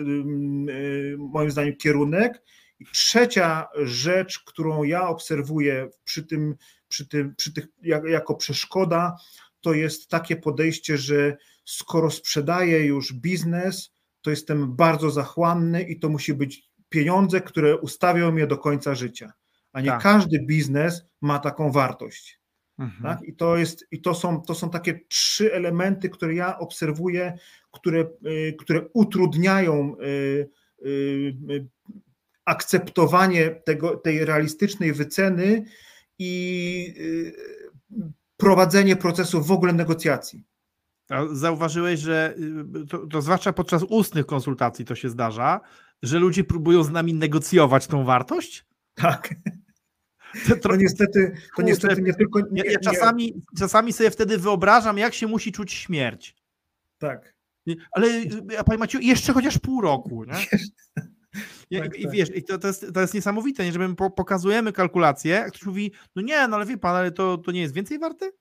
moim 1.18 1.52
zdaniem 1.52 1.76
kierunek. 1.76 2.44
I 2.80 2.86
trzecia 2.86 3.68
rzecz, 3.76 4.40
którą 4.40 4.84
ja 4.84 5.08
obserwuję 5.08 5.90
przy 6.04 6.24
tym, 6.24 6.56
przy 6.88 7.08
tym, 7.08 7.36
przy 7.36 7.54
tych, 7.54 7.68
jako 8.08 8.36
przeszkoda, 8.36 9.16
to 9.62 9.74
jest 9.74 10.10
takie 10.10 10.36
podejście, 10.36 10.98
że 10.98 11.38
skoro 11.66 12.12
sprzedaję 12.12 12.86
już 12.86 13.14
biznes, 13.14 13.94
to 14.22 14.30
jestem 14.30 14.76
bardzo 14.76 15.12
zachłanny 15.12 15.84
i 15.84 16.00
to 16.00 16.10
musi 16.10 16.34
być 16.34 16.70
pieniądze, 16.90 17.42
które 17.42 17.78
ustawią 17.78 18.32
mnie 18.32 18.48
do 18.48 18.58
końca 18.58 18.96
życia. 18.96 19.34
A 19.74 19.82
nie 19.82 19.90
tak. 19.90 20.02
każdy 20.02 20.40
biznes 20.40 21.02
ma 21.22 21.40
taką 21.40 21.72
wartość. 21.72 22.37
Mhm. 22.80 23.04
Tak? 23.04 23.28
I, 23.28 23.36
to, 23.36 23.58
jest, 23.58 23.86
i 23.92 24.02
to, 24.02 24.16
są, 24.16 24.42
to 24.42 24.56
są 24.56 24.70
takie 24.70 25.00
trzy 25.08 25.54
elementy, 25.54 26.10
które 26.10 26.36
ja 26.36 26.60
obserwuję, 26.60 27.38
które, 27.72 28.06
y, 28.26 28.56
które 28.60 28.82
utrudniają 28.94 29.96
y, 30.00 30.50
y, 30.86 31.68
akceptowanie 32.46 33.50
tego, 33.50 33.98
tej 33.98 34.26
realistycznej 34.26 34.94
wyceny 34.94 35.66
i 36.20 36.94
prowadzenie 38.38 38.96
procesu 38.96 39.44
w 39.44 39.52
ogóle 39.52 39.74
negocjacji. 39.74 40.44
Zauważyłeś, 41.32 42.00
że 42.00 42.36
to, 42.90 43.08
to, 43.08 43.22
zwłaszcza 43.22 43.54
podczas 43.54 43.84
ustnych 43.84 44.26
konsultacji 44.26 44.86
to 44.86 44.96
się 44.96 45.10
zdarza, 45.10 45.62
że 46.04 46.20
ludzie 46.20 46.44
próbują 46.44 46.84
z 46.84 46.90
nami 46.90 47.14
negocjować 47.14 47.88
tą 47.88 48.06
wartość? 48.06 48.66
Tak. 48.94 49.34
To, 50.48 50.56
to 50.56 50.76
niestety, 50.76 51.36
to 51.56 51.62
niestety 51.62 52.02
nie 52.02 52.14
tylko. 52.14 52.40
Nie, 52.52 52.64
ja, 52.64 52.72
ja 52.72 52.80
czasami, 52.80 53.42
czasami 53.58 53.94
sobie 53.94 54.12
wtedy 54.12 54.38
wyobrażam, 54.38 54.98
jak 54.98 55.14
się 55.14 55.28
musi 55.28 55.52
czuć 55.52 55.74
śmierć. 55.74 56.36
Tak. 56.98 57.34
Ale 57.92 58.08
Panie 58.66 58.80
Maciu, 58.80 59.00
jeszcze 59.00 59.34
chociaż 59.34 59.60
pół 59.60 59.82
roku. 59.82 60.24
Nie? 60.24 60.34
I, 61.70 61.80
tak, 61.80 62.00
i 62.00 62.04
tak. 62.04 62.12
wiesz, 62.12 62.36
i 62.36 62.44
to, 62.44 62.58
to, 62.58 62.68
jest, 62.68 62.94
to 62.94 63.02
jest 63.02 63.14
niesamowite, 63.14 63.66
nie? 63.66 63.72
że 63.72 63.80
my 63.80 63.96
pokazujemy 63.96 64.74
kalkulację, 64.74 65.44
a 65.44 65.46
ktoś 65.46 65.66
mówi, 65.66 65.92
no 66.16 66.22
nie, 66.22 66.48
no 66.48 66.56
ale 66.56 66.66
wie 66.66 66.78
pan, 66.78 66.96
ale 66.96 67.12
to, 67.12 67.38
to 67.38 67.52
nie 67.52 67.62
jest 67.62 67.74
więcej 67.74 68.00
warte? 68.00 68.32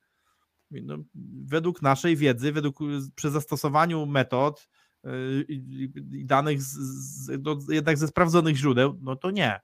No, 0.71 0.99
według 1.45 1.83
naszej 1.83 2.17
wiedzy, 2.17 2.53
według 2.53 2.79
przy 3.15 3.31
zastosowaniu 3.31 4.07
metod 4.07 4.69
yy, 5.05 5.47
i 5.49 6.25
danych 6.25 6.63
z, 6.63 6.75
z, 6.75 7.43
do, 7.43 7.59
jednak 7.69 7.99
ze 7.99 8.09
sprawdzonych 8.09 8.57
źródeł, 8.57 8.99
no 9.03 9.17
to 9.17 9.31
nie. 9.31 9.61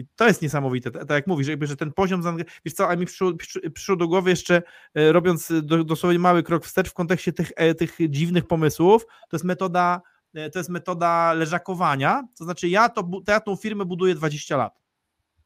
I 0.00 0.06
to 0.16 0.26
jest 0.26 0.42
niesamowite, 0.42 0.90
tak 0.90 1.10
jak 1.10 1.26
mówisz, 1.26 1.48
jakby, 1.48 1.66
że 1.66 1.76
ten 1.76 1.92
poziom, 1.92 2.22
wiesz 2.64 2.74
co, 2.74 2.88
a 2.88 2.96
mi 2.96 3.06
przyszło, 3.06 3.32
przyszło 3.74 3.96
do 3.96 4.08
głowy 4.08 4.30
jeszcze, 4.30 4.62
e, 4.94 5.12
robiąc 5.12 5.52
dosłownie 5.84 6.18
mały 6.18 6.42
krok 6.42 6.64
wstecz 6.64 6.90
w 6.90 6.94
kontekście 6.94 7.32
tych, 7.32 7.52
e, 7.56 7.74
tych 7.74 7.96
dziwnych 8.08 8.46
pomysłów, 8.46 9.06
to 9.06 9.36
jest 9.36 9.44
metoda, 9.44 10.02
e, 10.34 10.50
to 10.50 10.58
jest 10.58 10.70
metoda 10.70 11.32
leżakowania, 11.32 12.28
to 12.38 12.44
znaczy 12.44 12.68
ja, 12.68 12.88
to, 12.88 13.02
to 13.02 13.32
ja 13.32 13.40
tą 13.40 13.56
firmę 13.56 13.84
buduję 13.84 14.14
20 14.14 14.56
lat. 14.56 14.80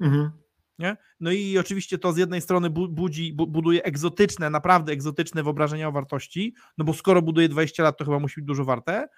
Mhm. 0.00 0.30
Nie? 0.78 0.96
No 1.20 1.32
i 1.32 1.59
oczywiście 1.59 1.98
to 1.98 2.12
z 2.12 2.16
jednej 2.16 2.40
strony 2.40 2.70
budzi, 2.70 3.32
buduje 3.32 3.82
egzotyczne, 3.82 4.50
naprawdę 4.50 4.92
egzotyczne 4.92 5.42
wyobrażenia 5.42 5.88
o 5.88 5.92
wartości, 5.92 6.55
no 6.78 6.84
bo 6.84 6.94
skoro 6.94 7.22
buduje 7.22 7.48
20 7.48 7.82
lat, 7.82 7.98
to 7.98 8.05
chyba 8.05 8.18
musi 8.18 8.40
być 8.40 8.46
dużo 8.46 8.64
warte, 8.64 8.92
e, 8.94 9.09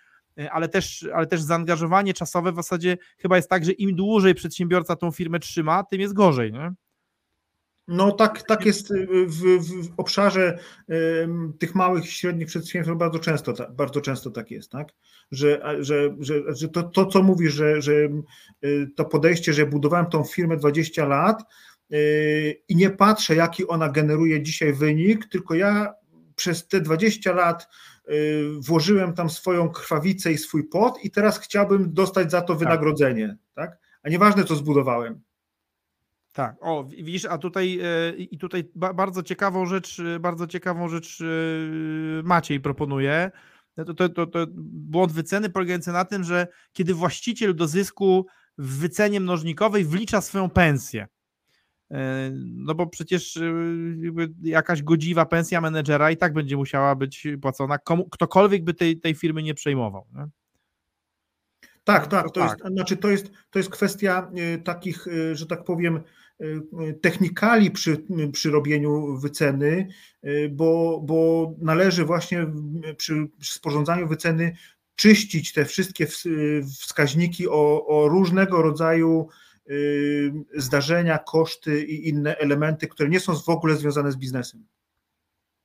ale 0.51 0.69
też, 0.69 1.09
ale 1.15 1.27
też 1.27 1.43
zaangażowanie 1.43 2.15
czasowe 2.15 2.53
w 2.53 2.57
zasadzie 2.57 2.99
chyba 3.19 3.37
jest 3.37 3.51
tak, 3.51 3.65
że 3.65 3.73
im 3.73 3.97
dłużej 3.97 4.35
przedsiębiorca 4.35 4.97
tą 4.97 5.11
firmę 5.11 5.39
trzyma, 5.39 5.85
tym 5.85 6.01
jest 6.01 6.15
gorzej. 6.15 6.53
Nie? 6.53 6.73
No 7.89 8.13
tak, 8.13 8.43
tak 8.43 8.67
jest 8.67 8.93
w, 9.27 9.43
w 9.59 9.95
obszarze 9.97 10.59
tych 11.59 11.75
małych 11.75 12.05
i 12.05 12.11
średnich 12.11 12.47
przedsiębiorstw 12.49 12.99
bardzo 12.99 13.19
często, 13.19 13.55
bardzo 13.71 14.01
często 14.01 14.31
tak 14.31 14.51
jest, 14.51 14.71
tak? 14.71 14.95
Że, 15.31 15.77
że, 15.81 16.17
że, 16.19 16.35
że 16.49 16.69
to, 16.69 16.83
to, 16.83 17.07
co 17.07 17.23
mówisz, 17.23 17.55
że, 17.55 17.83
że 17.83 17.93
to 18.97 19.05
podejście, 19.05 19.53
że 19.53 19.67
budowałem 19.67 20.07
tą 20.07 20.25
firmę 20.25 20.57
20 20.57 21.07
lat 21.07 21.43
y, 21.93 22.63
i 22.69 22.77
nie 22.77 22.91
patrzę, 22.91 23.35
jaki 23.35 23.67
ona 23.67 23.89
generuje 23.89 24.43
dzisiaj 24.43 24.73
wynik, 24.73 25.29
tylko 25.29 25.55
ja 25.55 25.95
przez 26.37 26.69
te 26.69 26.81
20 26.81 27.33
lat 27.33 27.69
włożyłem 28.61 29.13
tam 29.13 29.31
swoją 29.31 29.69
krwawicę 29.69 30.33
i 30.33 30.39
swój 30.39 30.69
pot 30.69 31.05
i 31.05 31.11
teraz 31.11 31.39
chciałbym 31.39 31.95
dostać 31.95 32.31
za 32.31 32.41
to 32.41 32.53
tak. 32.53 32.59
wynagrodzenie, 32.59 33.37
tak? 33.55 33.79
A 34.03 34.09
nieważne, 34.09 34.45
co 34.45 34.57
zbudowałem. 34.57 35.21
Tak, 36.37 36.57
o 36.61 36.85
widzisz, 36.85 37.25
a 37.25 37.39
tutaj 37.39 37.81
e, 37.83 38.17
i 38.17 38.39
tutaj 38.39 38.71
bardzo 38.75 39.23
ciekawą 39.23 39.67
rzecz, 39.67 40.01
e, 40.01 40.21
bardzo 40.21 40.47
ciekawą 40.47 40.89
rzecz 40.89 41.21
e, 41.21 41.25
Maciej 42.23 42.61
proponuje. 42.61 43.31
To, 43.77 43.95
to, 43.95 44.09
to, 44.09 44.27
to 44.27 44.47
błąd 44.73 45.13
wyceny 45.13 45.51
polegający 45.51 45.93
na 45.93 46.05
tym, 46.05 46.25
że 46.25 46.47
kiedy 46.73 46.95
właściciel 46.95 47.55
do 47.55 47.67
zysku 47.69 48.27
w 48.59 48.79
wycenie 48.79 49.21
mnożnikowej 49.21 49.85
wlicza 49.85 50.21
swoją 50.21 50.51
pensję. 50.51 51.07
No 52.35 52.75
bo 52.75 52.87
przecież 52.87 53.39
jakaś 54.43 54.83
godziwa 54.83 55.27
pensja 55.27 55.61
menedżera 55.61 56.11
i 56.11 56.17
tak 56.17 56.33
będzie 56.33 56.57
musiała 56.57 56.95
być 56.95 57.27
płacona, 57.43 57.79
komu, 57.79 58.09
ktokolwiek 58.09 58.65
by 58.65 58.75
tej, 58.75 59.01
tej 59.01 59.15
firmy 59.15 59.43
nie 59.43 59.55
przejmował. 59.55 60.07
Nie? 60.15 60.27
Tak, 61.85 62.07
tak, 62.07 62.25
to, 62.25 62.41
tak. 62.41 62.59
Jest, 62.59 62.75
znaczy 62.75 62.97
to, 62.97 63.09
jest, 63.09 63.31
to 63.51 63.59
jest 63.59 63.71
kwestia 63.71 64.31
takich, 64.65 65.07
że 65.33 65.47
tak 65.47 65.65
powiem, 65.65 66.01
technikali 67.01 67.71
przy, 67.71 68.05
przy 68.33 68.51
robieniu 68.51 69.17
wyceny, 69.17 69.89
bo, 70.51 71.01
bo 71.05 71.53
należy 71.59 72.05
właśnie 72.05 72.47
przy, 72.97 73.29
przy 73.39 73.55
sporządzaniu 73.55 74.09
wyceny 74.09 74.57
czyścić 74.95 75.53
te 75.53 75.65
wszystkie 75.65 76.07
wskaźniki 76.81 77.49
o, 77.49 77.87
o 77.87 78.09
różnego 78.09 78.63
rodzaju 78.63 79.29
zdarzenia, 80.55 81.19
koszty 81.19 81.85
i 81.85 82.09
inne 82.09 82.37
elementy, 82.37 82.89
które 82.89 83.09
nie 83.09 83.21
są 83.21 83.35
w 83.35 83.49
ogóle 83.49 83.77
związane 83.77 84.13
z 84.13 84.17
biznesem. 84.17 84.67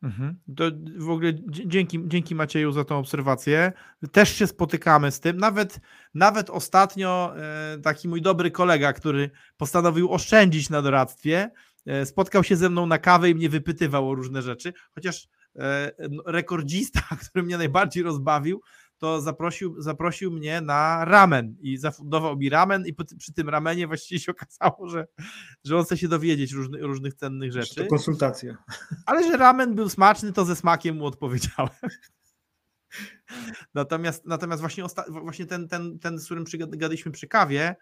Mhm. 0.03 0.35
To 0.55 0.63
w 0.97 1.09
ogóle 1.09 1.33
dzięki, 1.49 1.99
dzięki 2.07 2.35
Macieju 2.35 2.71
za 2.71 2.83
tą 2.83 2.97
obserwację. 2.97 3.73
Też 4.11 4.35
się 4.35 4.47
spotykamy 4.47 5.11
z 5.11 5.19
tym. 5.19 5.37
Nawet, 5.37 5.79
nawet 6.13 6.49
ostatnio 6.49 7.33
e, 7.37 7.77
taki 7.83 8.07
mój 8.07 8.21
dobry 8.21 8.51
kolega, 8.51 8.93
który 8.93 9.29
postanowił 9.57 10.11
oszczędzić 10.11 10.69
na 10.69 10.81
doradztwie, 10.81 11.51
e, 11.85 12.05
spotkał 12.05 12.43
się 12.43 12.55
ze 12.55 12.69
mną 12.69 12.85
na 12.85 12.97
kawę 12.97 13.29
i 13.29 13.35
mnie 13.35 13.49
wypytywał 13.49 14.09
o 14.09 14.15
różne 14.15 14.41
rzeczy. 14.41 14.73
Chociaż 14.95 15.27
e, 15.55 15.91
rekordzista, 16.25 17.01
który 17.29 17.43
mnie 17.43 17.57
najbardziej 17.57 18.03
rozbawił, 18.03 18.61
to 19.01 19.21
zaprosił, 19.21 19.81
zaprosił 19.81 20.31
mnie 20.31 20.61
na 20.61 21.05
ramen 21.05 21.55
i 21.59 21.77
zafundował 21.77 22.37
mi 22.37 22.49
ramen 22.49 22.85
i 22.87 22.93
przy 23.17 23.33
tym 23.33 23.49
ramenie 23.49 23.87
właściwie 23.87 24.19
się 24.19 24.31
okazało, 24.37 24.89
że, 24.89 25.07
że 25.63 25.77
on 25.77 25.85
chce 25.85 25.97
się 25.97 26.07
dowiedzieć 26.07 26.51
różny, 26.51 26.81
różnych 26.81 27.13
cennych 27.13 27.51
rzeczy. 27.51 27.75
To 27.75 27.87
konsultacja. 27.87 28.57
Ale 29.05 29.23
że 29.23 29.37
ramen 29.37 29.75
był 29.75 29.89
smaczny, 29.89 30.33
to 30.33 30.45
ze 30.45 30.55
smakiem 30.55 30.97
mu 30.97 31.05
odpowiedziałem. 31.05 31.69
Natomiast, 33.73 34.25
natomiast 34.25 34.59
właśnie, 34.59 34.83
właśnie 35.07 35.45
ten, 35.45 35.67
ten, 35.67 35.99
ten, 35.99 36.19
z 36.19 36.25
którym 36.25 36.45
gadaliśmy 36.59 37.11
przy 37.11 37.27
kawie, 37.27 37.75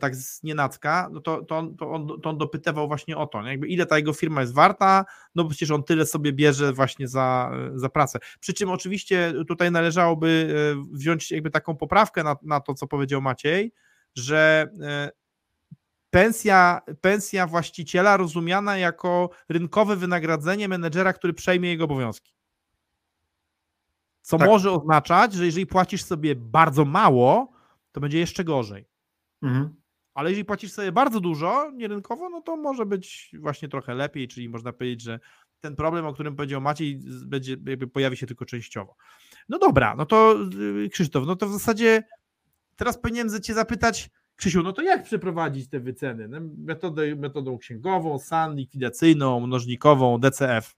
tak 0.00 0.16
z 0.16 0.42
nienacka, 0.42 1.08
no 1.12 1.20
to, 1.20 1.44
to, 1.44 1.58
on, 1.58 1.76
to, 1.76 1.92
on, 1.92 2.20
to 2.22 2.30
on 2.30 2.38
dopytywał 2.38 2.88
właśnie 2.88 3.16
o 3.16 3.26
to, 3.26 3.42
nie? 3.42 3.50
Jakby 3.50 3.68
ile 3.68 3.86
ta 3.86 3.96
jego 3.96 4.12
firma 4.12 4.40
jest 4.40 4.54
warta, 4.54 5.04
no 5.34 5.44
bo 5.44 5.50
przecież 5.50 5.70
on 5.70 5.82
tyle 5.82 6.06
sobie 6.06 6.32
bierze 6.32 6.72
właśnie 6.72 7.08
za, 7.08 7.50
za 7.74 7.88
pracę. 7.88 8.18
Przy 8.40 8.54
czym 8.54 8.70
oczywiście 8.70 9.32
tutaj 9.48 9.70
należałoby 9.70 10.56
e, 10.72 10.96
wziąć 10.96 11.30
jakby 11.30 11.50
taką 11.50 11.76
poprawkę 11.76 12.24
na, 12.24 12.36
na 12.42 12.60
to, 12.60 12.74
co 12.74 12.86
powiedział 12.86 13.22
Maciej, 13.22 13.72
że 14.14 14.68
e, 14.82 15.10
pensja, 16.10 16.80
pensja 17.00 17.46
właściciela 17.46 18.16
rozumiana 18.16 18.78
jako 18.78 19.30
rynkowe 19.48 19.96
wynagrodzenie 19.96 20.68
menedżera, 20.68 21.12
który 21.12 21.32
przejmie 21.32 21.68
jego 21.68 21.84
obowiązki. 21.84 22.34
Co 24.20 24.38
tak. 24.38 24.48
może 24.48 24.72
oznaczać, 24.72 25.32
że 25.32 25.46
jeżeli 25.46 25.66
płacisz 25.66 26.04
sobie 26.04 26.34
bardzo 26.36 26.84
mało, 26.84 27.52
to 27.92 28.00
będzie 28.00 28.18
jeszcze 28.18 28.44
gorzej. 28.44 28.93
Mhm. 29.44 29.74
Ale 30.14 30.30
jeżeli 30.30 30.44
płacisz 30.44 30.72
sobie 30.72 30.92
bardzo 30.92 31.20
dużo, 31.20 31.70
nierynkowo, 31.70 32.30
no 32.30 32.40
to 32.40 32.56
może 32.56 32.86
być 32.86 33.32
właśnie 33.40 33.68
trochę 33.68 33.94
lepiej, 33.94 34.28
czyli 34.28 34.48
można 34.48 34.72
powiedzieć, 34.72 35.02
że 35.02 35.20
ten 35.60 35.76
problem, 35.76 36.06
o 36.06 36.12
którym 36.12 36.36
powiedział 36.36 36.60
Maciej, 36.60 37.00
będzie, 37.26 37.56
jakby 37.66 37.86
pojawi 37.86 38.16
się 38.16 38.26
tylko 38.26 38.44
częściowo. 38.44 38.96
No 39.48 39.58
dobra, 39.58 39.94
no 39.96 40.06
to 40.06 40.36
y, 40.84 40.88
Krzysztof, 40.88 41.26
no 41.26 41.36
to 41.36 41.48
w 41.48 41.52
zasadzie 41.52 42.02
teraz 42.76 42.98
powinienem 42.98 43.42
cię 43.42 43.54
zapytać, 43.54 44.10
Krzysiu, 44.36 44.62
no 44.62 44.72
to 44.72 44.82
jak 44.82 45.02
przeprowadzić 45.02 45.68
te 45.68 45.80
wyceny? 45.80 46.28
No, 46.28 46.40
metodę, 46.58 47.16
metodą 47.16 47.58
księgową, 47.58 48.18
SAN, 48.18 48.56
likwidacyjną, 48.56 49.40
mnożnikową, 49.40 50.18
DCF? 50.18 50.76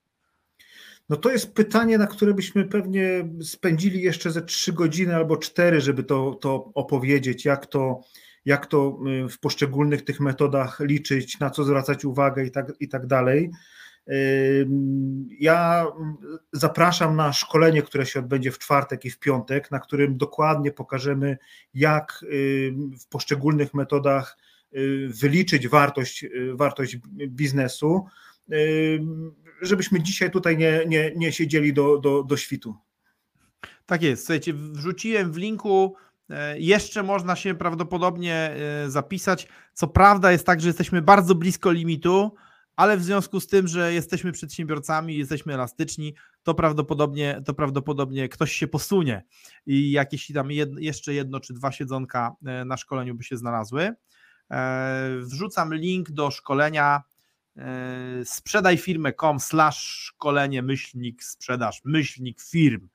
No 1.08 1.16
to 1.16 1.30
jest 1.30 1.54
pytanie, 1.54 1.98
na 1.98 2.06
które 2.06 2.34
byśmy 2.34 2.64
pewnie 2.64 3.28
spędzili 3.42 4.02
jeszcze 4.02 4.30
ze 4.30 4.42
trzy 4.42 4.72
godziny 4.72 5.16
albo 5.16 5.36
cztery, 5.36 5.80
żeby 5.80 6.02
to, 6.02 6.34
to 6.34 6.70
opowiedzieć, 6.74 7.44
jak 7.44 7.66
to, 7.66 8.00
jak 8.46 8.66
to 8.66 8.98
y, 9.24 9.28
w 9.28 9.38
poszczególnych 9.38 10.04
tych 10.04 10.20
metodach 10.20 10.80
liczyć, 10.80 11.40
na 11.40 11.50
co 11.50 11.64
zwracać 11.64 12.04
uwagę 12.04 12.44
i 12.44 12.50
tak, 12.50 12.72
i 12.80 12.88
tak 12.88 13.06
dalej. 13.06 13.50
Ja 15.38 15.86
zapraszam 16.52 17.16
na 17.16 17.32
szkolenie, 17.32 17.82
które 17.82 18.06
się 18.06 18.20
odbędzie 18.20 18.52
w 18.52 18.58
czwartek 18.58 19.04
i 19.04 19.10
w 19.10 19.18
piątek, 19.18 19.70
na 19.70 19.80
którym 19.80 20.16
dokładnie 20.16 20.72
pokażemy, 20.72 21.38
jak 21.74 22.24
w 23.00 23.08
poszczególnych 23.08 23.74
metodach 23.74 24.38
y, 24.76 25.08
wyliczyć 25.20 25.68
wartość, 25.68 26.24
y, 26.24 26.52
wartość 26.54 26.96
biznesu, 27.28 28.06
żebyśmy 29.62 30.02
dzisiaj 30.02 30.30
tutaj 30.30 30.56
nie, 30.56 30.84
nie, 30.86 31.12
nie 31.16 31.32
siedzieli 31.32 31.72
do, 31.72 31.98
do, 31.98 32.22
do 32.22 32.36
świtu. 32.36 32.76
Tak 33.86 34.02
jest. 34.02 34.22
Słuchajcie, 34.22 34.54
wrzuciłem 34.54 35.32
w 35.32 35.36
linku 35.36 35.96
jeszcze 36.56 37.02
można 37.02 37.36
się 37.36 37.54
prawdopodobnie 37.54 38.34
e, 38.34 38.90
zapisać. 38.90 39.48
Co 39.72 39.88
prawda 39.88 40.32
jest 40.32 40.46
tak, 40.46 40.60
że 40.60 40.68
jesteśmy 40.68 41.02
bardzo 41.02 41.34
blisko 41.34 41.72
limitu, 41.72 42.34
ale 42.76 42.96
w 42.96 43.04
związku 43.04 43.40
z 43.40 43.46
tym, 43.46 43.68
że 43.68 43.92
jesteśmy 43.92 44.32
przedsiębiorcami, 44.32 45.16
jesteśmy 45.16 45.54
elastyczni, 45.54 46.14
to 46.42 46.54
prawdopodobnie, 46.54 47.42
to 47.44 47.54
prawdopodobnie 47.54 48.28
ktoś 48.28 48.52
się 48.52 48.68
posunie 48.68 49.24
i 49.66 49.90
jakieś 49.90 50.32
tam 50.32 50.50
jedno, 50.50 50.80
jeszcze 50.80 51.14
jedno 51.14 51.40
czy 51.40 51.54
dwa 51.54 51.72
siedzonka 51.72 52.36
e, 52.46 52.64
na 52.64 52.76
szkoleniu 52.76 53.14
by 53.14 53.24
się 53.24 53.36
znalazły. 53.36 53.94
Wrzucam 55.20 55.74
link 55.74 56.10
do 56.10 56.30
szkolenia 56.30 57.02
sprzedaj 58.24 58.78
firmę.com 58.78 59.40
slash 59.40 59.78
szkolenie 59.78 60.62
myślnik 60.62 61.24
sprzedaż 61.24 61.80
myślnik 61.84 62.40
firm. 62.40 62.88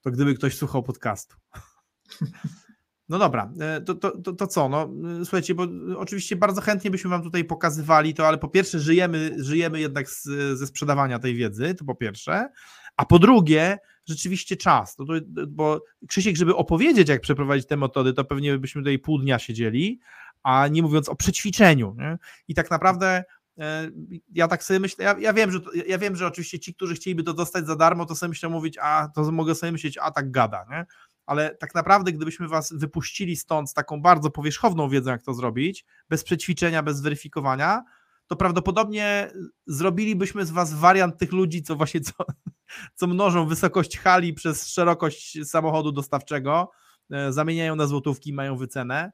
To 0.00 0.10
gdyby 0.10 0.34
ktoś 0.34 0.56
słuchał 0.56 0.82
podcastu. 0.82 1.36
No 3.08 3.18
dobra, 3.18 3.52
e, 3.60 3.80
to, 3.80 3.94
to, 3.94 4.18
to, 4.18 4.32
to, 4.32 4.46
co? 4.46 4.68
No, 4.68 4.90
e, 5.20 5.24
słuchajcie, 5.24 5.54
bo 5.54 5.66
oczywiście 5.96 6.36
bardzo 6.36 6.60
chętnie 6.60 6.90
byśmy 6.90 7.10
Wam 7.10 7.22
tutaj 7.22 7.44
pokazywali 7.44 8.14
to, 8.14 8.28
ale 8.28 8.38
po 8.38 8.48
pierwsze, 8.48 8.80
żyjemy, 8.80 9.36
żyjemy 9.38 9.80
jednak 9.80 10.10
z, 10.10 10.24
ze 10.58 10.66
sprzedawania 10.66 11.18
tej 11.18 11.34
wiedzy, 11.34 11.74
to 11.74 11.84
po 11.84 11.94
pierwsze, 11.94 12.48
a 12.96 13.04
po 13.04 13.18
drugie, 13.18 13.78
rzeczywiście 14.06 14.56
czas. 14.56 14.98
No 14.98 15.04
to, 15.04 15.12
bo 15.48 15.80
Krzysiek, 16.08 16.36
żeby 16.36 16.56
opowiedzieć, 16.56 17.08
jak 17.08 17.20
przeprowadzić 17.20 17.66
te 17.66 17.76
metody, 17.76 18.12
to 18.12 18.24
pewnie 18.24 18.58
byśmy 18.58 18.80
tutaj 18.80 18.98
pół 18.98 19.18
dnia 19.18 19.38
siedzieli, 19.38 20.00
a 20.42 20.68
nie 20.68 20.82
mówiąc 20.82 21.08
o 21.08 21.16
przećwiczeniu. 21.16 21.96
Nie? 21.98 22.18
I 22.48 22.54
tak 22.54 22.70
naprawdę 22.70 23.24
e, 23.58 23.90
ja 24.34 24.48
tak 24.48 24.64
sobie 24.64 24.80
myślę, 24.80 25.04
ja, 25.04 25.16
ja, 25.18 25.32
wiem, 25.32 25.50
że 25.50 25.60
ja 25.86 25.98
wiem, 25.98 26.16
że 26.16 26.26
oczywiście 26.26 26.58
ci, 26.58 26.74
którzy 26.74 26.94
chcieliby 26.94 27.22
to 27.22 27.34
dostać 27.34 27.66
za 27.66 27.76
darmo, 27.76 28.06
to 28.06 28.14
sobie 28.14 28.28
myślą 28.28 28.50
mówić, 28.50 28.78
a 28.80 29.08
to 29.14 29.32
mogę 29.32 29.54
sobie 29.54 29.72
myśleć, 29.72 29.98
a 29.98 30.10
tak 30.10 30.30
gada, 30.30 30.64
nie? 30.70 30.86
Ale 31.26 31.56
tak 31.56 31.74
naprawdę, 31.74 32.12
gdybyśmy 32.12 32.48
was 32.48 32.72
wypuścili 32.72 33.36
stąd 33.36 33.70
z 33.70 33.74
taką 33.74 34.02
bardzo 34.02 34.30
powierzchowną 34.30 34.88
wiedzą, 34.88 35.10
jak 35.10 35.22
to 35.22 35.34
zrobić, 35.34 35.84
bez 36.08 36.24
przećwiczenia, 36.24 36.82
bez 36.82 37.00
weryfikowania, 37.00 37.82
to 38.26 38.36
prawdopodobnie 38.36 39.30
zrobilibyśmy 39.66 40.46
z 40.46 40.50
was 40.50 40.74
wariant 40.74 41.18
tych 41.18 41.32
ludzi, 41.32 41.62
co 41.62 41.76
właśnie 41.76 42.00
co, 42.00 42.12
co 42.94 43.06
mnożą 43.06 43.46
wysokość 43.46 43.98
hali 43.98 44.34
przez 44.34 44.68
szerokość 44.68 45.38
samochodu 45.44 45.92
dostawczego, 45.92 46.70
e, 47.10 47.32
zamieniają 47.32 47.76
na 47.76 47.86
złotówki, 47.86 48.32
mają 48.32 48.56
wycenę. 48.56 49.12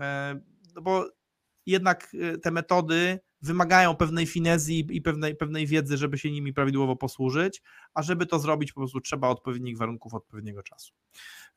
E, 0.00 0.40
no 0.74 0.82
bo 0.82 1.08
jednak 1.66 2.16
e, 2.20 2.38
te 2.38 2.50
metody 2.50 3.20
wymagają 3.42 3.96
pewnej 3.96 4.26
finezji 4.26 4.86
i 4.90 5.02
pewnej, 5.02 5.36
pewnej 5.36 5.66
wiedzy, 5.66 5.96
żeby 5.96 6.18
się 6.18 6.30
nimi 6.30 6.52
prawidłowo 6.52 6.96
posłużyć, 6.96 7.62
a 7.94 8.02
żeby 8.02 8.26
to 8.26 8.38
zrobić, 8.38 8.72
po 8.72 8.80
prostu 8.80 9.00
trzeba 9.00 9.28
odpowiednich 9.28 9.78
warunków, 9.78 10.14
odpowiedniego 10.14 10.62
czasu. 10.62 10.92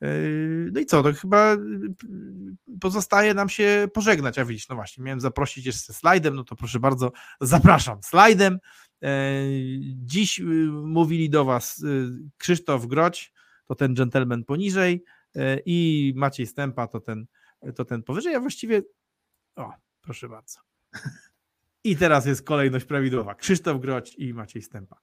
Yy, 0.02 0.70
no 0.74 0.80
i 0.80 0.86
co, 0.86 1.04
to 1.04 1.14
chyba 1.14 1.52
yy, 1.52 2.78
pozostaje 2.82 3.34
nam 3.34 3.50
się 3.50 3.88
pożegnać, 3.94 4.40
a 4.40 4.46
widzisz, 4.46 4.70
no 4.70 4.76
właśnie, 4.76 5.04
miałem 5.04 5.20
zaprosić 5.20 5.66
jeszcze 5.66 5.94
slajdem, 5.94 6.36
no 6.36 6.44
to 6.44 6.56
proszę 6.56 6.80
bardzo, 6.80 7.12
zapraszam 7.42 8.04
slajdem. 8.04 8.60
Yy, 9.02 9.10
dziś 9.96 10.42
mówili 10.84 11.30
do 11.30 11.46
Was 11.46 11.84
Krzysztof 12.38 12.86
Groć, 12.86 13.34
to 13.68 13.76
ten 13.76 13.94
gentleman 13.94 14.44
poniżej 14.44 15.04
i 15.66 16.14
Maciej 16.16 16.48
Stępa, 16.48 16.88
to 16.88 17.00
ten, 17.00 17.26
to 17.76 17.86
ten 17.86 18.04
powyżej, 18.04 18.36
a 18.36 18.40
właściwie, 18.40 18.82
o, 19.56 19.74
proszę 20.02 20.30
bardzo. 20.30 20.60
I 21.84 21.96
teraz 21.96 22.26
jest 22.26 22.44
kolejność 22.44 22.86
prawidłowa. 22.86 23.36
Krzysztof 23.36 23.82
Groć 23.82 24.16
i 24.16 24.34
Maciej 24.34 24.62
Stępa. 24.62 25.00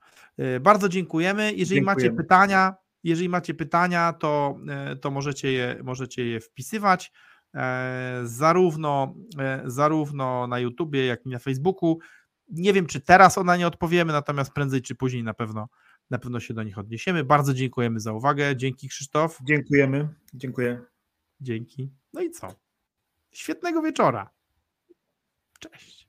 Bardzo 0.60 0.88
dziękujemy. 0.88 1.52
Jeżeli 1.52 1.80
dziękujemy. 1.80 2.10
macie 2.10 2.16
pytania, 2.16 2.74
jeżeli 3.06 3.28
macie 3.28 3.54
pytania, 3.54 4.12
to, 4.12 4.58
e, 4.68 4.96
to 4.96 5.10
możecie, 5.10 5.52
je, 5.52 5.80
możecie 5.84 6.26
je 6.26 6.40
wpisywać 6.40 7.12
e, 7.54 8.20
zarówno, 8.24 9.14
e, 9.38 9.62
zarówno 9.66 10.46
na 10.46 10.58
YouTubie, 10.58 11.06
jak 11.06 11.26
i 11.26 11.28
na 11.28 11.38
Facebooku. 11.38 11.98
Nie 12.48 12.72
wiem, 12.72 12.86
czy 12.86 13.00
teraz 13.00 13.38
ona 13.38 13.56
nie 13.56 13.66
odpowiemy, 13.66 14.12
natomiast 14.12 14.52
prędzej 14.52 14.82
czy 14.82 14.94
później 14.94 15.22
na 15.22 15.34
pewno, 15.34 15.68
na 16.10 16.18
pewno 16.18 16.40
się 16.40 16.54
do 16.54 16.62
nich 16.62 16.78
odniesiemy. 16.78 17.24
Bardzo 17.24 17.54
dziękujemy 17.54 18.00
za 18.00 18.12
uwagę. 18.12 18.56
Dzięki 18.56 18.88
Krzysztof. 18.88 19.38
Dziękujemy. 19.42 20.08
Dziękuję. 20.34 20.82
Dzięki. 21.40 21.92
No 22.12 22.22
i 22.22 22.30
co? 22.30 22.54
Świetnego 23.32 23.82
wieczora. 23.82 24.30
Cześć. 25.60 26.05